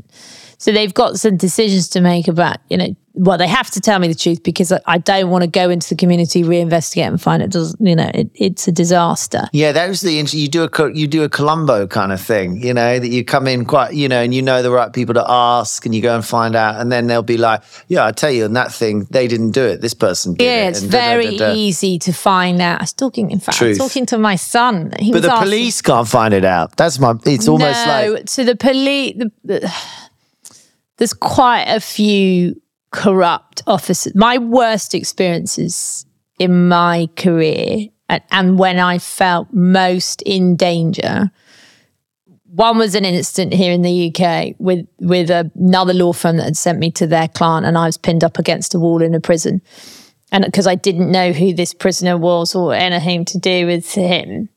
So 0.58 0.72
they've 0.72 0.94
got 0.94 1.16
some 1.16 1.36
decisions 1.36 1.88
to 1.90 2.00
make 2.00 2.28
about, 2.28 2.58
you 2.70 2.76
know, 2.76 2.96
well, 3.16 3.38
they 3.38 3.48
have 3.48 3.70
to 3.70 3.80
tell 3.80 3.98
me 3.98 4.08
the 4.08 4.14
truth 4.14 4.42
because 4.42 4.72
I 4.86 4.98
don't 4.98 5.30
want 5.30 5.42
to 5.42 5.48
go 5.48 5.70
into 5.70 5.88
the 5.88 5.94
community, 5.94 6.42
reinvestigate, 6.42 7.06
and 7.06 7.20
find 7.20 7.42
it 7.42 7.50
doesn't. 7.50 7.80
You 7.80 7.96
know, 7.96 8.10
it, 8.12 8.30
it's 8.34 8.68
a 8.68 8.72
disaster. 8.72 9.48
Yeah, 9.52 9.72
that 9.72 9.88
was 9.88 10.02
the 10.02 10.12
you 10.12 10.48
do 10.48 10.64
a 10.64 10.92
you 10.92 11.06
do 11.06 11.24
a 11.24 11.28
Columbo 11.28 11.86
kind 11.86 12.12
of 12.12 12.20
thing. 12.20 12.62
You 12.62 12.74
know 12.74 12.98
that 12.98 13.08
you 13.08 13.24
come 13.24 13.46
in 13.46 13.64
quite, 13.64 13.94
you 13.94 14.06
know, 14.06 14.20
and 14.20 14.34
you 14.34 14.42
know 14.42 14.62
the 14.62 14.70
right 14.70 14.92
people 14.92 15.14
to 15.14 15.24
ask, 15.26 15.86
and 15.86 15.94
you 15.94 16.02
go 16.02 16.14
and 16.14 16.24
find 16.24 16.54
out, 16.54 16.78
and 16.78 16.92
then 16.92 17.06
they'll 17.06 17.22
be 17.22 17.38
like, 17.38 17.62
"Yeah, 17.88 18.04
I 18.04 18.12
tell 18.12 18.30
you, 18.30 18.44
on 18.44 18.52
that 18.52 18.70
thing, 18.70 19.06
they 19.10 19.26
didn't 19.26 19.52
do 19.52 19.64
it. 19.64 19.80
This 19.80 19.94
person 19.94 20.34
did 20.34 20.44
yeah, 20.44 20.66
it." 20.66 20.70
it's 20.70 20.82
very 20.82 21.38
da, 21.38 21.38
da, 21.38 21.52
da, 21.52 21.54
easy 21.54 21.98
to 22.00 22.12
find 22.12 22.60
out. 22.60 22.80
I 22.80 22.82
was 22.82 22.92
talking, 22.92 23.30
in 23.30 23.40
fact, 23.40 23.56
Truth. 23.56 23.78
talking 23.78 24.04
to 24.06 24.18
my 24.18 24.36
son. 24.36 24.92
He 24.98 25.10
but 25.10 25.22
the 25.22 25.32
asking, 25.32 25.44
police 25.44 25.80
can't 25.80 26.06
find 26.06 26.34
it 26.34 26.44
out. 26.44 26.76
That's 26.76 26.98
my. 26.98 27.14
It's 27.24 27.48
almost 27.48 27.86
no, 27.86 28.12
like 28.12 28.26
to 28.26 28.44
the 28.44 28.56
police. 28.56 29.14
The, 29.16 29.32
the, 29.42 29.74
there's 30.96 31.12
quite 31.12 31.64
a 31.64 31.80
few 31.80 32.60
corrupt 32.90 33.62
officers. 33.66 34.14
My 34.14 34.38
worst 34.38 34.94
experiences 34.94 36.06
in 36.38 36.68
my 36.68 37.08
career 37.16 37.88
and, 38.08 38.22
and 38.30 38.58
when 38.58 38.78
I 38.78 38.98
felt 38.98 39.52
most 39.52 40.22
in 40.22 40.56
danger. 40.56 41.30
One 42.44 42.78
was 42.78 42.94
an 42.94 43.04
incident 43.04 43.52
here 43.52 43.72
in 43.72 43.82
the 43.82 44.14
UK 44.14 44.54
with 44.58 44.86
with 45.00 45.30
another 45.30 45.92
law 45.92 46.12
firm 46.12 46.38
that 46.38 46.44
had 46.44 46.56
sent 46.56 46.78
me 46.78 46.90
to 46.92 47.06
their 47.06 47.28
client, 47.28 47.66
and 47.66 47.76
I 47.76 47.84
was 47.84 47.98
pinned 47.98 48.24
up 48.24 48.38
against 48.38 48.74
a 48.74 48.78
wall 48.78 49.02
in 49.02 49.14
a 49.14 49.20
prison, 49.20 49.60
and 50.32 50.44
because 50.44 50.66
I 50.66 50.74
didn't 50.74 51.10
know 51.10 51.32
who 51.32 51.52
this 51.52 51.74
prisoner 51.74 52.16
was 52.16 52.54
or 52.54 52.72
anything 52.72 53.26
to 53.26 53.38
do 53.38 53.66
with 53.66 53.92
him, 53.92 54.48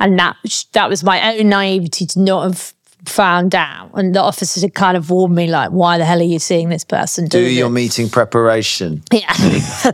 and 0.00 0.18
that 0.18 0.36
that 0.72 0.88
was 0.88 1.04
my 1.04 1.36
own 1.36 1.50
naivety 1.50 2.06
to 2.06 2.20
not 2.20 2.44
have 2.44 2.74
found 3.08 3.54
out, 3.54 3.90
and 3.94 4.14
the 4.14 4.22
officers 4.22 4.62
had 4.62 4.74
kind 4.74 4.96
of 4.96 5.10
warned 5.10 5.34
me, 5.34 5.46
like, 5.46 5.70
"Why 5.70 5.98
the 5.98 6.04
hell 6.04 6.20
are 6.20 6.24
you 6.24 6.38
seeing 6.38 6.68
this 6.68 6.84
person 6.84 7.26
do 7.26 7.40
your 7.40 7.68
it? 7.68 7.70
meeting 7.70 8.08
preparation?" 8.08 9.02
Yeah. 9.12 9.32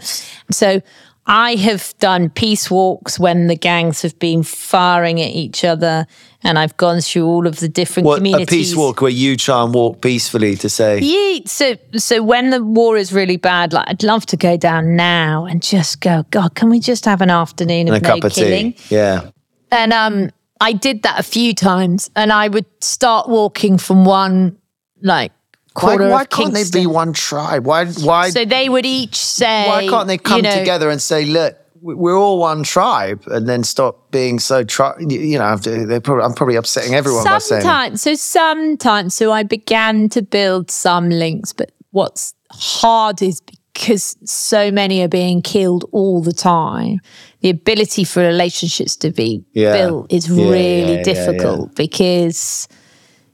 so 0.51 0.81
I 1.27 1.55
have 1.55 1.95
done 2.01 2.31
peace 2.31 2.71
walks 2.71 3.19
when 3.19 3.47
the 3.47 3.55
gangs 3.55 4.03
have 4.03 4.19
been 4.19 4.43
firing 4.43 5.21
at 5.21 5.31
each 5.31 5.65
other, 5.65 6.07
and 6.43 6.59
I've 6.59 6.77
gone 6.77 7.01
through 7.01 7.25
all 7.25 7.47
of 7.47 7.61
the 7.61 7.69
different 7.69 8.07
what, 8.07 8.17
communities. 8.17 8.49
A 8.49 8.51
peace 8.51 8.77
walk 8.77 9.01
where 9.01 9.13
you 9.13 9.37
try 9.37 9.63
and 9.63 9.73
walk 9.73 10.01
peacefully 10.01 10.57
to 10.57 10.69
say, 10.69 10.99
yeah. 11.01 11.41
So, 11.47 11.77
so 11.97 12.23
when 12.23 12.51
the 12.51 12.65
war 12.65 12.97
is 12.97 13.13
really 13.13 13.37
bad, 13.37 13.73
like 13.73 13.89
I'd 13.89 14.03
love 14.03 14.27
to 14.27 14.37
go 14.37 14.57
down 14.57 14.97
now 14.97 15.45
and 15.45 15.63
just 15.63 16.01
go, 16.01 16.25
God, 16.31 16.55
can 16.55 16.69
we 16.69 16.81
just 16.81 17.05
have 17.05 17.21
an 17.21 17.31
afternoon 17.31 17.89
of 17.89 18.03
no 18.03 18.09
cup 18.09 18.25
of 18.25 18.33
killing? 18.33 18.73
Tea. 18.73 18.97
Yeah. 18.97 19.31
And 19.71 19.93
um, 19.93 20.31
I 20.61 20.73
did 20.73 21.03
that 21.05 21.19
a 21.19 21.23
few 21.23 21.55
times, 21.55 22.11
and 22.15 22.33
I 22.33 22.49
would 22.49 22.67
start 22.83 23.29
walking 23.29 23.79
from 23.79 24.05
one 24.05 24.59
like 25.03 25.33
quarter 25.75 26.05
why, 26.05 26.11
why 26.11 26.23
of 26.23 26.31
can't 26.31 26.53
they 26.53 26.65
be 26.71 26.87
one 26.87 27.13
tribe? 27.13 27.65
Why? 27.65 27.87
Why? 27.87 28.31
So 28.31 28.45
they 28.45 28.69
would 28.69 28.87
each 28.87 29.17
say, 29.17 29.67
why 29.67 29.89
can't 29.89 30.07
they 30.07 30.19
come 30.19 30.39
you 30.39 30.43
know, 30.43 30.59
together 30.59 30.91
and 30.91 31.01
say, 31.01 31.25
look, 31.25 31.57
we're 31.81 32.19
all 32.19 32.39
one 32.39 32.63
tribe, 32.63 33.23
and 33.27 33.49
then 33.49 33.65
stop 33.65 34.11
being 34.11 34.39
so 34.39 34.65
tri- 34.65 34.97
You 34.99 35.39
know, 35.39 35.57
they're 35.57 36.01
probably, 36.01 36.25
I'm 36.25 36.35
probably 36.35 36.57
upsetting 36.57 36.95
everyone 36.95 37.25
by 37.25 37.39
saying. 37.39 37.63
Sometimes, 37.63 38.03
so 38.03 38.15
sometimes, 38.15 39.15
so 39.15 39.33
I 39.33 39.43
began 39.43 40.09
to 40.11 40.23
build 40.23 40.71
some 40.71 41.09
links, 41.09 41.53
but 41.53 41.73
what's 41.91 42.35
hard 42.51 43.23
is 43.23 43.41
because 43.41 43.60
so 43.77 44.71
many 44.71 45.03
are 45.03 45.09
being 45.09 45.43
killed 45.43 45.85
all 45.93 46.23
the 46.23 46.33
time. 46.33 47.01
The 47.41 47.51
ability 47.51 48.05
for 48.05 48.21
relationships 48.21 48.97
to 48.97 49.11
be 49.11 49.45
Yeah. 49.55 49.73
built 49.73 50.13
is 50.13 50.29
Yeah, 50.29 50.51
really 50.51 50.95
yeah, 50.97 51.03
difficult 51.03 51.75
because 51.75 52.69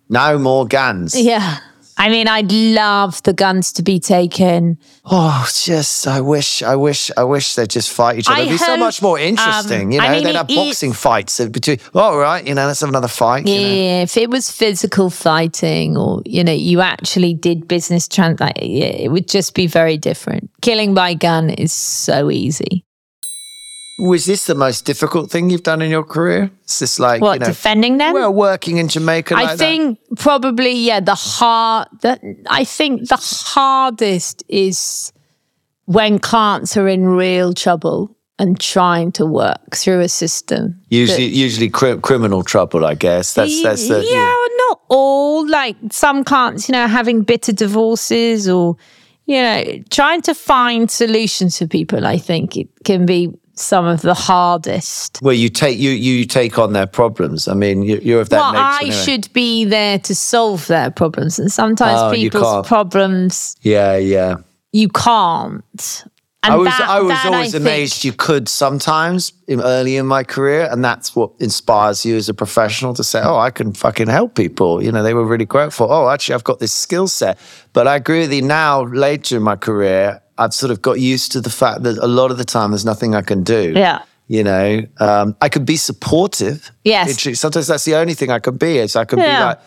No 0.08 0.38
more 0.38 0.66
guns. 0.66 1.14
yeah. 1.20 1.58
I 1.98 2.10
mean, 2.10 2.28
I'd 2.28 2.52
love 2.52 3.22
the 3.22 3.32
guns 3.32 3.72
to 3.72 3.82
be 3.82 3.98
taken. 3.98 4.78
Oh, 5.04 5.48
just 5.62 6.06
I 6.06 6.20
wish, 6.20 6.62
I 6.62 6.76
wish, 6.76 7.10
I 7.16 7.24
wish 7.24 7.54
they'd 7.54 7.70
just 7.70 7.90
fight 7.90 8.18
each 8.18 8.28
other. 8.28 8.36
I 8.36 8.40
It'd 8.40 8.52
be 8.52 8.58
so 8.58 8.76
much 8.76 9.00
more 9.00 9.18
um, 9.18 9.24
interesting. 9.24 9.92
you 9.92 9.98
know, 10.00 10.04
I 10.04 10.12
mean, 10.12 10.24
they'd 10.24 10.30
it- 10.30 10.36
have 10.36 10.50
it- 10.50 10.56
boxing 10.56 10.92
fights 10.92 11.40
between. 11.46 11.78
Oh, 11.94 12.00
all 12.00 12.18
right, 12.18 12.46
you 12.46 12.54
know, 12.54 12.66
let's 12.66 12.80
have 12.80 12.88
another 12.90 13.08
fight. 13.08 13.46
you 13.46 13.54
know. 13.54 13.60
Yeah, 13.68 14.02
if 14.02 14.16
it 14.16 14.30
was 14.30 14.50
physical 14.50 15.10
fighting 15.10 15.96
or, 15.96 16.22
you 16.24 16.44
know, 16.44 16.52
you 16.52 16.80
actually 16.80 17.34
did 17.34 17.66
business 17.68 18.08
trans, 18.08 18.40
like, 18.40 18.58
it 18.60 19.10
would 19.10 19.28
just 19.28 19.54
be 19.54 19.66
very 19.66 19.96
different. 19.98 20.50
Killing 20.62 20.94
by 20.94 21.14
gun 21.14 21.50
is 21.50 21.72
so 21.72 22.30
easy. 22.30 22.84
Was 23.98 24.26
this 24.26 24.44
the 24.44 24.54
most 24.54 24.84
difficult 24.84 25.30
thing 25.30 25.48
you've 25.48 25.62
done 25.62 25.80
in 25.80 25.90
your 25.90 26.04
career? 26.04 26.50
Is 26.66 26.78
this 26.80 26.98
like 26.98 27.22
What, 27.22 27.34
you 27.34 27.40
know, 27.40 27.46
defending 27.46 27.96
them? 27.98 28.12
well, 28.12 28.32
working 28.32 28.76
in 28.76 28.88
Jamaica? 28.88 29.34
Like 29.34 29.48
I 29.48 29.56
think 29.56 29.98
probably 30.18 30.72
yeah 30.72 31.00
the 31.00 31.14
hard 31.14 31.88
that 32.02 32.20
I 32.50 32.64
think 32.64 33.08
the 33.08 33.18
hardest 33.20 34.44
is 34.48 35.12
when 35.86 36.18
clients 36.18 36.76
are 36.76 36.88
in 36.88 37.06
real 37.06 37.54
trouble 37.54 38.16
and 38.38 38.60
trying 38.60 39.12
to 39.12 39.24
work 39.24 39.74
through 39.74 40.00
a 40.00 40.08
system. 40.08 40.78
that. 40.90 40.96
usually, 40.96 41.26
usually 41.26 41.70
cri- 41.70 41.98
criminal 42.00 42.42
trouble. 42.42 42.84
I 42.84 42.94
guess 42.94 43.34
that's 43.34 43.62
that's 43.62 43.88
the 43.88 44.04
yeah, 44.04 44.34
not 44.68 44.80
all. 44.88 45.48
Like 45.48 45.76
some 45.90 46.24
clients, 46.24 46.68
you 46.68 46.72
know, 46.72 46.86
having 46.86 47.22
bitter 47.22 47.52
divorces 47.52 48.48
or 48.48 48.76
you 49.26 49.42
know, 49.42 49.82
trying 49.90 50.22
to 50.22 50.34
find 50.34 50.90
solutions 50.90 51.58
for 51.58 51.66
people. 51.66 52.06
I 52.06 52.18
think 52.18 52.56
it 52.56 52.68
can 52.84 53.06
be 53.06 53.32
some 53.58 53.86
of 53.86 54.02
the 54.02 54.14
hardest. 54.14 55.18
Well, 55.22 55.34
you 55.34 55.48
take 55.48 55.78
you 55.78 55.90
you 55.90 56.24
take 56.26 56.58
on 56.58 56.72
their 56.72 56.86
problems. 56.86 57.48
I 57.48 57.54
mean, 57.54 57.82
you, 57.82 57.98
you're 58.02 58.20
of 58.20 58.28
that 58.28 58.38
well, 58.38 58.52
nature. 58.52 58.62
I 58.64 58.78
anyway. 58.82 58.96
should 59.04 59.32
be 59.32 59.64
there 59.64 59.98
to 60.00 60.14
solve 60.14 60.66
their 60.66 60.90
problems, 60.90 61.38
and 61.38 61.50
sometimes 61.50 62.00
Oh, 62.00 62.14
people's 62.14 62.66
problems 62.66 63.56
Yeah, 63.62 63.96
yeah. 63.96 64.36
you 64.72 64.88
can't. 64.88 66.04
And 66.42 66.52
I 66.54 66.56
was 66.58 66.68
that- 66.68 66.88
I 66.88 67.00
was 67.00 67.08
that 67.10 67.26
always 67.32 67.52
think- 67.52 67.62
amazed 67.62 68.04
you 68.04 68.12
could 68.12 68.48
sometimes 68.48 69.32
in, 69.48 69.60
early 69.60 69.96
in 69.96 70.06
my 70.06 70.22
career, 70.22 70.68
and 70.70 70.84
that's 70.84 71.16
what 71.16 71.30
inspires 71.40 72.04
you 72.06 72.16
as 72.16 72.28
a 72.28 72.34
professional 72.34 72.94
to 72.94 73.02
say, 73.02 73.20
"Oh, 73.20 73.36
I 73.36 73.50
can 73.50 73.72
fucking 73.72 74.06
help 74.06 74.36
people." 74.36 74.80
You 74.80 74.92
know, 74.92 75.02
they 75.02 75.12
were 75.14 75.24
really 75.26 75.44
grateful. 75.46 75.90
Oh, 75.90 76.08
actually, 76.08 76.34
I've 76.36 76.44
got 76.44 76.60
this 76.60 76.72
skill 76.72 77.08
set. 77.08 77.36
But 77.72 77.88
I 77.88 77.96
agree 77.96 78.20
with 78.20 78.32
you. 78.32 78.42
Now, 78.42 78.84
later 78.84 79.38
in 79.38 79.42
my 79.42 79.56
career, 79.56 80.20
I've 80.38 80.54
sort 80.54 80.70
of 80.70 80.82
got 80.82 81.00
used 81.00 81.32
to 81.32 81.40
the 81.40 81.50
fact 81.50 81.82
that 81.84 81.96
a 81.98 82.06
lot 82.06 82.30
of 82.30 82.38
the 82.38 82.44
time 82.44 82.70
there's 82.70 82.84
nothing 82.84 83.14
I 83.14 83.22
can 83.22 83.42
do. 83.42 83.72
Yeah. 83.74 84.02
You 84.28 84.42
know, 84.44 84.82
um, 84.98 85.36
I 85.40 85.48
can 85.48 85.64
be 85.64 85.76
supportive. 85.76 86.70
Yes. 86.84 87.08
Literally, 87.08 87.34
sometimes 87.34 87.68
that's 87.68 87.84
the 87.84 87.94
only 87.94 88.14
thing 88.14 88.30
I 88.30 88.40
can 88.40 88.56
be. 88.56 88.78
Is 88.78 88.96
I 88.96 89.04
can 89.04 89.18
be 89.20 89.24
like, 89.24 89.58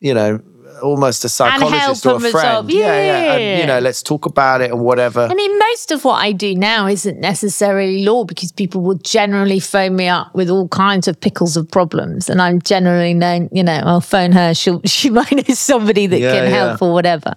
you 0.00 0.12
know, 0.14 0.40
almost 0.82 1.24
a 1.24 1.28
psychologist 1.28 2.04
or 2.06 2.16
a 2.16 2.20
friend. 2.20 2.34
resolve. 2.34 2.70
Yeah, 2.70 2.86
yeah. 2.86 3.32
And, 3.34 3.42
Yeah. 3.42 3.60
you 3.60 3.66
know, 3.66 3.78
let's 3.78 4.02
talk 4.02 4.26
about 4.26 4.60
it 4.60 4.70
and 4.70 4.80
whatever. 4.80 5.28
I 5.30 5.34
mean, 5.34 5.56
most 5.58 5.92
of 5.92 6.04
what 6.04 6.16
I 6.16 6.32
do 6.32 6.54
now 6.54 6.86
isn't 6.88 7.20
necessarily 7.20 8.04
law 8.04 8.24
because 8.24 8.52
people 8.52 8.82
will 8.82 8.96
generally 8.98 9.60
phone 9.60 9.96
me 9.96 10.08
up 10.08 10.34
with 10.34 10.50
all 10.50 10.68
kinds 10.68 11.08
of 11.08 11.18
pickles 11.20 11.56
of 11.56 11.70
problems, 11.70 12.28
and 12.28 12.42
I'm 12.42 12.60
generally 12.60 13.14
known. 13.14 13.48
You 13.52 13.62
know, 13.62 13.80
I'll 13.84 14.00
phone 14.02 14.32
her. 14.32 14.54
She'll 14.54 14.82
she 14.84 15.08
might 15.08 15.32
know 15.32 15.54
somebody 15.54 16.06
that 16.06 16.18
Yeah, 16.20 16.34
can 16.34 16.44
yeah. 16.50 16.50
help 16.66 16.82
or 16.82 16.92
whatever. 16.92 17.34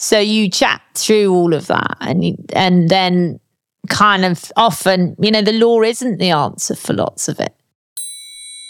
So 0.00 0.18
you 0.18 0.48
chat 0.48 0.80
through 0.94 1.32
all 1.32 1.52
of 1.52 1.66
that, 1.66 1.98
and 2.00 2.24
you, 2.24 2.36
and 2.54 2.88
then 2.88 3.38
kind 3.90 4.24
of 4.24 4.50
often, 4.56 5.14
you 5.20 5.30
know, 5.30 5.42
the 5.42 5.52
law 5.52 5.82
isn't 5.82 6.18
the 6.18 6.30
answer 6.30 6.74
for 6.74 6.94
lots 6.94 7.28
of 7.28 7.38
it. 7.38 7.54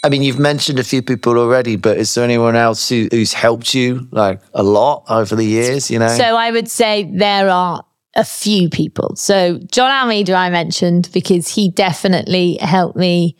I 0.03 0.09
mean, 0.09 0.23
you've 0.23 0.39
mentioned 0.39 0.77
a 0.77 0.83
few 0.83 1.01
people 1.01 1.37
already, 1.37 1.77
but 1.77 1.97
is 1.97 2.13
there 2.15 2.25
anyone 2.25 2.57
else 2.57 2.89
who, 2.89 3.07
who's 3.11 3.31
helped 3.31 3.73
you 3.73 4.09
like 4.11 4.41
a 4.53 4.63
lot 4.63 5.05
over 5.07 5.35
the 5.35 5.45
years? 5.45 5.89
You 5.89 5.99
know, 5.99 6.09
So 6.09 6.35
I 6.35 6.51
would 6.51 6.69
say 6.69 7.09
there 7.13 7.49
are 7.49 7.85
a 8.15 8.25
few 8.25 8.69
people. 8.69 9.15
So 9.15 9.57
John 9.71 9.89
Almeida, 9.89 10.33
I 10.33 10.49
mentioned 10.49 11.09
because 11.13 11.47
he 11.47 11.69
definitely 11.69 12.57
helped 12.59 12.97
me 12.97 13.37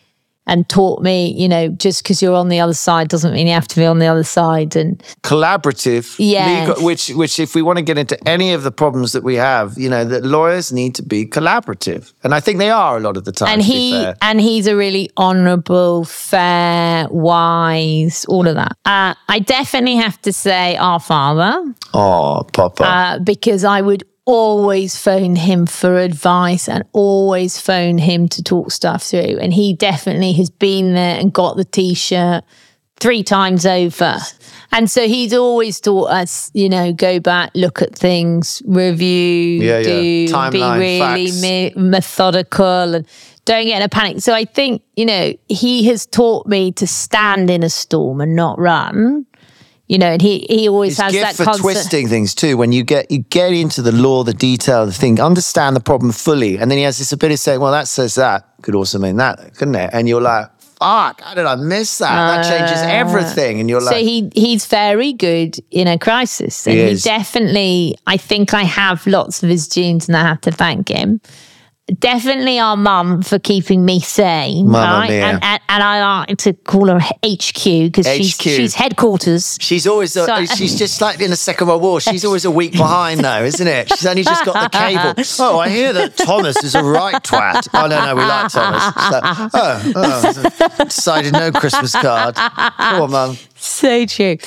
and 0.48 0.68
taught 0.68 1.02
me, 1.02 1.34
you 1.38 1.48
know, 1.48 1.70
just 1.70 2.04
because 2.04 2.22
you're 2.22 2.36
on 2.36 2.50
the 2.50 2.60
other 2.60 2.74
side 2.74 3.08
doesn't 3.08 3.34
mean 3.34 3.48
you 3.48 3.54
have 3.54 3.68
to 3.68 3.76
be 3.76 3.86
on 3.86 4.00
the 4.00 4.08
other 4.08 4.24
side. 4.24 4.76
And 4.76 5.02
collaborative, 5.24 6.16
yeah, 6.18 6.66
legal, 6.68 6.84
which 6.84 7.10
which 7.10 7.40
if 7.40 7.56
we 7.56 7.62
want 7.62 7.78
to 7.78 7.84
get 7.84 7.98
into 7.98 8.18
any 8.28 8.54
of 8.54 8.64
the 8.64 8.72
problems 8.72 9.12
that 9.14 9.24
we 9.24 9.36
have, 9.36 9.78
you 9.78 9.90
know, 9.90 10.04
that 10.04 10.24
lawyers 10.24 10.72
need 10.72 10.96
to 10.96 11.04
be 11.04 11.26
collaborative, 11.26 12.14
and 12.24 12.34
I 12.34 12.40
think 12.40 12.58
they 12.58 12.70
are 12.70 12.98
a 12.98 13.00
lot 13.00 13.18
of 13.18 13.26
the 13.26 13.32
time. 13.32 13.50
and 13.50 13.62
he 13.62 14.12
and 14.22 14.42
he's 14.42 14.68
a 14.68 14.76
really 14.76 15.10
honourable, 15.18 16.06
fair, 16.06 17.08
wise, 17.10 18.26
all 18.26 18.48
of 18.48 18.56
that. 18.56 18.78
Uh, 18.86 19.14
I 19.30 19.40
definitely 19.40 19.96
have 19.96 20.22
to 20.24 20.34
say 20.34 20.76
our 20.78 21.00
father. 21.00 21.74
oh, 21.94 22.46
Papa, 22.52 22.84
uh, 22.84 23.20
because 23.20 23.64
I 23.64 23.82
would 23.82 24.04
always 24.26 24.96
phone 24.98 25.36
him 25.36 25.66
for 25.66 25.98
advice 25.98 26.70
and 26.70 26.84
always 26.94 27.60
phone 27.60 27.98
him 27.98 28.28
to 28.30 28.44
talk 28.44 28.72
stuff 28.72 29.04
through. 29.04 29.38
And 29.42 29.54
he 29.54 29.74
definitely 29.74 30.34
has 30.34 30.50
been 30.50 30.94
there 30.94 31.20
and 31.20 31.34
got 31.34 31.58
the 31.58 31.66
t 31.66 31.94
shirt 31.94 32.44
three 33.00 33.24
times 33.24 33.66
over. 33.66 34.18
And 34.72 34.90
so 34.90 35.08
he's 35.08 35.34
always 35.34 35.80
taught 35.82 36.12
us, 36.12 36.52
you 36.54 36.70
know, 36.70 36.94
go 36.94 37.20
back, 37.20 37.52
look 37.56 37.82
at 37.82 37.96
things, 37.96 38.62
review, 38.66 39.60
Yeah, 39.64 39.80
yeah. 39.80 39.84
do, 39.84 40.28
Timeline, 40.28 40.80
be 40.80 41.02
really 41.02 41.32
me- 41.42 41.74
methodical 41.76 42.96
and 42.96 43.08
don't 43.46 43.66
get 43.66 43.78
in 43.78 43.82
a 43.82 43.90
panic. 43.90 44.22
So 44.22 44.34
I 44.34 44.46
think, 44.46 44.84
you 44.96 45.06
know, 45.06 45.34
he 45.50 45.86
has 45.88 46.06
taught 46.06 46.46
me 46.46 46.72
to 46.74 46.86
stand 46.86 47.50
in 47.50 47.64
a 47.64 47.70
storm 47.70 48.22
and 48.22 48.36
not 48.36 48.60
run. 48.60 49.26
You 49.92 49.98
know, 49.98 50.12
and 50.16 50.22
he, 50.22 50.46
he 50.50 50.70
always 50.70 50.94
His 50.94 51.00
has 51.04 51.12
gift 51.12 51.26
that 51.26 51.36
for 51.36 51.44
constant. 51.44 51.64
twisting 51.66 52.08
things 52.08 52.34
too. 52.34 52.56
When 52.56 52.72
you 52.72 52.84
get 52.94 53.12
you 53.12 53.20
get 53.40 53.52
into 53.52 53.82
the 53.82 53.92
law, 53.92 54.24
the 54.24 54.34
detail, 54.34 54.86
the 54.86 54.94
thing, 54.94 55.20
understand 55.20 55.76
the 55.76 55.82
problem 55.82 56.12
fully, 56.14 56.58
and 56.60 56.72
then 56.72 56.78
he 56.78 56.86
has 56.86 56.98
this 56.98 57.12
ability 57.12 57.34
to 57.36 57.42
say, 57.48 57.58
"Well, 57.58 57.74
that 57.74 57.88
says 57.90 58.16
that 58.16 58.40
could 58.62 58.74
also 58.74 58.98
mean 59.00 59.18
that, 59.18 59.36
couldn't 59.58 59.76
it?" 59.76 59.90
And 59.92 60.08
you're 60.08 60.22
like, 60.22 60.46
"Fuck, 60.80 61.20
how 61.26 61.34
did 61.36 61.46
I 61.46 61.56
miss 61.56 61.98
that? 61.98 62.16
that 62.32 62.44
changes 62.52 62.82
everything." 63.02 63.60
And 63.60 63.68
you're 63.70 63.82
Uh, 63.82 63.90
So 63.90 63.96
like, 63.96 64.06
he 64.06 64.30
he's 64.34 64.66
very 64.66 65.12
good 65.12 65.58
in 65.72 65.88
a 65.90 65.98
crisis, 65.98 66.66
and 66.68 66.78
He 66.78 66.90
he, 66.92 66.96
definitely. 66.96 67.96
I 68.08 68.16
think 68.16 68.54
I 68.54 68.64
have 68.64 69.06
lots 69.06 69.44
of 69.44 69.50
his 69.50 69.68
genes, 69.68 70.08
and 70.08 70.16
I 70.16 70.22
have 70.22 70.40
to 70.42 70.52
thank 70.52 70.88
him. 70.88 71.20
Definitely 72.00 72.58
our 72.58 72.78
mum 72.78 73.22
for 73.22 73.38
keeping 73.38 73.84
me 73.84 74.00
sane, 74.00 74.68
Mamma 74.70 75.00
right? 75.00 75.10
mia. 75.10 75.26
And, 75.26 75.44
and 75.44 75.62
and 75.68 75.84
I 75.84 76.02
like 76.28 76.38
to 76.40 76.54
call 76.54 76.88
her 76.88 77.00
HQ 77.00 77.64
because 77.64 78.08
she's 78.08 78.36
she's 78.38 78.76
headquarters. 78.76 79.58
She's 79.60 79.86
always 79.88 80.16
uh, 80.16 80.26
So- 80.46 80.46
she's 80.56 80.78
just 80.78 81.02
like 81.02 81.20
in 81.20 81.32
the 81.32 81.36
Second 81.36 81.68
World 81.68 81.82
War. 81.82 82.00
She's 82.00 82.24
always 82.24 82.46
a 82.46 82.52
week 82.52 82.72
behind 82.74 83.20
though, 83.22 83.44
isn't 83.44 83.68
it? 83.68 83.90
She's 83.90 84.06
only 84.06 84.24
just 84.24 84.46
got 84.46 84.72
the 84.72 84.78
cable. 84.78 85.24
Oh, 85.40 85.60
I 85.60 85.70
hear 85.70 85.92
that 85.92 86.16
Thomas 86.16 86.64
is 86.64 86.76
a 86.76 86.84
right 86.84 87.16
twat. 87.24 87.68
Oh 87.74 87.88
no, 87.88 88.06
no, 88.06 88.16
we 88.16 88.22
like 88.22 88.52
Thomas. 88.52 88.84
So, 89.10 89.20
oh, 89.54 89.92
oh, 90.78 90.84
decided 90.86 91.34
no 91.34 91.52
Christmas 91.52 91.92
card. 91.94 92.36
Come 92.36 93.02
on, 93.02 93.12
mum. 93.12 93.38
So 93.56 94.06
true. 94.06 94.38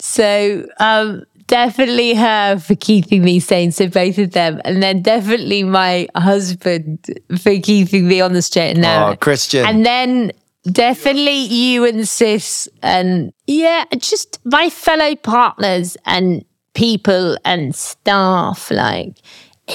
So 0.00 0.66
um, 0.78 1.22
definitely 1.50 2.14
her 2.14 2.58
for 2.60 2.76
keeping 2.76 3.24
me 3.24 3.40
sane. 3.40 3.72
So 3.72 3.88
both 3.88 4.18
of 4.18 4.30
them, 4.30 4.60
and 4.64 4.80
then 4.80 5.02
definitely 5.02 5.64
my 5.64 6.06
husband 6.16 7.04
for 7.42 7.58
keeping 7.58 8.06
me 8.06 8.20
on 8.20 8.32
the 8.32 8.40
straight 8.40 8.76
and 8.76 8.84
ah, 8.84 8.88
narrow. 8.88 9.12
Oh, 9.12 9.16
Christian. 9.16 9.66
And 9.66 9.84
then 9.84 10.30
definitely 10.70 11.38
you 11.38 11.84
and 11.84 12.08
sis, 12.08 12.68
and 12.82 13.32
yeah, 13.46 13.84
just 13.98 14.38
my 14.44 14.70
fellow 14.70 15.16
partners 15.16 15.96
and 16.06 16.44
people 16.74 17.36
and 17.44 17.74
staff. 17.74 18.70
Like 18.70 19.16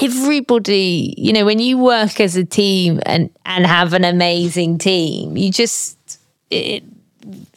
everybody, 0.02 1.14
you 1.18 1.34
know, 1.34 1.44
when 1.44 1.58
you 1.58 1.76
work 1.76 2.20
as 2.20 2.36
a 2.36 2.44
team 2.44 3.00
and 3.04 3.28
and 3.44 3.66
have 3.66 3.92
an 3.92 4.04
amazing 4.04 4.78
team, 4.78 5.36
you 5.36 5.52
just. 5.52 5.98
It, 6.48 6.84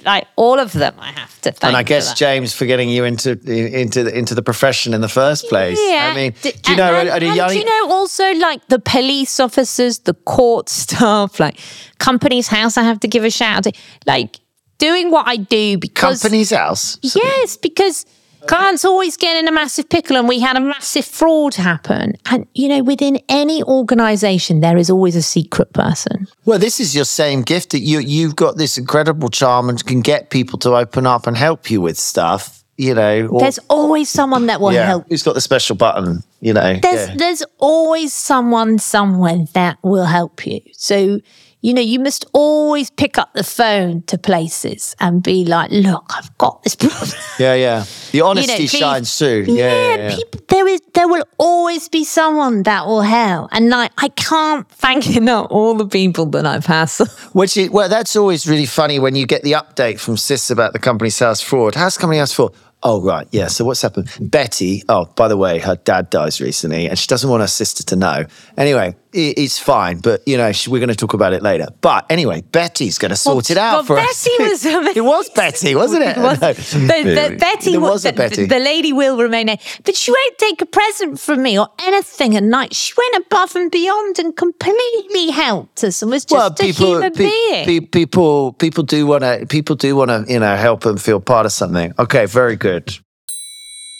like 0.03 0.27
all 0.36 0.60
of 0.60 0.73
them, 0.73 0.95
I 0.99 1.12
have 1.12 1.34
to 1.41 1.51
thank. 1.51 1.63
And 1.63 1.77
I 1.77 1.84
for 1.84 1.88
guess 1.88 2.10
that. 2.10 2.17
James 2.17 2.53
for 2.53 2.65
getting 2.65 2.89
you 2.89 3.03
into 3.03 3.32
into 3.32 4.03
the, 4.03 4.17
into 4.17 4.36
the 4.36 4.41
profession 4.41 4.93
in 4.93 5.01
the 5.01 5.10
first 5.10 5.47
place. 5.49 5.79
Yeah. 5.82 6.10
I 6.12 6.15
mean, 6.15 6.34
do 6.41 6.51
you 6.67 6.75
know 6.75 6.95
and, 6.95 7.10
at 7.10 7.23
a 7.23 7.27
and 7.27 7.36
young 7.36 7.49
do 7.49 7.58
you 7.58 7.65
know 7.65 7.91
also 7.91 8.34
like 8.36 8.65
the 8.67 8.79
police 8.79 9.39
officers, 9.39 9.99
the 9.99 10.13
court 10.13 10.69
staff, 10.82 11.39
like 11.39 11.60
Companies 11.99 12.47
House? 12.47 12.77
I 12.77 12.84
have 12.84 12.99
to 13.01 13.08
give 13.08 13.23
a 13.23 13.29
shout 13.29 13.58
out 13.58 13.73
to, 13.73 13.79
like 14.05 14.39
doing 14.77 15.12
what 15.12 15.27
I 15.27 15.36
do 15.36 15.77
because 15.77 16.21
Companies 16.21 16.49
House? 16.49 16.97
yes, 17.01 17.58
because 17.58 18.05
Clients 18.47 18.86
always 18.86 19.17
get 19.17 19.38
in 19.38 19.47
a 19.47 19.52
massive 19.52 19.89
pickle, 19.89 20.17
and 20.17 20.28
we 20.28 20.39
had 20.39 20.58
a 20.58 20.60
massive 20.62 21.06
fraud 21.06 21.56
happen. 21.56 22.15
And, 22.25 22.47
you 22.54 22.67
know, 22.69 22.84
within 22.84 23.19
any 23.30 23.63
organization, 23.63 24.62
there 24.62 24.78
is 24.78 24.89
always 24.89 25.15
a 25.15 25.21
secret 25.21 25.73
person. 25.73 26.28
Well, 26.45 26.60
this 26.60 26.80
is 26.80 26.95
your 26.95 27.06
same 27.06 27.41
gift 27.41 27.71
that 27.71 27.80
you 27.80 27.99
you've 27.99 28.36
got 28.36 28.58
this 28.58 28.78
incredible 28.78 29.30
charm 29.30 29.69
and 29.69 29.84
can 29.86 30.02
get 30.02 30.30
people 30.30 30.58
to 30.60 30.75
open 30.75 31.06
up 31.06 31.28
and 31.28 31.36
help 31.38 31.69
you 31.69 31.82
with 31.82 31.97
stuff. 31.97 32.63
You 32.78 32.93
know, 32.93 33.28
or, 33.28 33.41
There's 33.41 33.60
always 33.69 34.10
someone 34.10 34.45
that 34.45 34.62
will 34.62 34.71
yeah, 34.71 34.86
help. 34.86 35.06
who's 35.10 35.21
got 35.21 35.34
the 35.34 35.41
special 35.41 35.75
button? 35.75 36.23
You 36.39 36.54
know, 36.54 36.80
There's 36.82 37.10
yeah. 37.10 37.15
there's 37.17 37.43
always 37.58 38.13
someone 38.13 38.80
somewhere 38.80 39.43
that 39.54 39.78
will 39.84 40.06
help 40.06 40.47
you. 40.47 40.62
So, 40.71 41.19
you 41.61 41.73
know, 41.73 41.81
you 41.81 41.99
must 41.99 42.25
always 42.33 42.89
pick 42.89 43.17
up 43.17 43.33
the 43.33 43.43
phone 43.43 44.01
to 44.03 44.17
places 44.17 44.95
and 44.99 45.21
be 45.21 45.43
like, 45.43 45.71
look, 45.71 46.05
I've 46.15 46.37
got 46.37 46.63
this 46.63 46.75
problem. 46.75 47.09
yeah, 47.39 47.53
yeah. 47.53 47.85
The 48.11 48.21
honesty 48.21 48.55
please- 48.55 48.71
shines 48.71 49.17
through. 49.17 49.45
Yeah, 49.47 49.73
yeah, 49.73 49.95
yeah. 49.95 50.15
people 50.15 50.39
there 50.49 50.67
is 50.67 50.81
there 50.93 51.07
will 51.07 51.25
always 51.37 51.87
be 51.89 52.03
someone 52.03 52.63
that 52.63 52.85
will 52.85 53.01
help. 53.01 53.49
And 53.51 53.69
like 53.69 53.91
I 53.97 54.09
can't 54.09 54.69
thank 54.69 55.15
enough 55.15 55.47
all 55.49 55.75
the 55.75 55.87
people 55.87 56.25
that 56.27 56.45
I've 56.45 56.65
hassled. 56.65 57.09
Which 57.33 57.55
is, 57.57 57.69
well, 57.69 57.89
that's 57.89 58.15
always 58.15 58.47
really 58.47 58.65
funny 58.65 58.99
when 58.99 59.15
you 59.15 59.25
get 59.25 59.43
the 59.43 59.53
update 59.53 59.99
from 59.99 60.17
Sis 60.17 60.49
about 60.49 60.73
the 60.73 60.79
Companies 60.79 61.19
House 61.19 61.41
fraud. 61.41 61.75
How's 61.75 61.95
the 61.95 62.01
company 62.01 62.19
house 62.19 62.33
fraud? 62.33 62.53
Oh, 62.81 63.01
right. 63.01 63.27
Yeah. 63.31 63.47
So 63.47 63.65
what's 63.65 63.81
happened? 63.81 64.09
Betty, 64.21 64.83
oh, 64.87 65.05
by 65.17 65.27
the 65.27 65.35
way, 65.35 65.59
her 65.59 65.75
dad 65.75 66.09
dies 66.09 66.39
recently 66.39 66.87
and 66.87 66.97
she 66.97 67.07
doesn't 67.07 67.29
want 67.29 67.41
her 67.41 67.47
sister 67.47 67.83
to 67.83 67.95
know. 67.97 68.25
Anyway, 68.57 68.95
it's 69.11 69.57
fine, 69.57 69.99
but, 69.99 70.21
you 70.27 70.37
know, 70.37 70.51
we're 70.67 70.79
going 70.79 70.89
to 70.89 70.95
talk 70.95 71.13
about 71.13 71.33
it 71.33 71.41
later. 71.41 71.67
But 71.81 72.05
anyway, 72.11 72.41
Betty's 72.41 72.97
going 72.99 73.09
to 73.09 73.15
sort 73.15 73.49
it 73.49 73.57
out 73.57 73.73
well, 73.77 73.83
for 73.83 73.97
us. 73.97 74.23
Betty 74.23 74.43
was 74.43 74.65
it 74.97 75.03
was 75.03 75.29
Betty, 75.31 75.73
wasn't 75.75 76.03
it? 76.03 76.17
It 76.17 76.21
was- 76.21 76.39
No. 76.39 76.53
the- 76.53 77.29
the 77.29 77.37
Betty 77.39 77.71
There 77.71 77.79
wa- 77.81 77.89
was 77.91 78.05
a 78.05 78.11
the, 78.11 78.17
Betty. 78.17 78.45
The 78.45 78.59
lady 78.59 78.93
will 78.93 79.17
remain 79.17 79.47
there, 79.47 79.57
but 79.83 79.95
she 79.95 80.11
won't 80.11 80.37
take 80.37 80.61
a 80.61 80.65
present 80.65 81.19
from 81.19 81.41
me 81.41 81.57
or 81.59 81.69
anything 81.79 82.35
at 82.35 82.43
night. 82.43 82.75
She 82.75 82.93
went 82.97 83.25
above 83.25 83.55
and 83.55 83.71
beyond 83.71 84.19
and 84.19 84.35
completely 84.35 85.31
helped 85.31 85.83
us 85.83 86.01
and 86.01 86.11
was 86.11 86.25
just 86.25 86.59
a 86.61 86.65
human 86.67 87.11
pe- 87.11 87.29
being. 87.29 87.65
pe- 87.65 87.79
people, 87.87 88.53
people 88.53 88.83
do 88.83 89.07
want 89.07 89.23
to, 89.23 89.45
people 89.49 89.75
do 89.75 89.95
want 89.95 90.09
to, 90.11 90.25
you 90.31 90.39
know, 90.39 90.55
help 90.55 90.85
and 90.85 91.01
feel 91.01 91.19
part 91.19 91.45
of 91.47 91.51
something. 91.51 91.93
Okay, 91.97 92.25
very 92.27 92.55
good. 92.55 92.97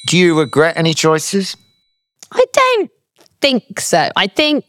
Do 0.08 0.18
you 0.18 0.38
regret 0.40 0.78
any 0.78 0.94
choices? 0.94 1.58
I 2.32 2.46
don't 2.54 2.92
think 3.42 3.80
so. 3.80 4.10
I 4.16 4.28
think 4.28 4.66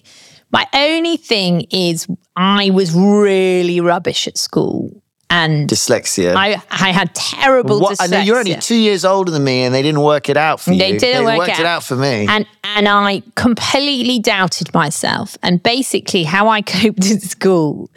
my 0.52 0.66
only 0.74 1.16
thing 1.16 1.66
is 1.70 2.06
I 2.36 2.70
was 2.70 2.92
really 2.94 3.80
rubbish 3.80 4.26
at 4.26 4.36
school. 4.38 5.02
And 5.32 5.68
Dyslexia. 5.68 6.34
I, 6.34 6.60
I 6.72 6.90
had 6.90 7.14
terrible 7.14 7.78
What- 7.80 7.98
I 8.00 8.08
know 8.08 8.18
you're 8.20 8.38
only 8.38 8.56
two 8.56 8.74
years 8.74 9.04
older 9.04 9.30
than 9.30 9.44
me, 9.44 9.62
and 9.62 9.72
they 9.72 9.82
didn't 9.82 10.00
work 10.02 10.28
it 10.28 10.36
out 10.36 10.58
for 10.58 10.72
you. 10.72 10.78
They 10.80 10.98
didn't 10.98 11.24
work 11.24 11.48
it 11.48 11.60
it 11.60 11.60
out. 11.60 11.66
out 11.66 11.84
for 11.84 11.94
me. 11.94 12.26
and 12.28 12.46
and 12.64 12.88
I 12.88 13.22
completely 13.36 14.18
doubted 14.18 14.74
myself. 14.74 15.38
And 15.40 15.62
basically, 15.62 16.24
how 16.24 16.48
I 16.48 16.62
coped 16.80 17.08
in 17.08 17.20
school 17.20 17.90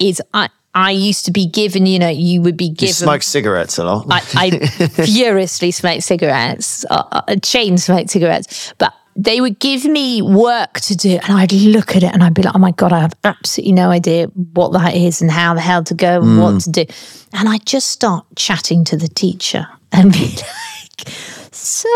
is 0.00 0.20
I 0.34 0.48
I 0.74 0.90
used 0.90 1.24
to 1.26 1.30
be 1.30 1.46
given, 1.46 1.86
you 1.86 2.00
know, 2.00 2.08
you 2.08 2.42
would 2.42 2.56
be 2.56 2.66
you 2.66 2.74
given. 2.74 2.94
smoke 2.94 3.22
cigarettes 3.22 3.78
a 3.78 3.84
lot. 3.84 4.06
I, 4.10 4.22
I 4.34 4.50
furiously 5.04 5.70
smoked 5.70 6.02
cigarettes, 6.02 6.84
uh, 6.90 7.04
uh, 7.12 7.36
chain 7.36 7.78
smoked 7.78 8.10
cigarettes, 8.10 8.74
but 8.78 8.92
they 9.16 9.40
would 9.40 9.58
give 9.58 9.84
me 9.84 10.22
work 10.22 10.80
to 10.80 10.96
do, 10.96 11.18
and 11.22 11.32
I'd 11.32 11.52
look 11.52 11.96
at 11.96 12.02
it 12.02 12.12
and 12.12 12.22
I'd 12.22 12.34
be 12.34 12.42
like, 12.42 12.54
"Oh 12.54 12.58
my 12.58 12.70
god, 12.70 12.92
I 12.92 13.00
have 13.00 13.14
absolutely 13.24 13.72
no 13.72 13.90
idea 13.90 14.26
what 14.26 14.72
that 14.72 14.94
is 14.94 15.20
and 15.20 15.30
how 15.30 15.54
the 15.54 15.60
hell 15.60 15.84
to 15.84 15.94
go 15.94 16.22
and 16.22 16.40
what 16.40 16.60
to 16.62 16.70
do," 16.70 16.84
and 17.32 17.48
I'd 17.48 17.66
just 17.66 17.88
start 17.88 18.24
chatting 18.36 18.84
to 18.84 18.96
the 18.96 19.08
teacher 19.08 19.66
and 19.92 20.12
be 20.12 20.18
like. 20.36 21.08
So 21.52 21.88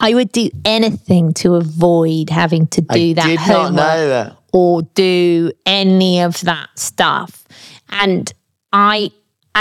I 0.00 0.12
would 0.12 0.32
do 0.32 0.50
anything 0.64 1.32
to 1.34 1.54
avoid 1.54 2.28
having 2.30 2.66
to 2.68 2.82
do 2.82 3.10
I 3.10 3.14
that 3.14 3.36
homework 3.38 3.72
know 3.74 4.08
that. 4.08 4.36
or 4.52 4.82
do 4.82 5.50
any 5.64 6.20
of 6.20 6.40
that 6.42 6.68
stuff. 6.78 7.44
And 7.88 8.30
I 8.72 9.12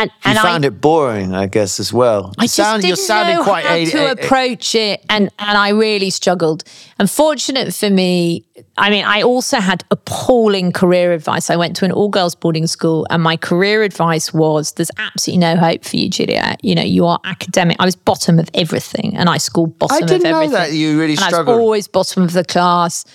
and 0.01 0.11
You 0.25 0.41
found 0.41 0.63
I, 0.65 0.67
it 0.67 0.81
boring, 0.81 1.33
I 1.33 1.47
guess, 1.47 1.79
as 1.79 1.91
well. 1.93 2.33
I 2.37 2.43
just 2.43 2.55
Sound- 2.55 2.81
didn't 2.81 2.89
you're 2.89 2.95
sounding 2.97 3.35
know 3.37 3.43
quite 3.43 3.65
how 3.65 3.73
a- 3.75 3.85
to 3.85 4.07
a- 4.07 4.11
approach 4.13 4.75
it, 4.75 5.03
and 5.09 5.29
and 5.39 5.57
I 5.57 5.69
really 5.69 6.09
struggled. 6.09 6.63
Unfortunate 6.99 7.73
for 7.73 7.89
me, 7.89 8.45
I 8.77 8.89
mean, 8.89 9.03
I 9.05 9.21
also 9.21 9.59
had 9.59 9.83
appalling 9.91 10.71
career 10.71 11.11
advice. 11.13 11.49
I 11.49 11.55
went 11.57 11.75
to 11.77 11.85
an 11.85 11.91
all 11.91 12.09
girls 12.09 12.35
boarding 12.35 12.67
school, 12.67 13.05
and 13.09 13.21
my 13.21 13.35
career 13.37 13.83
advice 13.83 14.33
was: 14.33 14.71
"There's 14.73 14.91
absolutely 14.97 15.39
no 15.39 15.55
hope 15.57 15.83
for 15.83 15.97
you, 15.97 16.09
Juliet. 16.09 16.63
You 16.63 16.73
know, 16.75 16.81
you 16.83 17.05
are 17.05 17.19
academic. 17.25 17.77
I 17.79 17.85
was 17.85 17.95
bottom 17.95 18.39
of 18.39 18.49
everything, 18.53 19.15
and 19.17 19.29
I 19.29 19.37
scored 19.37 19.77
bottom 19.77 19.97
I 20.03 20.05
didn't 20.07 20.23
know 20.23 20.37
everything. 20.41 20.51
that 20.53 20.71
you 20.73 20.99
really 20.99 21.13
and 21.13 21.19
I 21.21 21.25
was 21.25 21.33
struggled. 21.33 21.59
always 21.59 21.87
bottom 21.87 22.23
of 22.23 22.33
the 22.33 22.43
class. 22.43 23.05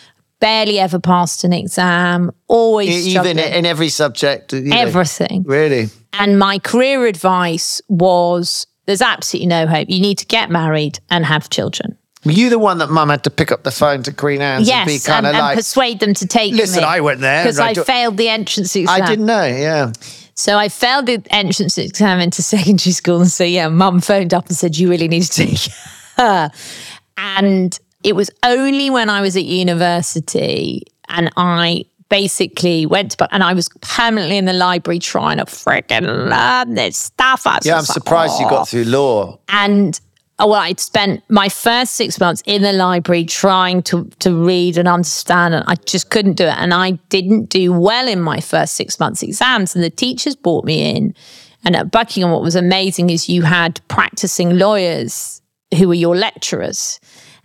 Barely 0.41 0.79
ever 0.79 0.99
passed 0.99 1.45
an 1.45 1.53
exam. 1.53 2.33
Always 2.49 3.07
Even 3.07 3.11
struggling. 3.11 3.39
in, 3.39 3.53
in 3.53 3.67
every 3.67 3.91
subject. 3.91 4.53
you 4.53 4.63
know. 4.63 4.77
everything. 4.79 5.43
Really? 5.45 5.89
And 6.15 6.39
my 6.39 6.59
career 6.59 7.07
advice 7.07 7.83
was 7.89 8.67
there's 8.87 9.03
absolutely 9.03 9.47
no 9.47 9.67
hope. 9.67 9.89
You 9.89 10.01
need 10.01 10.19
to 10.19 10.27
get 10.27 10.51
married 10.51 10.99
and 11.11 11.25
have 11.25 11.51
children. 11.51 11.97
Were 12.25 12.33
you 12.33 12.51
the 12.51 12.59
one 12.59 12.79
that 12.79 12.91
mum 12.91 13.09
had 13.09 13.25
to 13.25 13.31
pick 13.31 13.51
up 13.51 13.63
the 13.63 13.71
phone 13.71 14.03
to 14.03 14.13
Queen 14.13 14.43
Anne's 14.43 14.69
and 14.69 14.87
be 14.87 14.99
kind 14.99 15.27
of 15.27 15.33
and 15.33 15.39
like, 15.39 15.57
persuade 15.57 16.01
them 16.01 16.13
to 16.15 16.27
take 16.27 16.53
Listen, 16.53 16.83
me. 16.83 16.89
I 16.89 17.01
went 17.01 17.21
there, 17.21 17.45
because 17.45 17.59
I 17.59 17.71
I 17.71 17.75
failed 17.75 18.19
the 18.19 18.29
entrance 18.29 18.77
exam. 18.77 19.03
I 19.03 19.07
didn't 19.07 19.25
know, 19.25 19.45
yeah. 19.45 19.93
So 20.35 20.59
I 20.59 20.69
failed 20.69 21.07
the 21.07 21.23
entrance 21.31 21.79
exam 21.79 22.21
into 22.21 22.43
secondary 22.43 22.93
school, 22.93 23.21
and 23.21 23.31
so 23.31 23.45
yeah, 23.45 23.69
mum 23.69 24.01
phoned 24.01 24.35
up 24.35 24.49
and 24.49 24.57
said 24.57 24.77
you 24.77 24.91
really 24.91 25.09
need 25.09 25.23
to 25.23 25.47
take 25.47 25.73
her. 26.19 26.51
And 27.17 27.79
it 28.03 28.15
was 28.15 28.31
only 28.43 28.91
when 28.91 29.11
I 29.11 29.21
was 29.21 29.37
at 29.37 29.45
university 29.45 30.83
and 31.09 31.31
I 31.37 31.85
basically 32.09 32.87
went 32.87 33.13
to, 33.13 33.33
and 33.33 33.43
I 33.43 33.55
was 33.55 33.69
permanently 33.81 34.37
in 34.37 34.45
the 34.45 34.53
library 34.53 34.99
trying 34.99 35.39
to 35.39 35.45
freaking 35.45 36.29
learn 36.29 36.75
this 36.75 36.97
stuff. 36.97 37.43
Yeah, 37.63 37.75
I'm 37.75 37.79
like, 37.79 37.87
surprised 37.87 38.41
you 38.41 38.47
"Oh." 38.47 38.51
got 38.51 38.69
through 38.69 38.85
law. 38.85 39.39
and 39.49 39.99
oh, 40.39 40.49
well, 40.49 40.61
I'd 40.61 40.81
spent 40.81 41.23
my 41.29 41.49
first 41.49 41.93
six 41.95 42.19
months 42.19 42.43
in 42.47 42.63
the 42.63 42.73
library 42.73 43.25
trying 43.25 43.83
to 43.85 44.05
to 44.21 44.35
read 44.35 44.77
and 44.77 44.89
understand, 44.89 45.55
and 45.55 45.65
I 45.67 45.77
just 45.87 46.11
couldn't 46.11 46.35
do 46.35 46.45
it. 46.45 46.57
And 46.57 46.75
I 46.75 46.93
didn't 47.11 47.49
do 47.49 47.73
well 47.73 48.09
in 48.09 48.21
my 48.21 48.41
first 48.41 48.75
six 48.75 48.99
months 48.99 49.23
exams, 49.23 49.75
and 49.75 49.85
the 49.85 49.91
teachers 49.91 50.35
brought 50.37 50.65
me 50.65 50.91
in. 50.97 51.15
And 51.63 51.77
at 51.77 51.91
Buckingham, 51.91 52.31
what 52.33 52.41
was 52.43 52.57
amazing 52.57 53.11
is 53.11 53.29
you 53.29 53.43
had 53.43 53.81
practicing 53.89 54.57
lawyers 54.59 55.43
who 55.77 55.89
were 55.89 55.95
your 55.95 56.17
lecturers, 56.17 56.99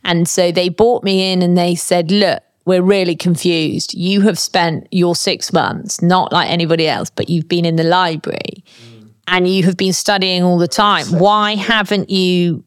and 0.05 0.29
so 0.29 0.51
they 0.51 0.69
brought 0.69 1.03
me 1.03 1.31
in 1.31 1.41
and 1.41 1.57
they 1.57 1.75
said, 1.75 2.11
"Look." 2.11 2.41
We're 2.67 2.81
really 2.81 3.15
confused. 3.15 3.93
You 3.93 4.21
have 4.21 4.39
spent 4.39 4.87
your 4.89 5.15
six 5.15 5.53
months, 5.53 6.01
not 6.01 6.33
like 6.33 6.49
anybody 6.49 6.87
else, 6.87 7.11
but 7.11 7.29
you've 7.29 7.47
been 7.47 7.63
in 7.63 7.75
the 7.75 7.83
library 7.83 8.63
and 9.27 9.47
you 9.47 9.63
have 9.63 9.77
been 9.77 9.93
studying 9.93 10.43
all 10.43 10.57
the 10.57 10.67
time. 10.67 11.05
Why 11.19 11.55
haven't 11.55 12.09
you 12.09 12.63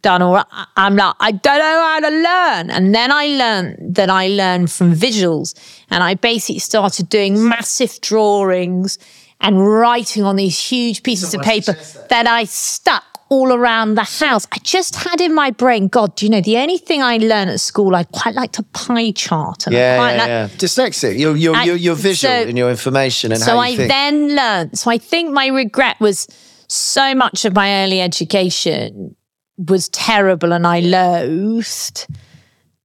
done 0.00 0.22
all 0.22 0.34
right? 0.34 0.46
I'm 0.76 0.96
like, 0.96 1.14
I 1.20 1.32
don't 1.32 1.58
know 1.58 1.82
how 1.82 2.00
to 2.00 2.08
learn. 2.08 2.70
And 2.70 2.94
then 2.94 3.10
I 3.10 3.26
learned 3.26 3.96
that 3.96 4.10
I 4.10 4.28
learned 4.28 4.70
from 4.70 4.94
visuals. 4.94 5.54
And 5.90 6.02
I 6.02 6.14
basically 6.14 6.60
started 6.60 7.08
doing 7.08 7.48
massive 7.48 8.00
drawings 8.00 8.98
and 9.40 9.66
writing 9.66 10.22
on 10.22 10.36
these 10.36 10.58
huge 10.58 11.02
pieces 11.02 11.34
of 11.34 11.42
paper 11.42 11.74
that 12.08 12.26
I 12.26 12.44
stuck 12.44 13.13
all 13.34 13.52
around 13.52 13.96
the 13.96 14.04
house. 14.04 14.46
I 14.52 14.58
just 14.62 14.94
had 14.96 15.20
in 15.20 15.34
my 15.34 15.50
brain, 15.50 15.88
God, 15.88 16.14
do 16.16 16.24
you 16.26 16.30
know, 16.30 16.40
the 16.40 16.56
only 16.58 16.78
thing 16.78 17.02
I 17.02 17.16
learned 17.16 17.50
at 17.50 17.60
school, 17.60 17.94
I 17.96 18.04
quite 18.04 18.34
liked 18.34 18.58
a 18.58 18.62
pie 18.62 19.10
chart. 19.10 19.66
And 19.66 19.74
I 19.74 19.78
Yeah, 19.78 19.96
quite 19.96 20.12
yeah, 20.12 20.18
like- 20.18 20.28
yeah. 20.28 20.48
Dyslexic. 20.58 21.18
You're, 21.18 21.36
you're, 21.36 21.56
I- 21.56 21.64
you're, 21.64 21.76
you're 21.76 21.94
visual 21.96 22.32
so- 22.34 22.48
in 22.48 22.56
your 22.56 22.70
information 22.70 23.32
and 23.32 23.40
so 23.40 23.52
how 23.52 23.58
I 23.58 23.74
think. 23.76 23.88
then 23.90 24.36
learned. 24.36 24.78
So 24.78 24.90
I 24.90 24.98
think 24.98 25.32
my 25.32 25.48
regret 25.48 25.96
was 26.00 26.28
so 26.68 27.14
much 27.14 27.44
of 27.44 27.54
my 27.54 27.84
early 27.84 28.00
education 28.00 29.16
was 29.58 29.88
terrible 29.88 30.52
and 30.52 30.66
I 30.66 30.80
loathed 30.80 32.06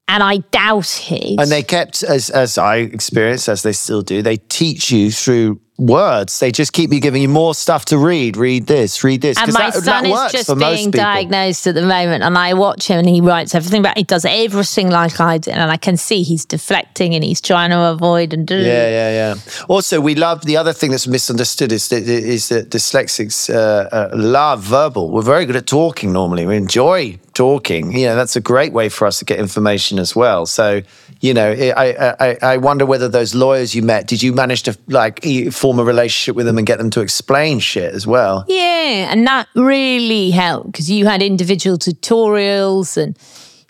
and 0.07 0.23
I 0.23 0.37
doubted. 0.51 1.39
and 1.39 1.51
they 1.51 1.61
kept, 1.63 2.01
as, 2.03 2.29
as 2.31 2.57
I 2.57 2.77
experienced, 2.77 3.47
as 3.47 3.61
they 3.63 3.73
still 3.73 4.01
do, 4.01 4.21
they 4.23 4.37
teach 4.37 4.91
you 4.91 5.11
through 5.11 5.61
words. 5.79 6.39
They 6.39 6.51
just 6.51 6.73
keep 6.73 6.91
you 6.91 6.99
giving 6.99 7.21
you 7.21 7.29
more 7.29 7.55
stuff 7.55 7.85
to 7.85 7.97
read. 7.97 8.37
Read 8.37 8.67
this, 8.67 9.03
read 9.03 9.21
this. 9.21 9.37
and 9.37 9.51
my 9.53 9.69
that, 9.69 9.73
son 9.73 10.03
that 10.03 10.05
is 10.05 10.31
just 10.31 10.57
being 10.57 10.91
diagnosed 10.91 11.65
at 11.67 11.75
the 11.75 11.81
moment, 11.81 12.23
and 12.23 12.37
I 12.37 12.53
watch 12.53 12.87
him, 12.87 12.99
and 12.99 13.09
he 13.09 13.21
writes 13.21 13.55
everything, 13.55 13.81
but 13.81 13.97
he 13.97 14.03
does 14.03 14.25
everything 14.25 14.89
like 14.89 15.19
I 15.19 15.37
do, 15.37 15.51
and 15.51 15.71
I 15.71 15.77
can 15.77 15.97
see 15.97 16.23
he's 16.23 16.45
deflecting 16.45 17.15
and 17.15 17.23
he's 17.23 17.41
trying 17.41 17.69
to 17.71 17.79
avoid 17.79 18.33
and 18.33 18.45
do. 18.45 18.57
Yeah, 18.57 18.89
yeah, 18.89 19.11
yeah. 19.11 19.35
Also, 19.67 20.01
we 20.01 20.15
love 20.15 20.45
the 20.45 20.57
other 20.57 20.73
thing 20.73 20.91
that's 20.91 21.07
misunderstood 21.07 21.71
is 21.71 21.87
that, 21.89 22.03
is 22.03 22.49
that 22.49 22.69
dyslexics 22.69 23.53
uh, 23.53 23.89
uh, 23.89 24.09
love 24.13 24.61
verbal. 24.61 25.09
We're 25.09 25.21
very 25.21 25.45
good 25.45 25.55
at 25.55 25.65
talking 25.65 26.11
normally. 26.11 26.45
We 26.45 26.57
enjoy 26.57 27.19
talking. 27.33 27.93
You 27.93 28.07
know, 28.07 28.15
that's 28.15 28.35
a 28.35 28.41
great 28.41 28.73
way 28.73 28.89
for 28.89 29.05
us 29.05 29.19
to 29.19 29.25
get 29.25 29.39
information 29.39 29.97
as 29.97 30.15
well. 30.15 30.45
So, 30.45 30.81
you 31.21 31.33
know, 31.33 31.51
I, 31.51 32.15
I, 32.19 32.37
I 32.41 32.57
wonder 32.57 32.85
whether 32.85 33.09
those 33.09 33.35
lawyers 33.35 33.75
you 33.75 33.81
met, 33.81 34.07
did 34.07 34.23
you 34.23 34.33
manage 34.33 34.63
to 34.63 34.77
like 34.87 35.23
form 35.51 35.79
a 35.79 35.83
relationship 35.83 36.35
with 36.35 36.45
them 36.45 36.57
and 36.57 36.65
get 36.65 36.77
them 36.77 36.89
to 36.91 37.01
explain 37.01 37.59
shit 37.59 37.93
as 37.93 38.07
well? 38.07 38.45
Yeah, 38.47 39.11
and 39.11 39.27
that 39.27 39.47
really 39.55 40.31
helped 40.31 40.71
because 40.71 40.89
you 40.89 41.05
had 41.05 41.21
individual 41.21 41.77
tutorials 41.77 42.95
and 42.95 43.17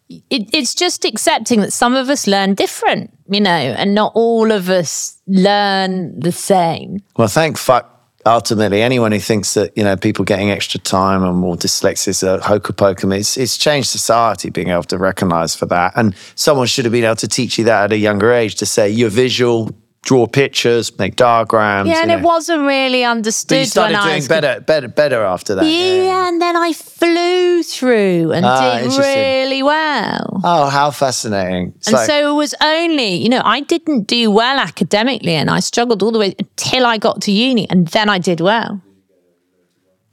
it, 0.09 0.49
it's 0.53 0.73
just 0.73 1.05
accepting 1.05 1.61
that 1.61 1.73
some 1.73 1.95
of 1.95 2.09
us 2.09 2.27
learn 2.27 2.55
different, 2.55 3.11
you 3.29 3.39
know, 3.39 3.49
and 3.49 3.93
not 3.93 4.11
all 4.15 4.51
of 4.51 4.69
us 4.69 5.17
learn 5.27 6.19
the 6.19 6.31
same. 6.31 6.99
Well, 7.17 7.27
thank 7.27 7.57
fuck. 7.57 7.98
Ultimately, 8.25 8.81
anyone 8.81 9.13
who 9.13 9.19
thinks 9.19 9.53
that 9.53 9.75
you 9.77 9.83
know 9.83 9.95
people 9.95 10.25
getting 10.25 10.51
extra 10.51 10.79
time 10.79 11.23
and 11.23 11.37
more 11.37 11.55
dyslexia 11.55 12.09
is 12.09 12.21
a 12.21 12.39
hocus 12.39 12.75
pocus, 12.75 13.11
it's, 13.11 13.37
it's 13.37 13.57
changed 13.57 13.89
society 13.89 14.49
being 14.49 14.69
able 14.69 14.83
to 14.83 14.97
recognise 14.97 15.55
for 15.55 15.65
that. 15.67 15.93
And 15.95 16.13
someone 16.35 16.67
should 16.67 16.85
have 16.85 16.91
been 16.91 17.05
able 17.05 17.15
to 17.15 17.27
teach 17.27 17.57
you 17.57 17.63
that 17.65 17.85
at 17.85 17.91
a 17.93 17.97
younger 17.97 18.31
age 18.31 18.55
to 18.55 18.65
say 18.65 18.89
you're 18.89 19.09
visual, 19.09 19.71
draw 20.01 20.25
pictures, 20.27 20.97
make 20.97 21.15
diagrams. 21.15 21.89
Yeah, 21.89 22.01
and 22.01 22.11
you 22.11 22.17
it 22.17 22.23
wasn't 22.23 22.63
really 22.63 23.03
understood. 23.03 23.55
But 23.55 23.59
you 23.59 23.65
started 23.65 24.01
doing 24.01 24.15
was 24.15 24.27
better, 24.27 24.61
better, 24.61 24.87
better 24.87 25.23
after 25.23 25.55
that. 25.55 25.65
Yeah, 25.65 26.27
and 26.29 26.41
then 26.41 26.55
I 26.55 26.73
flew 26.73 27.61
through 27.63 28.31
and 28.31 28.45
Ah, 28.45 28.79
did 28.79 28.91
really 28.97 29.61
well. 29.61 30.41
Oh, 30.43 30.69
how 30.69 30.91
fascinating! 30.91 31.73
It's 31.77 31.87
And 31.87 31.95
like- 31.95 32.07
so 32.07 32.31
it 32.31 32.35
was 32.35 32.55
only, 32.63 33.15
you 33.15 33.29
know, 33.29 33.41
I 33.43 33.59
didn't 33.61 34.03
do 34.07 34.31
well 34.31 34.57
academically 34.57 35.35
and 35.35 35.49
I 35.49 35.59
struggled 35.59 36.01
all 36.01 36.11
the 36.11 36.19
way 36.19 36.33
until 36.39 36.85
I 36.85 36.97
got 36.97 37.21
to 37.23 37.31
uni 37.31 37.69
and 37.69 37.87
then 37.89 38.09
I 38.09 38.19
did 38.19 38.39
well. 38.41 38.81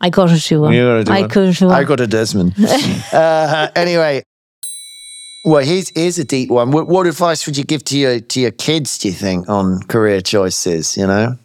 I 0.00 0.10
got 0.10 0.28
to 0.28 0.38
do 0.38 0.60
well. 0.60 0.72
You 0.74 0.84
gotta 0.84 1.04
do 1.04 1.12
I 1.12 1.20
one. 1.22 1.30
could 1.30 1.54
do. 1.54 1.70
I 1.70 1.84
got 1.84 2.00
a 2.00 2.06
Desmond. 2.06 2.54
uh, 3.12 3.68
anyway, 3.74 4.22
well, 5.46 5.64
here's 5.64 5.90
here's 5.90 6.18
a 6.18 6.24
deep 6.24 6.50
one. 6.50 6.72
What, 6.72 6.88
what 6.88 7.06
advice 7.06 7.46
would 7.46 7.56
you 7.56 7.62
give 7.64 7.84
to 7.84 7.96
your 7.96 8.18
to 8.20 8.40
your 8.40 8.50
kids? 8.50 8.98
Do 8.98 9.08
you 9.08 9.14
think 9.14 9.48
on 9.48 9.80
career 9.84 10.20
choices? 10.20 10.96
You 10.96 11.06
know, 11.06 11.38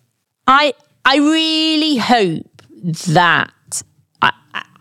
I 0.48 0.74
I 1.06 1.18
really 1.18 1.98
hope 1.98 2.48
that 3.10 3.52
I, 4.24 4.32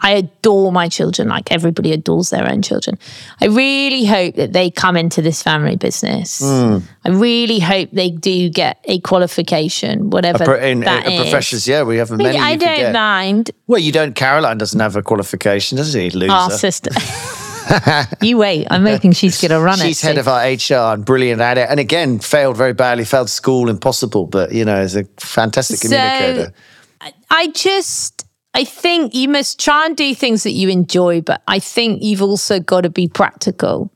I- 0.03 0.11
adore 0.13 0.73
my 0.73 0.89
children 0.89 1.29
like 1.29 1.53
everybody 1.53 1.93
adores 1.93 2.31
their 2.31 2.51
own 2.51 2.63
children. 2.63 2.99
I 3.43 3.47
really 3.49 4.07
hope 4.07 4.37
that 4.37 4.55
they 4.55 4.71
come 4.71 4.97
into 4.97 5.21
this 5.21 5.43
family 5.43 5.77
business. 5.77 6.41
Hmm. 6.43 6.79
I 7.05 7.11
really 7.11 7.59
hope 7.61 7.91
they 7.93 8.11
do 8.11 8.49
get 8.49 8.79
a 8.85 9.01
qualification, 9.01 10.09
whatever 10.09 10.45
Pro- 10.47 10.59
in, 10.59 10.81
that 10.81 11.05
in 11.05 11.13
is. 11.13 11.21
professions. 11.21 11.69
Yeah, 11.69 11.83
we 11.83 11.99
have 11.99 12.11
I, 12.11 12.17
many. 12.17 12.39
I 12.39 12.57
don't 12.57 12.93
mind 12.95 13.51
Well, 13.67 13.81
you 13.81 13.93
don't. 13.93 14.15
Caroline 14.15 14.57
doesn't 14.57 14.81
have 14.81 14.97
a 14.97 15.03
qualification, 15.03 15.77
does 15.77 15.93
he? 15.93 16.09
Loser. 16.09 16.33
our 16.33 16.51
sister. 16.51 16.91
you 18.23 18.39
wait. 18.39 18.67
I'm 18.71 18.85
hoping 18.85 19.13
she's 19.13 19.41
going 19.41 19.51
to 19.51 19.61
run 19.61 19.81
it. 19.81 19.85
She's 19.85 20.01
head 20.01 20.19
of 20.19 20.29
our 20.29 20.43
HR 20.43 20.95
and 20.95 21.05
brilliant 21.05 21.41
at 21.41 21.59
it. 21.59 21.69
And 21.71 21.81
again, 21.81 22.19
failed 22.19 22.57
very 22.57 22.73
badly, 22.73 23.05
failed 23.05 23.31
school, 23.31 23.69
impossible, 23.69 24.27
but 24.27 24.53
you 24.53 24.65
know, 24.65 24.81
is 24.81 24.97
a 24.97 25.05
fantastic 25.19 25.81
communicator. 25.81 26.53
So-. 27.01 27.11
I 27.31 27.49
just, 27.49 28.27
I 28.55 28.65
think 28.65 29.15
you 29.15 29.29
must 29.29 29.61
try 29.61 29.87
and 29.87 29.97
do 29.97 30.15
things 30.15 30.43
that 30.43 30.53
you 30.53 30.69
enjoy, 30.69 31.21
but 31.21 31.43
I 31.47 31.59
think 31.59 32.03
you've 32.03 32.23
also 32.23 32.61
got 32.61 32.83
to 32.83 32.91
be 32.91 33.09
practical. 33.09 33.93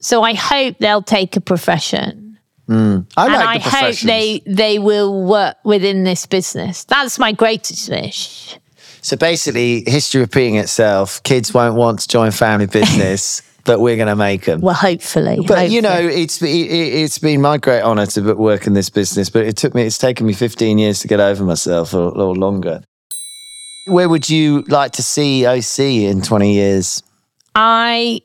So 0.00 0.22
I 0.22 0.34
hope 0.34 0.78
they'll 0.78 1.02
take 1.02 1.36
a 1.36 1.40
profession. 1.40 2.38
Hmm. 2.66 3.00
I 3.16 3.26
and 3.26 3.34
like 3.34 3.46
I 3.46 3.58
the 3.58 3.70
hope 3.70 3.96
they 3.98 4.42
they 4.46 4.78
will 4.78 5.24
work 5.24 5.56
within 5.64 6.04
this 6.04 6.24
business. 6.24 6.84
That's 6.84 7.18
my 7.18 7.32
greatest 7.32 7.90
wish. 7.90 8.58
So 9.04 9.18
basically, 9.18 9.84
history 9.86 10.22
repeating 10.22 10.56
itself. 10.56 11.22
Kids 11.24 11.52
won't 11.52 11.74
want 11.74 12.00
to 12.00 12.08
join 12.08 12.30
family 12.30 12.64
business, 12.64 13.42
but 13.66 13.78
we're 13.78 13.96
going 13.96 14.08
to 14.08 14.16
make 14.16 14.46
them. 14.46 14.62
Well, 14.62 14.74
hopefully. 14.74 15.40
But 15.46 15.70
you 15.70 15.82
know, 15.82 15.92
it's 15.92 16.40
it, 16.40 16.48
it's 16.48 17.18
been 17.18 17.42
my 17.42 17.58
great 17.58 17.82
honour 17.82 18.06
to 18.06 18.32
work 18.32 18.66
in 18.66 18.72
this 18.72 18.88
business. 18.88 19.28
But 19.28 19.44
it 19.44 19.58
took 19.58 19.74
me, 19.74 19.82
it's 19.82 19.98
taken 19.98 20.26
me 20.26 20.32
15 20.32 20.78
years 20.78 21.00
to 21.00 21.08
get 21.08 21.20
over 21.20 21.44
myself, 21.44 21.92
or, 21.92 22.16
or 22.16 22.34
longer. 22.34 22.82
Where 23.88 24.08
would 24.08 24.30
you 24.30 24.62
like 24.68 24.92
to 24.92 25.02
see 25.02 25.46
OC 25.46 25.80
in 25.80 26.22
20 26.22 26.54
years? 26.54 27.02
I 27.54 28.22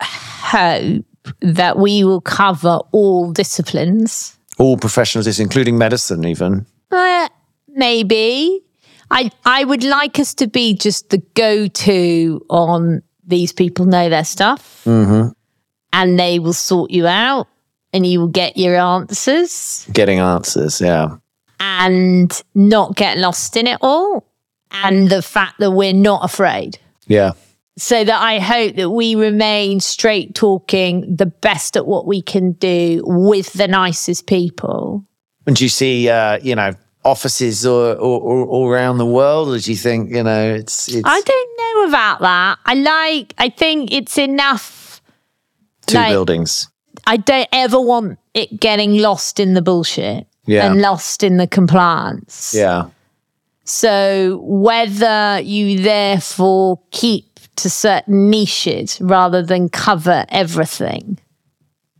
hope 0.00 1.04
that 1.42 1.76
we 1.76 2.02
will 2.02 2.22
cover 2.22 2.78
all 2.92 3.30
disciplines. 3.30 4.38
All 4.56 4.78
professionals, 4.78 5.38
including 5.38 5.76
medicine, 5.76 6.24
even. 6.24 6.64
Uh, 6.90 7.28
maybe. 7.68 8.63
I 9.10 9.30
I 9.44 9.64
would 9.64 9.84
like 9.84 10.18
us 10.18 10.34
to 10.34 10.46
be 10.46 10.74
just 10.74 11.10
the 11.10 11.18
go-to 11.34 12.44
on 12.48 13.02
these 13.26 13.52
people 13.52 13.86
know 13.86 14.08
their 14.08 14.24
stuff, 14.24 14.86
and 14.86 16.18
they 16.18 16.38
will 16.38 16.52
sort 16.52 16.90
you 16.90 17.06
out, 17.06 17.46
and 17.92 18.06
you 18.06 18.20
will 18.20 18.28
get 18.28 18.56
your 18.56 18.76
answers, 18.76 19.86
Getting 19.92 20.18
answers, 20.18 20.80
yeah. 20.80 21.16
and 21.60 22.42
not 22.54 22.96
get 22.96 23.18
lost 23.18 23.56
in 23.56 23.66
it 23.66 23.78
all. 23.80 24.26
And 24.70 25.08
the 25.08 25.22
fact 25.22 25.60
that 25.60 25.70
we're 25.70 25.92
not 25.92 26.24
afraid. 26.24 26.78
Yeah. 27.06 27.32
So 27.78 28.02
that 28.04 28.20
I 28.20 28.40
hope 28.40 28.74
that 28.76 28.90
we 28.90 29.14
remain 29.14 29.78
straight 29.80 30.34
talking, 30.34 31.14
the 31.16 31.26
best 31.26 31.76
at 31.76 31.86
what 31.86 32.06
we 32.06 32.22
can 32.22 32.52
do 32.52 33.02
with 33.04 33.52
the 33.52 33.68
nicest 33.68 34.26
people. 34.26 35.04
And 35.46 35.54
do 35.54 35.64
you 35.64 35.68
see, 35.68 36.08
uh, 36.08 36.38
you 36.42 36.56
know, 36.56 36.72
offices 37.04 37.66
or, 37.66 37.94
all, 37.96 38.18
all- 38.20 38.48
all 38.48 38.68
around 38.68 38.98
the 38.98 39.06
world? 39.06 39.48
Or 39.48 39.58
do 39.58 39.70
you 39.70 39.76
think, 39.76 40.10
you 40.10 40.22
know, 40.22 40.54
it's, 40.54 40.88
it's 40.88 41.02
I 41.04 41.20
don't 41.20 41.58
know 41.58 41.88
about 41.88 42.20
that. 42.20 42.58
I 42.64 42.74
like, 42.74 43.34
I 43.38 43.48
think 43.50 43.92
it's 43.92 44.18
enough. 44.18 45.00
two 45.86 45.96
like- 45.96 46.10
buildings? 46.10 46.68
I 47.06 47.16
don't 47.18 47.48
ever 47.52 47.80
want 47.80 48.18
it 48.32 48.58
getting 48.60 48.98
lost 48.98 49.38
in 49.38 49.52
the 49.54 49.60
bullshit 49.62 50.26
Yeah. 50.46 50.66
and 50.70 50.80
lost 50.80 51.22
in 51.22 51.36
the 51.36 51.46
compliance. 51.46 52.54
Yeah. 52.56 52.86
So 53.64 54.40
whether 54.42 55.40
you 55.40 55.80
therefore 55.80 56.80
keep 56.90 57.40
to 57.56 57.68
certain 57.70 58.30
niches 58.30 59.00
rather 59.00 59.42
than 59.42 59.68
cover 59.68 60.24
everything, 60.28 61.18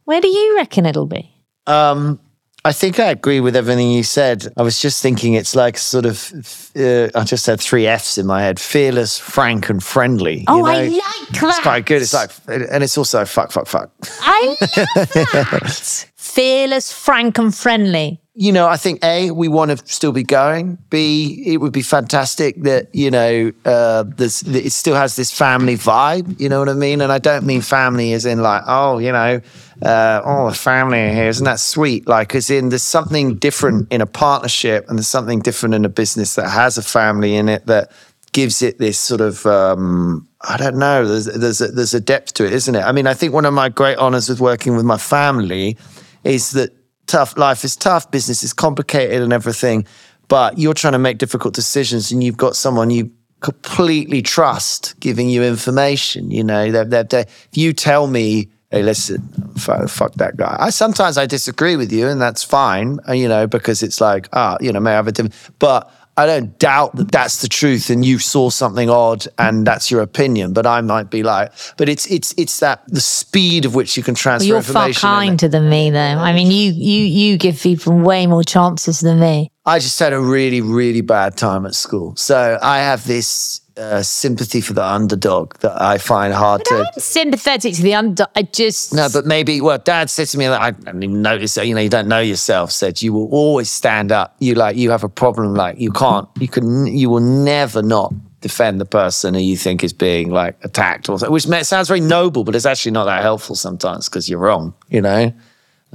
where 0.05 0.21
do 0.21 0.29
you 0.29 0.57
reckon 0.57 0.87
it'll 0.87 1.07
be? 1.07 1.31
Um, 1.67 2.19
I 2.66 2.72
think 2.72 2.98
I 2.98 3.11
agree 3.11 3.40
with 3.40 3.57
everything 3.57 3.90
you 3.90 4.03
said. 4.03 4.50
I 4.57 4.62
was 4.62 4.81
just 4.81 5.03
thinking 5.03 5.35
it's 5.35 5.55
like 5.55 5.77
sort 5.77 6.07
of, 6.07 6.33
uh, 6.74 7.11
I 7.14 7.24
just 7.24 7.44
had 7.44 7.61
three 7.61 7.87
F's 7.87 8.16
in 8.16 8.24
my 8.24 8.40
head 8.40 8.59
fearless, 8.59 9.18
frank, 9.18 9.68
and 9.68 9.83
friendly. 9.83 10.38
you 10.38 10.44
Oh, 10.48 10.64
I 10.64 10.87
like 10.87 10.92
that. 10.92 11.29
It's 11.42 11.61
quite 11.61 11.85
good. 11.85 12.00
It's 12.00 12.14
like, 12.14 12.31
and 12.48 12.83
it's 12.83 12.96
also 12.96 13.27
fuck, 13.27 13.53
fuck, 13.53 13.66
fuck. 13.66 13.90
I 14.22 14.57
love 14.61 15.12
that. 15.12 16.11
Fearless, 16.16 16.90
frank, 16.90 17.37
and 17.38 17.55
friendly. 17.55 18.20
You 18.37 18.51
know, 18.51 18.66
I 18.66 18.77
think 18.77 19.05
A, 19.05 19.31
we 19.31 19.47
want 19.47 19.70
to 19.70 19.87
still 19.87 20.11
be 20.11 20.25
going. 20.25 20.77
B, 20.90 21.44
it 21.47 21.59
would 21.59 21.73
be 21.73 21.83
fantastic 21.83 22.61
that, 22.62 22.92
you 22.92 23.09
know, 23.09 23.53
uh, 23.64 24.03
this, 24.03 24.42
it 24.42 24.73
still 24.73 24.97
has 24.97 25.14
this 25.14 25.31
family 25.31 25.77
vibe. 25.77 26.40
You 26.40 26.49
know 26.49 26.59
what 26.59 26.68
I 26.68 26.73
mean? 26.73 27.01
And 27.01 27.12
I 27.12 27.18
don't 27.18 27.47
mean 27.47 27.61
family 27.61 28.12
as 28.12 28.27
in 28.27 28.42
like, 28.42 28.62
oh, 28.66 28.99
you 28.99 29.12
know, 29.12 29.40
uh, 29.83 30.20
oh, 30.25 30.51
the 30.51 30.57
family 30.57 30.99
here, 31.14 31.29
isn't 31.29 31.44
that 31.44 31.61
sweet? 31.61 32.09
Like, 32.09 32.35
as 32.35 32.51
in 32.51 32.70
there's 32.70 32.83
something 32.83 33.37
different 33.37 33.92
in 33.92 34.01
a 34.01 34.07
partnership 34.07 34.88
and 34.88 34.99
there's 34.99 35.07
something 35.07 35.38
different 35.38 35.77
in 35.77 35.85
a 35.85 35.88
business 35.88 36.35
that 36.35 36.49
has 36.49 36.77
a 36.77 36.83
family 36.83 37.37
in 37.37 37.49
it 37.49 37.66
that 37.66 37.92
gives 38.33 38.62
it 38.62 38.79
this 38.79 38.99
sort 38.99 39.20
of, 39.20 39.47
um, 39.47 40.27
I 40.40 40.57
don't 40.57 40.77
know, 40.77 41.07
there's, 41.07 41.27
there's, 41.27 41.61
a, 41.61 41.68
there's 41.68 41.94
a 41.94 42.01
depth 42.01 42.35
to 42.35 42.44
it, 42.44 42.53
isn't 42.53 42.75
it? 42.75 42.83
I 42.83 42.90
mean, 42.90 43.07
I 43.07 43.14
think 43.14 43.33
one 43.33 43.44
of 43.44 43.55
my 43.55 43.68
great 43.68 43.99
honors 43.99 44.29
with 44.29 44.40
working 44.40 44.75
with 44.75 44.85
my 44.85 44.99
family 44.99 45.79
is 46.25 46.51
that 46.51 46.73
tough 47.07 47.37
life 47.37 47.64
is 47.64 47.77
tough 47.77 48.11
business 48.11 48.43
is 48.43 48.53
complicated 48.53 49.23
and 49.23 49.33
everything 49.33 49.87
but 50.29 50.59
you're 50.59 50.75
trying 50.75 50.93
to 50.95 50.99
make 50.99 51.19
difficult 51.19 51.55
decisions 51.55 52.11
and 52.12 52.23
you've 52.25 52.37
got 52.37 52.57
someone 52.57 52.90
you 52.90 53.11
completely 53.40 54.23
trust 54.23 54.99
giving 55.01 55.29
you 55.29 55.43
information 55.43 56.31
you 56.31 56.43
know 56.43 56.71
they're, 56.71 56.85
they're, 56.85 57.05
they're- 57.05 57.27
if 57.51 57.57
you 57.57 57.73
tell 57.75 58.07
me 58.07 58.49
hey 58.71 58.83
listen 58.83 59.21
fuck, 59.57 59.88
fuck 59.88 60.14
that 60.14 60.37
guy 60.37 60.57
i 60.59 60.71
sometimes 60.71 61.19
i 61.19 61.27
disagree 61.27 61.77
with 61.77 61.93
you 61.93 62.09
and 62.09 62.21
that's 62.21 62.43
fine 62.43 62.99
uh, 63.09 63.12
you 63.12 63.29
know 63.29 63.47
because 63.47 63.83
it's 63.83 64.01
like 64.01 64.29
ah 64.33 64.57
you 64.61 64.73
know 64.73 64.81
may 64.81 64.93
I 64.93 64.95
have 64.95 65.09
a 65.09 65.12
different 65.12 65.35
but 65.59 65.90
I 66.16 66.27
don't 66.27 66.57
doubt 66.59 66.94
that 66.96 67.11
that's 67.11 67.42
the 67.42 67.48
truth, 67.48 67.90
and 67.90 68.05
you 68.05 68.18
saw 68.18 68.50
something 68.50 68.88
odd, 68.88 69.27
and 69.38 69.66
that's 69.66 69.90
your 69.90 70.00
opinion. 70.00 70.53
But 70.53 70.66
I 70.66 70.81
might 70.81 71.11
be 71.11 71.22
like, 71.22 71.53
but 71.77 71.88
it's 71.88 72.07
it's 72.07 72.33
it's 72.37 72.61
that 72.61 72.83
the 72.87 73.00
speed 73.00 73.64
of 73.64 73.74
which 73.74 73.96
you 73.96 74.03
can 74.03 74.14
transfer 74.14 74.46
You're 74.46 74.62
far 74.62 74.90
kinder 74.92 75.48
than 75.48 75.69
me, 75.69 75.90
though. 75.90 75.98
I 75.98 76.33
mean, 76.33 76.50
you 76.50 76.73
you 76.73 77.04
you 77.04 77.37
give 77.37 77.60
people 77.60 77.98
way 77.98 78.27
more 78.27 78.44
chances 78.44 79.00
than 79.00 79.19
me. 79.19 79.50
I 79.67 79.79
just 79.79 79.98
had 79.98 80.12
a 80.12 80.21
really, 80.21 80.60
really 80.60 81.00
bad 81.00 81.37
time 81.37 81.65
at 81.67 81.75
school. 81.75 82.15
So 82.17 82.58
I 82.60 82.79
have 82.79 83.06
this 83.06 83.60
uh, 83.77 84.02
sympathy 84.02 84.60
for 84.60 84.72
the 84.72 84.85
underdog 84.85 85.54
that 85.58 85.81
I 85.81 85.98
find 85.98 86.33
hard 86.33 86.64
to. 86.66 86.75
I'm 86.75 87.00
sympathetic 87.00 87.75
to 87.75 87.83
the 87.83 87.94
under. 87.94 88.27
I 88.35 88.42
just 88.42 88.94
No, 88.94 89.08
but 89.12 89.27
maybe, 89.27 89.60
well, 89.60 89.79
dad 89.79 90.10
said 90.10 90.29
to 90.29 90.38
me 90.38 90.46
that 90.46 90.60
I 90.60 90.70
didn't 90.70 91.02
even 91.02 91.22
notice 91.22 91.56
you 91.56 91.75
know, 91.75 91.81
you 91.81 91.88
don't 91.88 92.08
know 92.08 92.20
yourself, 92.20 92.70
said 92.70 93.02
you 93.02 93.12
will 93.12 93.29
always 93.31 93.70
stand 93.70 94.12
up. 94.12 94.37
You 94.38 94.54
like, 94.54 94.77
you 94.77 94.90
have 94.90 95.04
a 95.04 95.08
problem, 95.08 95.54
like, 95.54 95.79
you 95.79 95.90
can't, 95.90 96.29
you 96.38 96.48
can, 96.48 96.87
you 96.87 97.10
will 97.10 97.20
never 97.20 97.83
not 97.83 98.12
defend 98.40 98.81
the 98.81 98.85
person 98.85 99.35
who 99.35 99.40
you 99.40 99.56
think 99.56 99.83
is 99.83 99.92
being 99.92 100.31
like 100.31 100.62
attacked 100.64 101.08
or 101.08 101.18
something, 101.18 101.33
which 101.33 101.46
sounds 101.64 101.88
very 101.88 102.00
noble, 102.00 102.44
but 102.44 102.54
it's 102.54 102.66
actually 102.66 102.92
not 102.92 103.06
that 103.06 103.22
helpful 103.22 103.56
sometimes 103.56 104.08
because 104.08 104.29
you're 104.29 104.38
wrong, 104.38 104.75
you 104.88 105.00
know. 105.00 105.33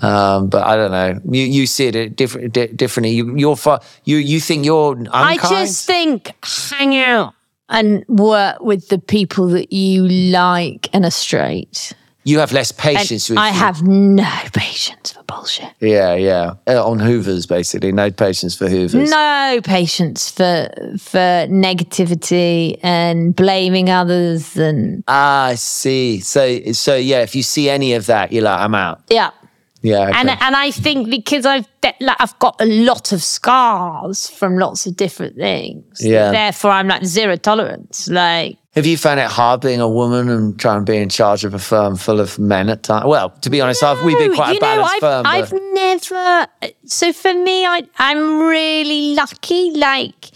Um, 0.01 0.47
but 0.47 0.65
I 0.65 0.77
don't 0.77 0.91
know. 0.91 1.19
You 1.29 1.43
you 1.43 1.67
see 1.67 1.87
it 1.87 2.15
different 2.15 2.53
di- 2.53 2.67
differently. 2.67 3.11
You 3.11 3.35
you're 3.35 3.57
far, 3.57 3.81
you 4.05 4.15
you 4.15 4.39
think 4.39 4.63
you're 4.65 4.93
unkind. 4.93 5.39
I 5.41 5.49
just 5.49 5.85
think 5.85 6.33
hang 6.41 6.95
out 6.95 7.33
and 7.69 8.03
work 8.07 8.59
with 8.61 8.89
the 8.89 8.99
people 8.99 9.47
that 9.49 9.71
you 9.71 10.07
like 10.07 10.89
and 10.93 11.05
are 11.05 11.11
straight. 11.11 11.93
you 12.25 12.39
have 12.39 12.51
less 12.51 12.71
patience 12.71 13.29
with. 13.29 13.39
I 13.39 13.49
have 13.49 13.81
no 13.83 14.29
patience 14.53 15.13
for 15.13 15.23
bullshit. 15.23 15.71
Yeah, 15.79 16.13
yeah. 16.15 16.55
Uh, 16.67 16.85
on 16.87 16.99
Hoovers, 16.99 17.45
basically, 17.47 17.91
no 17.91 18.11
patience 18.11 18.55
for 18.55 18.67
Hoovers. 18.69 19.09
No 19.09 19.59
patience 19.63 20.29
for 20.29 20.69
for 20.99 21.47
negativity 21.49 22.77
and 22.83 23.35
blaming 23.35 23.89
others 23.89 24.57
and 24.57 25.03
Ah, 25.07 25.45
I 25.47 25.55
see. 25.55 26.19
So 26.19 26.71
so 26.73 26.95
yeah, 26.95 27.21
if 27.21 27.35
you 27.35 27.43
see 27.43 27.69
any 27.69 27.93
of 27.93 28.05
that, 28.07 28.31
you're 28.31 28.43
like, 28.43 28.59
I'm 28.59 28.75
out. 28.75 29.01
yeah. 29.09 29.31
Yeah. 29.81 30.11
And 30.13 30.29
okay. 30.29 30.37
and 30.41 30.55
I 30.55 30.71
think 30.71 31.09
because 31.09 31.45
I've 31.45 31.67
de- 31.81 31.95
like 32.01 32.17
I've 32.19 32.37
got 32.39 32.59
a 32.59 32.65
lot 32.65 33.11
of 33.11 33.23
scars 33.23 34.29
from 34.29 34.57
lots 34.57 34.85
of 34.85 34.95
different 34.95 35.35
things. 35.35 35.99
Yeah. 36.01 36.31
Therefore, 36.31 36.71
I'm 36.71 36.87
like 36.87 37.05
zero 37.05 37.37
tolerance. 37.37 38.09
Like 38.09 38.57
Have 38.73 38.85
you 38.85 38.97
found 38.97 39.19
it 39.19 39.27
hard 39.27 39.61
being 39.61 39.79
a 39.79 39.87
woman 39.87 40.29
and 40.29 40.59
trying 40.59 40.85
to 40.85 40.91
be 40.91 40.97
in 40.97 41.09
charge 41.09 41.45
of 41.45 41.53
a 41.53 41.59
firm 41.59 41.95
full 41.95 42.19
of 42.19 42.37
men 42.39 42.69
at 42.69 42.83
times? 42.83 43.05
Well, 43.05 43.29
to 43.29 43.49
be 43.49 43.61
honest, 43.61 43.83
I've, 43.83 44.03
we've 44.03 44.17
been 44.17 44.35
quite 44.35 44.57
a 44.57 44.59
balanced 44.59 44.93
know, 44.95 44.99
firm. 44.99 45.25
I've 45.25 45.53
never. 45.53 46.47
So 46.85 47.13
for 47.13 47.33
me, 47.33 47.65
I 47.65 47.83
I'm 47.97 48.41
really 48.41 49.15
lucky. 49.15 49.71
Like 49.71 50.31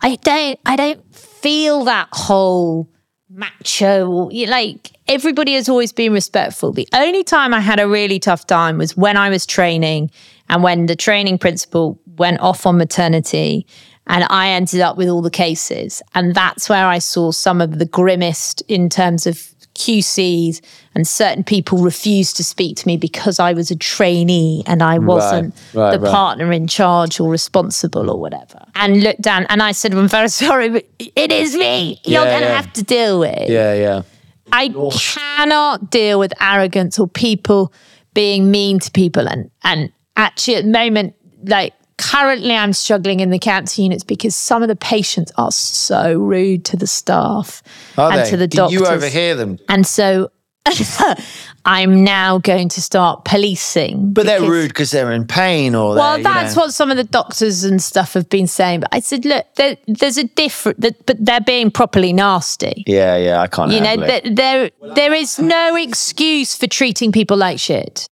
I 0.00 0.16
don't 0.16 0.60
I 0.64 0.76
don't 0.76 1.14
feel 1.14 1.84
that 1.84 2.08
whole 2.12 2.88
macho. 3.28 4.30
Like 4.30 4.95
everybody 5.08 5.54
has 5.54 5.68
always 5.68 5.92
been 5.92 6.12
respectful. 6.12 6.72
The 6.72 6.88
only 6.92 7.24
time 7.24 7.54
I 7.54 7.60
had 7.60 7.80
a 7.80 7.88
really 7.88 8.18
tough 8.18 8.46
time 8.46 8.78
was 8.78 8.96
when 8.96 9.16
I 9.16 9.28
was 9.30 9.46
training 9.46 10.10
and 10.48 10.62
when 10.62 10.86
the 10.86 10.96
training 10.96 11.38
principal 11.38 11.98
went 12.16 12.40
off 12.40 12.66
on 12.66 12.78
maternity. 12.78 13.66
And 14.08 14.24
I 14.30 14.50
ended 14.50 14.80
up 14.80 14.96
with 14.96 15.08
all 15.08 15.20
the 15.22 15.30
cases. 15.30 16.00
And 16.14 16.34
that's 16.34 16.68
where 16.68 16.86
I 16.86 16.98
saw 16.98 17.32
some 17.32 17.60
of 17.60 17.78
the 17.80 17.86
grimmest 17.86 18.62
in 18.68 18.88
terms 18.88 19.26
of 19.26 19.36
QCs 19.74 20.60
and 20.94 21.06
certain 21.06 21.44
people 21.44 21.78
refused 21.78 22.36
to 22.38 22.44
speak 22.44 22.76
to 22.78 22.86
me 22.86 22.96
because 22.96 23.38
I 23.38 23.52
was 23.52 23.70
a 23.70 23.76
trainee 23.76 24.62
and 24.66 24.82
I 24.82 24.98
wasn't 24.98 25.54
right, 25.74 25.90
the 25.92 26.00
right. 26.00 26.10
partner 26.10 26.50
in 26.52 26.66
charge 26.66 27.20
or 27.20 27.30
responsible 27.30 28.10
or 28.10 28.18
whatever. 28.18 28.64
And 28.76 29.02
looked 29.02 29.20
down 29.20 29.44
and 29.50 29.62
I 29.62 29.72
said, 29.72 29.92
I'm 29.92 30.08
very 30.08 30.28
sorry, 30.44 30.68
but 30.70 30.86
it 30.98 31.30
is 31.32 31.54
me. 31.56 32.00
You're 32.04 32.24
Yeah, 32.24 32.30
going 32.30 32.42
to 32.42 32.48
yeah. 32.48 32.56
have 32.56 32.72
to 32.74 32.82
deal 32.84 33.18
with. 33.20 33.50
yeah, 33.50 33.74
yeah. 33.74 34.02
I 34.56 34.68
cannot 34.68 35.90
deal 35.90 36.18
with 36.18 36.32
arrogance 36.40 36.98
or 36.98 37.06
people 37.06 37.72
being 38.14 38.50
mean 38.50 38.78
to 38.80 38.90
people. 38.90 39.28
And 39.28 39.50
and 39.62 39.92
actually, 40.16 40.56
at 40.56 40.64
the 40.64 40.70
moment, 40.70 41.14
like 41.44 41.74
currently, 41.98 42.54
I'm 42.54 42.72
struggling 42.72 43.20
in 43.20 43.30
the 43.30 43.38
cancer 43.38 43.82
units 43.82 44.04
because 44.04 44.34
some 44.34 44.62
of 44.62 44.68
the 44.68 44.76
patients 44.76 45.32
are 45.36 45.52
so 45.52 46.18
rude 46.18 46.64
to 46.66 46.76
the 46.76 46.86
staff 46.86 47.62
Are 47.98 48.10
and 48.10 48.20
they? 48.20 48.30
to 48.30 48.36
the 48.36 48.48
Do 48.48 48.56
doctors. 48.56 48.80
you 48.80 48.86
overhear 48.86 49.34
them? 49.34 49.58
And 49.68 49.86
so. 49.86 50.30
I'm 51.66 52.04
now 52.04 52.38
going 52.38 52.68
to 52.70 52.80
start 52.80 53.24
policing. 53.24 54.12
But 54.12 54.24
they're 54.26 54.40
rude 54.40 54.68
because 54.68 54.92
they're 54.92 55.10
in 55.10 55.26
pain 55.26 55.74
or 55.74 55.96
well, 55.96 56.22
that's 56.22 56.54
know- 56.54 56.62
what 56.62 56.72
some 56.72 56.92
of 56.92 56.96
the 56.96 57.04
doctors 57.04 57.64
and 57.64 57.82
stuff 57.82 58.12
have 58.14 58.28
been 58.28 58.46
saying. 58.46 58.80
But 58.80 58.90
I 58.92 59.00
said, 59.00 59.24
look, 59.24 59.44
there, 59.56 59.76
there's 59.88 60.16
a 60.16 60.24
different, 60.24 60.80
but 60.80 60.94
they're 61.18 61.40
being 61.40 61.72
properly 61.72 62.12
nasty. 62.12 62.84
Yeah, 62.86 63.16
yeah, 63.16 63.40
I 63.40 63.48
can't 63.48 63.72
You 63.72 63.80
know, 63.80 63.86
handle 63.86 64.08
it. 64.08 64.22
th- 64.24 64.36
there 64.36 64.70
there 64.94 65.12
is 65.12 65.38
no 65.40 65.74
excuse 65.76 66.54
for 66.56 66.68
treating 66.68 67.10
people 67.10 67.36
like 67.36 67.58
shit. 67.58 68.06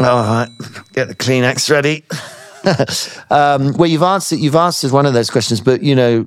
All 0.00 0.06
right, 0.24 0.48
get 0.94 1.08
the 1.08 1.14
Kleenex 1.14 1.70
ready. 1.70 2.04
um, 3.30 3.74
well, 3.76 3.86
you've 3.88 4.02
answered 4.02 4.38
you've 4.38 4.56
answered 4.56 4.92
one 4.92 5.04
of 5.04 5.12
those 5.12 5.28
questions, 5.28 5.60
but 5.60 5.82
you 5.82 5.94
know, 5.94 6.26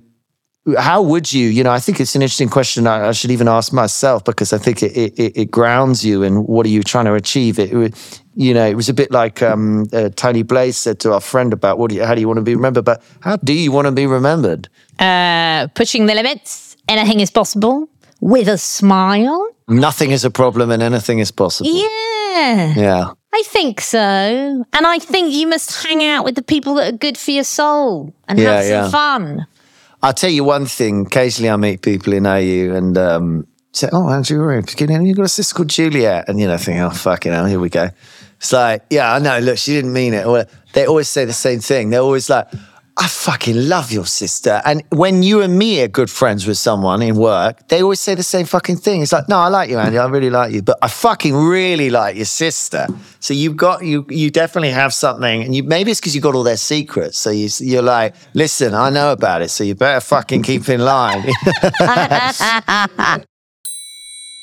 how 0.78 1.02
would 1.02 1.32
you? 1.34 1.48
You 1.50 1.64
know, 1.64 1.72
I 1.72 1.80
think 1.80 2.00
it's 2.00 2.16
an 2.16 2.22
interesting 2.22 2.50
question. 2.50 2.88
I, 2.88 3.10
I 3.10 3.12
should 3.12 3.32
even 3.32 3.48
ask 3.48 3.74
myself 3.74 4.24
because 4.24 4.54
I 4.54 4.58
think 4.58 4.82
it, 4.84 4.94
it, 4.96 5.38
it- 5.38 5.52
grounds 5.52 6.04
you 6.06 6.24
in 6.24 6.46
what 6.48 6.66
are 6.66 6.70
you 6.70 6.84
trying 6.84 7.06
to 7.06 7.14
achieve. 7.16 7.60
It, 7.60 7.74
it 7.74 8.22
you 8.36 8.54
know, 8.54 8.66
it 8.66 8.76
was 8.76 8.90
a 8.90 8.94
bit 8.94 9.12
like 9.12 9.44
um, 9.44 9.86
uh, 9.94 10.10
Tony 10.16 10.42
Blair's 10.42 10.76
said 10.78 11.00
to 11.02 11.14
our 11.14 11.20
friend 11.22 11.54
about 11.54 11.78
what 11.78 11.90
do 11.90 11.96
you, 11.98 12.04
how 12.06 12.16
do 12.16 12.22
you 12.22 12.28
want 12.28 12.38
to 12.38 12.44
be 12.44 12.56
remembered, 12.56 12.84
but 12.86 13.04
how 13.22 13.36
do 13.38 13.54
you 13.54 13.72
want 13.72 13.86
to 13.86 13.92
be 13.92 14.08
remembered? 14.08 14.70
Uh, 15.00 15.68
pushing 15.76 16.08
the 16.08 16.16
limits, 16.16 16.76
anything 16.88 17.20
is 17.20 17.30
possible 17.30 17.88
with 18.22 18.48
a 18.48 18.58
smile. 18.58 19.48
Nothing 19.68 20.12
is 20.12 20.26
a 20.26 20.32
problem 20.32 20.72
and 20.72 20.82
anything 20.82 21.20
is 21.20 21.30
possible. 21.32 21.70
Yeah, 21.72 22.74
Yeah. 22.76 23.06
I 23.36 23.44
think 23.46 23.82
so. 23.82 24.00
And 24.00 24.86
I 24.88 25.00
think 25.00 25.34
you 25.34 25.48
must 25.48 25.84
hang 25.84 26.04
out 26.04 26.24
with 26.26 26.36
the 26.36 26.44
people 26.44 26.76
that 26.76 26.94
are 26.94 26.98
good 26.98 27.18
for 27.18 27.32
your 27.32 27.44
soul 27.44 28.14
and 28.28 28.40
Yeah, 28.40 28.54
have 28.54 28.64
some 28.64 28.72
yeah. 28.72 28.90
fun. 28.90 29.48
I'll 30.04 30.14
tell 30.14 30.30
you 30.30 30.44
one 30.44 30.66
thing. 30.66 31.06
Occasionally, 31.06 31.50
I 31.50 31.56
meet 31.56 31.82
people 31.82 32.12
in 32.12 32.28
AU 32.28 32.76
and 32.76 32.98
um, 32.98 33.48
say, 33.72 33.88
"Oh, 33.92 34.10
Andrew 34.10 34.40
Roops, 34.40 34.80
you 34.80 34.86
know, 34.86 35.00
you've 35.00 35.16
got 35.16 35.26
a 35.26 35.30
sister 35.30 35.56
called 35.56 35.70
Juliet," 35.70 36.28
and 36.28 36.40
you 36.40 36.48
know, 36.48 36.58
think, 36.58 36.82
"Oh, 36.82 36.90
fucking 36.90 37.32
hell, 37.32 37.46
here 37.46 37.60
we 37.60 37.70
go." 37.70 37.90
It's 38.38 38.52
like, 38.52 38.84
yeah, 38.90 39.16
I 39.16 39.20
know. 39.20 39.40
Look, 39.40 39.58
she 39.58 39.72
didn't 39.72 39.94
mean 39.94 40.14
it. 40.14 40.26
Or 40.26 40.46
they 40.74 40.86
always 40.86 41.08
say 41.08 41.24
the 41.24 41.32
same 41.32 41.62
thing. 41.62 41.90
They're 41.90 42.02
always 42.02 42.30
like, 42.30 42.50
"I 42.98 43.08
fucking 43.08 43.70
love 43.70 43.92
your 43.92 44.06
sister." 44.06 44.62
And 44.66 44.84
when 44.90 45.24
you 45.24 45.42
and 45.42 45.58
me 45.58 45.82
are 45.82 45.88
good 45.88 46.10
friends 46.10 46.46
with 46.46 46.58
someone 46.58 47.02
in 47.02 47.16
work, 47.16 47.68
they 47.68 47.82
always 47.82 48.00
say 48.00 48.16
the 48.16 48.24
same 48.24 48.46
fucking 48.46 48.78
thing. 48.78 49.02
It's 49.02 49.12
like, 49.14 49.28
"No, 49.30 49.38
I 49.38 49.48
like 49.48 49.70
you, 49.70 49.80
Andy. 49.80 49.98
I 49.98 50.08
really 50.08 50.30
like 50.30 50.54
you, 50.54 50.62
but 50.62 50.78
I 50.82 50.88
fucking 50.88 51.36
really 51.36 51.90
like 51.90 52.16
your 52.16 52.26
sister." 52.26 52.88
So 53.20 53.34
you've 53.34 53.58
got 53.58 53.84
you 53.84 54.06
you 54.10 54.30
definitely 54.30 54.72
have 54.72 54.94
something, 54.94 55.44
and 55.44 55.56
you 55.56 55.64
maybe 55.64 55.92
it's 55.92 56.00
because 56.00 56.16
you 56.16 56.22
got 56.22 56.36
all 56.36 56.44
their 56.44 56.58
secrets. 56.58 57.18
So 57.18 57.30
you 57.30 57.50
you're 57.60 57.82
like, 57.82 58.16
listen, 58.34 58.74
I 58.74 58.90
know 58.90 59.12
about 59.12 59.42
it, 59.42 59.50
so 59.50 59.64
you 59.64 59.76
better 59.76 60.00
fucking 60.00 60.44
keep 60.44 60.70
in 60.70 60.82
line. 60.82 61.24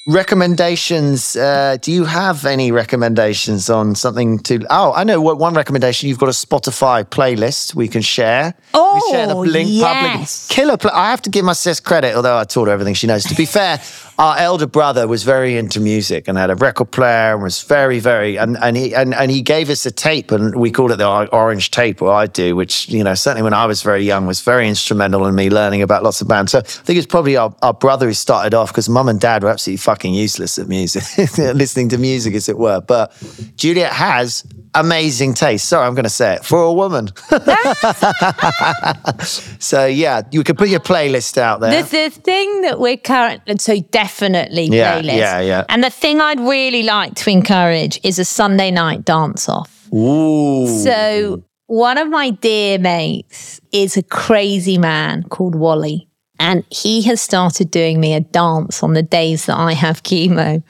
recommendations 0.07 1.37
uh, 1.37 1.77
do 1.83 1.93
you 1.93 2.05
have 2.05 2.45
any 2.47 2.73
recommendations 2.73 3.69
on 3.69 3.95
something 3.95 4.39
to 4.39 4.65
oh 4.71 4.93
i 4.95 5.05
know 5.05 5.21
what 5.21 5.39
one 5.39 5.55
recommendation 5.55 6.09
you've 6.09 6.19
got 6.19 6.29
a 6.29 6.33
spotify 6.33 7.05
playlist 7.05 7.75
we 7.75 7.87
can 7.87 8.01
share. 8.03 8.55
We 8.75 9.03
share 9.11 9.27
the 9.27 9.35
Oh, 9.37 9.43
yes. 9.45 10.47
public 10.49 10.57
killer 10.57 10.77
pla- 10.79 10.93
i 10.95 11.11
have 11.11 11.23
to 11.23 11.31
give 11.31 11.45
my 11.45 11.53
sis 11.53 11.81
credit 11.81 12.15
although 12.17 12.39
i 12.39 12.45
taught 12.45 12.67
her 12.69 12.73
everything 12.73 12.95
she 12.95 13.07
knows. 13.07 13.25
To 13.25 13.35
be 13.35 13.45
fair 13.47 13.79
our 14.21 14.37
elder 14.37 14.67
brother 14.67 15.09
was 15.09 15.23
very 15.23 15.57
into 15.57 15.81
music 15.81 16.29
and 16.29 16.37
had 16.37 16.51
a 16.51 16.55
record 16.55 16.91
player 16.91 17.33
and 17.33 17.43
was 17.43 17.63
very 17.63 17.99
very 17.99 18.37
and, 18.37 18.59
and 18.59 18.77
he 18.77 18.95
and, 18.95 19.15
and 19.15 19.31
he 19.31 19.41
gave 19.41 19.71
us 19.71 19.87
a 19.87 19.91
tape 19.91 20.31
and 20.31 20.55
we 20.57 20.71
called 20.71 20.93
it 20.93 20.97
the 20.97 21.29
orange 21.33 21.71
tape 21.71 22.03
or 22.03 22.13
i 22.13 22.27
do 22.27 22.55
which 22.55 22.87
you 22.91 23.03
know 23.03 23.15
certainly 23.15 23.43
when 23.43 23.55
i 23.55 23.65
was 23.65 23.81
very 23.81 24.03
young 24.03 24.27
was 24.27 24.43
very 24.43 24.69
instrumental 24.69 25.27
in 25.27 25.35
me 25.35 25.49
learning 25.49 25.81
about 25.81 26.03
lots 26.03 26.21
of 26.21 26.29
bands. 26.29 26.53
So 26.53 26.59
i 26.59 26.63
think 26.63 26.99
it's 26.99 27.07
probably 27.07 27.39
our, 27.39 27.55
our 27.63 27.73
brother 27.73 28.09
who 28.09 28.13
started 28.13 28.53
off 28.53 28.69
because 28.69 28.91
mum 28.91 29.09
and 29.09 29.19
dad 29.19 29.43
were 29.43 29.49
absolutely 29.49 29.79
fucking 29.79 30.13
useless 30.13 30.59
at 30.59 30.69
music 30.69 31.03
listening 31.39 31.89
to 31.89 31.97
music 31.97 32.35
as 32.35 32.47
it 32.51 32.59
were. 32.59 32.83
But 32.83 33.17
juliet 33.57 33.95
has 33.95 34.45
amazing 34.75 35.35
taste 35.35 35.69
sorry 35.69 35.87
i'm 35.87 35.95
going 35.95 36.05
to 36.05 36.09
say 36.11 36.35
it 36.35 36.45
for 36.45 36.63
a 36.63 36.73
woman 36.73 37.09
so 39.59 39.87
yeah 39.87 40.23
you 40.31 40.43
can 40.45 40.57
put 40.57 40.69
your 40.69 40.81
playlist 40.81 41.39
out 41.39 41.61
there 41.61 41.83
The, 41.83 41.89
the 41.89 42.11
thing 42.11 42.63
that 42.63 42.79
we're 42.79 42.97
currently, 42.97 43.57
so 43.59 43.81
definitely 43.91 44.65
Yeah, 44.67 45.01
playlist. 45.01 45.17
yeah, 45.17 45.41
yeah. 45.41 45.65
And 45.69 45.83
the 45.83 45.91
thing 45.91 46.21
I'd 46.21 46.41
really 46.41 46.83
like 46.83 47.15
to 47.17 47.31
encourage 47.31 48.01
is 48.05 48.19
a 48.19 48.25
Sunday 48.25 48.71
night 48.71 49.05
dance 49.05 49.49
off. 49.49 49.89
Ooh. 49.93 50.67
So 50.85 51.43
one 51.67 51.99
of 51.99 52.09
my 52.09 52.31
dear 52.31 52.79
mates 52.79 53.61
is 53.73 53.97
a 53.97 54.03
crazy 54.03 54.79
man 54.79 55.25
called 55.25 55.55
Wally. 55.55 56.09
And 56.39 56.65
he 56.71 57.03
has 57.03 57.21
started 57.21 57.71
doing 57.71 58.01
me 58.01 58.15
a 58.15 58.21
dance 58.21 58.83
on 58.83 58.95
the 58.95 59.03
days 59.03 59.47
that 59.47 59.57
I 59.59 59.75
have 59.75 60.03
chemo. 60.03 60.63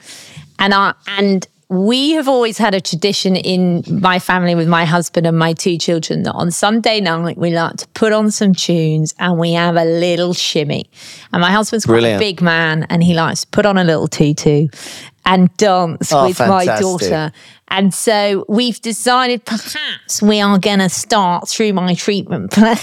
And 0.59 0.73
I 0.73 0.93
and 1.07 1.47
we 1.71 2.11
have 2.11 2.27
always 2.27 2.57
had 2.57 2.75
a 2.75 2.81
tradition 2.81 3.37
in 3.37 3.81
my 3.87 4.19
family 4.19 4.55
with 4.55 4.67
my 4.67 4.83
husband 4.83 5.25
and 5.25 5.39
my 5.39 5.53
two 5.53 5.77
children 5.77 6.23
that 6.23 6.33
on 6.33 6.51
Sunday 6.51 6.99
night 6.99 7.37
we 7.37 7.51
like 7.51 7.77
to 7.77 7.87
put 7.93 8.11
on 8.11 8.29
some 8.29 8.53
tunes 8.53 9.15
and 9.19 9.39
we 9.39 9.53
have 9.53 9.77
a 9.77 9.85
little 9.85 10.33
shimmy. 10.33 10.89
And 11.31 11.39
my 11.39 11.49
husband's 11.49 11.85
quite 11.85 11.93
Brilliant. 11.93 12.21
a 12.21 12.25
big 12.25 12.41
man 12.41 12.85
and 12.89 13.01
he 13.01 13.13
likes 13.13 13.41
to 13.41 13.47
put 13.47 13.65
on 13.65 13.77
a 13.77 13.85
little 13.85 14.09
tutu 14.09 14.67
and 15.25 15.55
dance 15.55 16.11
Oh, 16.11 16.27
with 16.27 16.39
my 16.39 16.65
daughter. 16.65 17.31
And 17.69 17.93
so 17.93 18.43
we've 18.49 18.81
decided 18.81 19.45
perhaps 19.45 20.21
we 20.21 20.41
are 20.41 20.59
going 20.59 20.79
to 20.79 20.89
start 20.89 21.47
through 21.47 21.71
my 21.71 21.93
treatment 21.93 22.51
plan 22.51 22.77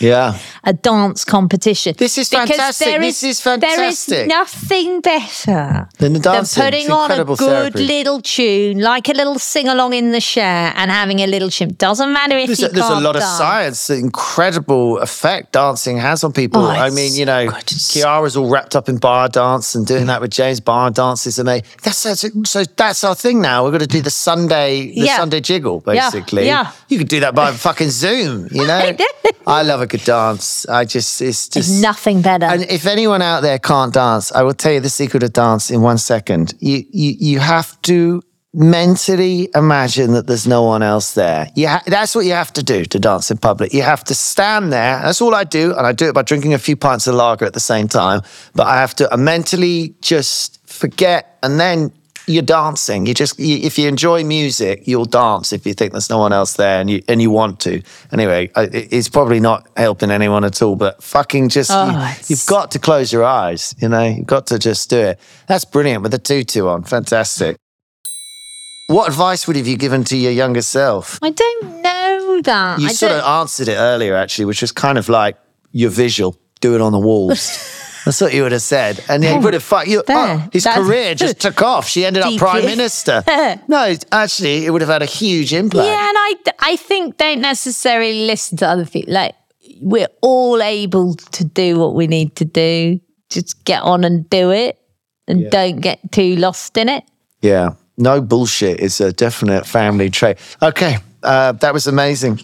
yeah 0.00 0.38
a 0.68 0.72
dance 0.74 1.24
competition. 1.24 1.94
This 1.96 2.18
is 2.18 2.28
Because 2.28 2.50
fantastic. 2.50 2.86
there 2.86 3.00
This 3.00 3.22
is 3.22 3.40
fantastic. 3.40 4.18
is 4.18 4.28
nothing 4.28 5.00
better 5.00 5.88
Than 5.98 6.12
the 6.12 6.20
dancing. 6.20 6.62
putting 6.62 6.90
on 6.90 7.10
a 7.10 7.24
good 7.24 7.38
therapy. 7.38 7.86
little 7.86 8.20
tune, 8.20 8.78
like 8.80 9.08
a 9.08 9.12
little 9.20 9.38
sing 9.38 9.66
along 9.68 9.94
in 9.94 10.12
the 10.12 10.20
shower, 10.20 10.72
and 10.76 10.90
having 10.90 11.20
a 11.20 11.26
little 11.26 11.48
chimp. 11.48 11.78
Doesn't 11.78 12.12
matter 12.12 12.36
if 12.36 12.48
There's 12.48 12.60
you 12.60 12.66
a, 12.68 12.70
there's 12.70 12.90
a 12.90 13.00
lot 13.00 13.16
of 13.16 13.22
science, 13.22 13.86
the 13.86 13.94
incredible 13.96 14.98
effect 14.98 15.52
dancing 15.52 15.96
has 15.96 16.22
on 16.22 16.32
people. 16.32 16.62
Oh, 16.66 16.68
I 16.70 16.90
mean, 16.90 17.14
you 17.14 17.24
know. 17.24 17.48
It's 17.56 17.94
Kiara's 17.94 18.36
all 18.36 18.48
wrapped 18.50 18.76
up 18.76 18.88
in 18.90 18.98
bar 18.98 19.28
dance 19.28 19.74
and 19.74 19.86
doing 19.86 20.06
that 20.06 20.20
with 20.20 20.30
James. 20.30 20.60
Bar 20.60 20.90
dances, 20.90 21.38
and 21.38 21.48
they 21.48 21.62
That's 21.82 21.96
so, 21.98 22.14
so 22.44 22.64
that's 22.76 23.02
our 23.04 23.14
thing 23.14 23.40
now. 23.40 23.64
We're 23.64 23.70
going 23.70 23.80
to 23.80 23.86
do 23.86 24.02
the 24.02 24.10
Sunday, 24.10 24.88
the 24.88 25.06
Yeah. 25.06 25.16
Sunday 25.16 25.40
jiggle, 25.40 25.82
Yeah, 25.86 26.10
basically. 26.10 26.46
yeah. 26.46 26.72
You 26.88 26.98
could 26.98 27.08
do 27.08 27.20
that 27.20 27.34
by 27.34 27.52
fucking 27.52 27.90
Zoom. 27.90 28.48
You 28.50 28.66
know, 28.70 28.96
I 29.46 29.62
love 29.62 29.80
a 29.80 29.86
good 29.86 30.04
dance. 30.04 30.57
I 30.66 30.84
just, 30.84 31.20
it's 31.20 31.48
There's 31.48 31.68
just 31.68 31.82
nothing 31.82 32.22
better. 32.22 32.46
And 32.46 32.62
if 32.64 32.86
anyone 32.86 33.22
out 33.22 33.42
there 33.42 33.58
can't 33.58 33.92
dance, 33.92 34.32
I 34.32 34.42
will 34.42 34.54
tell 34.54 34.72
you 34.72 34.80
the 34.80 34.90
secret 34.90 35.22
of 35.22 35.32
dance 35.32 35.70
in 35.70 35.82
one 35.82 35.98
second. 35.98 36.54
You 36.60 36.84
you 36.90 37.14
you 37.18 37.38
have 37.40 37.80
to 37.82 38.22
mentally 38.54 39.48
imagine 39.54 40.12
that 40.12 40.26
there's 40.26 40.46
no 40.46 40.62
one 40.62 40.82
else 40.82 41.14
there. 41.14 41.50
You 41.54 41.68
ha- 41.68 41.82
that's 41.86 42.14
what 42.14 42.24
you 42.24 42.32
have 42.32 42.52
to 42.54 42.62
do 42.62 42.84
to 42.86 42.98
dance 42.98 43.30
in 43.30 43.38
public. 43.38 43.72
You 43.72 43.82
have 43.82 44.04
to 44.04 44.14
stand 44.14 44.72
there. 44.72 45.00
That's 45.02 45.20
all 45.20 45.34
I 45.34 45.44
do, 45.44 45.74
and 45.76 45.86
I 45.86 45.92
do 45.92 46.08
it 46.08 46.14
by 46.14 46.22
drinking 46.22 46.54
a 46.54 46.58
few 46.58 46.76
pints 46.76 47.06
of 47.06 47.14
lager 47.14 47.44
at 47.44 47.52
the 47.52 47.60
same 47.60 47.88
time. 47.88 48.22
But 48.54 48.66
I 48.66 48.80
have 48.80 48.94
to 48.96 49.16
mentally 49.16 49.94
just 50.00 50.66
forget, 50.66 51.38
and 51.42 51.60
then 51.60 51.92
you're 52.28 52.42
dancing. 52.42 53.06
You 53.06 53.14
just 53.14 53.38
you, 53.38 53.56
if 53.58 53.78
you 53.78 53.88
enjoy 53.88 54.22
music, 54.24 54.86
you'll 54.86 55.06
dance 55.06 55.52
if 55.52 55.66
you 55.66 55.74
think 55.74 55.92
there's 55.92 56.10
no 56.10 56.18
one 56.18 56.32
else 56.32 56.54
there 56.54 56.80
and 56.80 56.90
you 56.90 57.02
and 57.08 57.20
you 57.20 57.30
want 57.30 57.60
to. 57.60 57.82
Anyway, 58.12 58.50
it's 58.56 59.08
probably 59.08 59.40
not 59.40 59.68
helping 59.76 60.10
anyone 60.10 60.44
at 60.44 60.60
all. 60.62 60.76
But 60.76 61.02
fucking 61.02 61.48
just 61.48 61.70
oh, 61.72 61.90
you, 61.90 62.24
you've 62.28 62.46
got 62.46 62.70
to 62.72 62.78
close 62.78 63.12
your 63.12 63.24
eyes. 63.24 63.74
You 63.78 63.88
know, 63.88 64.04
you've 64.04 64.26
got 64.26 64.46
to 64.48 64.58
just 64.58 64.90
do 64.90 64.98
it. 64.98 65.20
That's 65.46 65.64
brilliant 65.64 66.02
with 66.02 66.12
the 66.12 66.18
tutu 66.18 66.66
on. 66.66 66.84
Fantastic. 66.84 67.56
What 68.88 69.08
advice 69.08 69.46
would 69.46 69.56
have 69.56 69.66
you 69.66 69.76
given 69.76 70.04
to 70.04 70.16
your 70.16 70.32
younger 70.32 70.62
self? 70.62 71.18
I 71.22 71.30
don't 71.30 71.82
know 71.82 72.40
that. 72.42 72.80
You 72.80 72.88
I 72.88 72.92
sort 72.92 73.10
don't, 73.10 73.20
of 73.20 73.40
answered 73.42 73.68
it 73.68 73.76
earlier, 73.76 74.14
actually, 74.14 74.46
which 74.46 74.62
was 74.62 74.72
kind 74.72 74.96
of 74.96 75.10
like 75.10 75.36
your 75.72 75.90
visual, 75.90 76.38
do 76.60 76.74
it 76.74 76.80
on 76.80 76.92
the 76.92 76.98
walls. 76.98 77.74
That's 78.08 78.22
what 78.22 78.32
you 78.32 78.42
would 78.44 78.52
have 78.52 78.62
said. 78.62 79.04
And 79.06 79.22
he 79.22 79.36
would 79.36 79.52
have 79.52 79.62
fucked 79.62 79.88
you. 79.88 80.02
Oh, 80.08 80.48
his 80.50 80.64
That's- 80.64 80.82
career 80.82 81.14
just 81.14 81.40
took 81.46 81.60
off. 81.60 81.86
She 81.86 82.06
ended 82.06 82.22
up 82.22 82.30
Deeply. 82.30 82.38
prime 82.38 82.64
minister. 82.64 83.22
no, 83.68 83.94
actually, 84.10 84.64
it 84.64 84.70
would 84.70 84.80
have 84.80 84.88
had 84.88 85.02
a 85.02 85.06
huge 85.06 85.52
impact. 85.52 85.84
Yeah, 85.84 86.08
and 86.08 86.16
I, 86.16 86.34
I 86.60 86.76
think 86.76 87.18
don't 87.18 87.42
necessarily 87.42 88.26
listen 88.26 88.56
to 88.58 88.66
other 88.66 88.86
people. 88.86 89.12
Like 89.12 89.34
we're 89.82 90.08
all 90.22 90.62
able 90.62 91.16
to 91.16 91.44
do 91.44 91.78
what 91.78 91.94
we 91.94 92.06
need 92.06 92.34
to 92.36 92.46
do. 92.46 92.98
Just 93.28 93.62
get 93.66 93.82
on 93.82 94.04
and 94.04 94.28
do 94.30 94.52
it, 94.52 94.78
and 95.26 95.50
don't 95.50 95.80
get 95.82 96.00
too 96.10 96.36
lost 96.36 96.78
in 96.78 96.88
it. 96.88 97.04
Yeah. 97.42 97.74
No 97.98 98.22
bullshit 98.22 98.80
is 98.80 99.02
a 99.02 99.12
definite 99.12 99.66
family 99.66 100.08
trait. 100.08 100.38
Okay. 100.62 100.96
Uh, 101.22 101.52
that 101.52 101.74
was 101.74 101.86
amazing. 101.86 102.36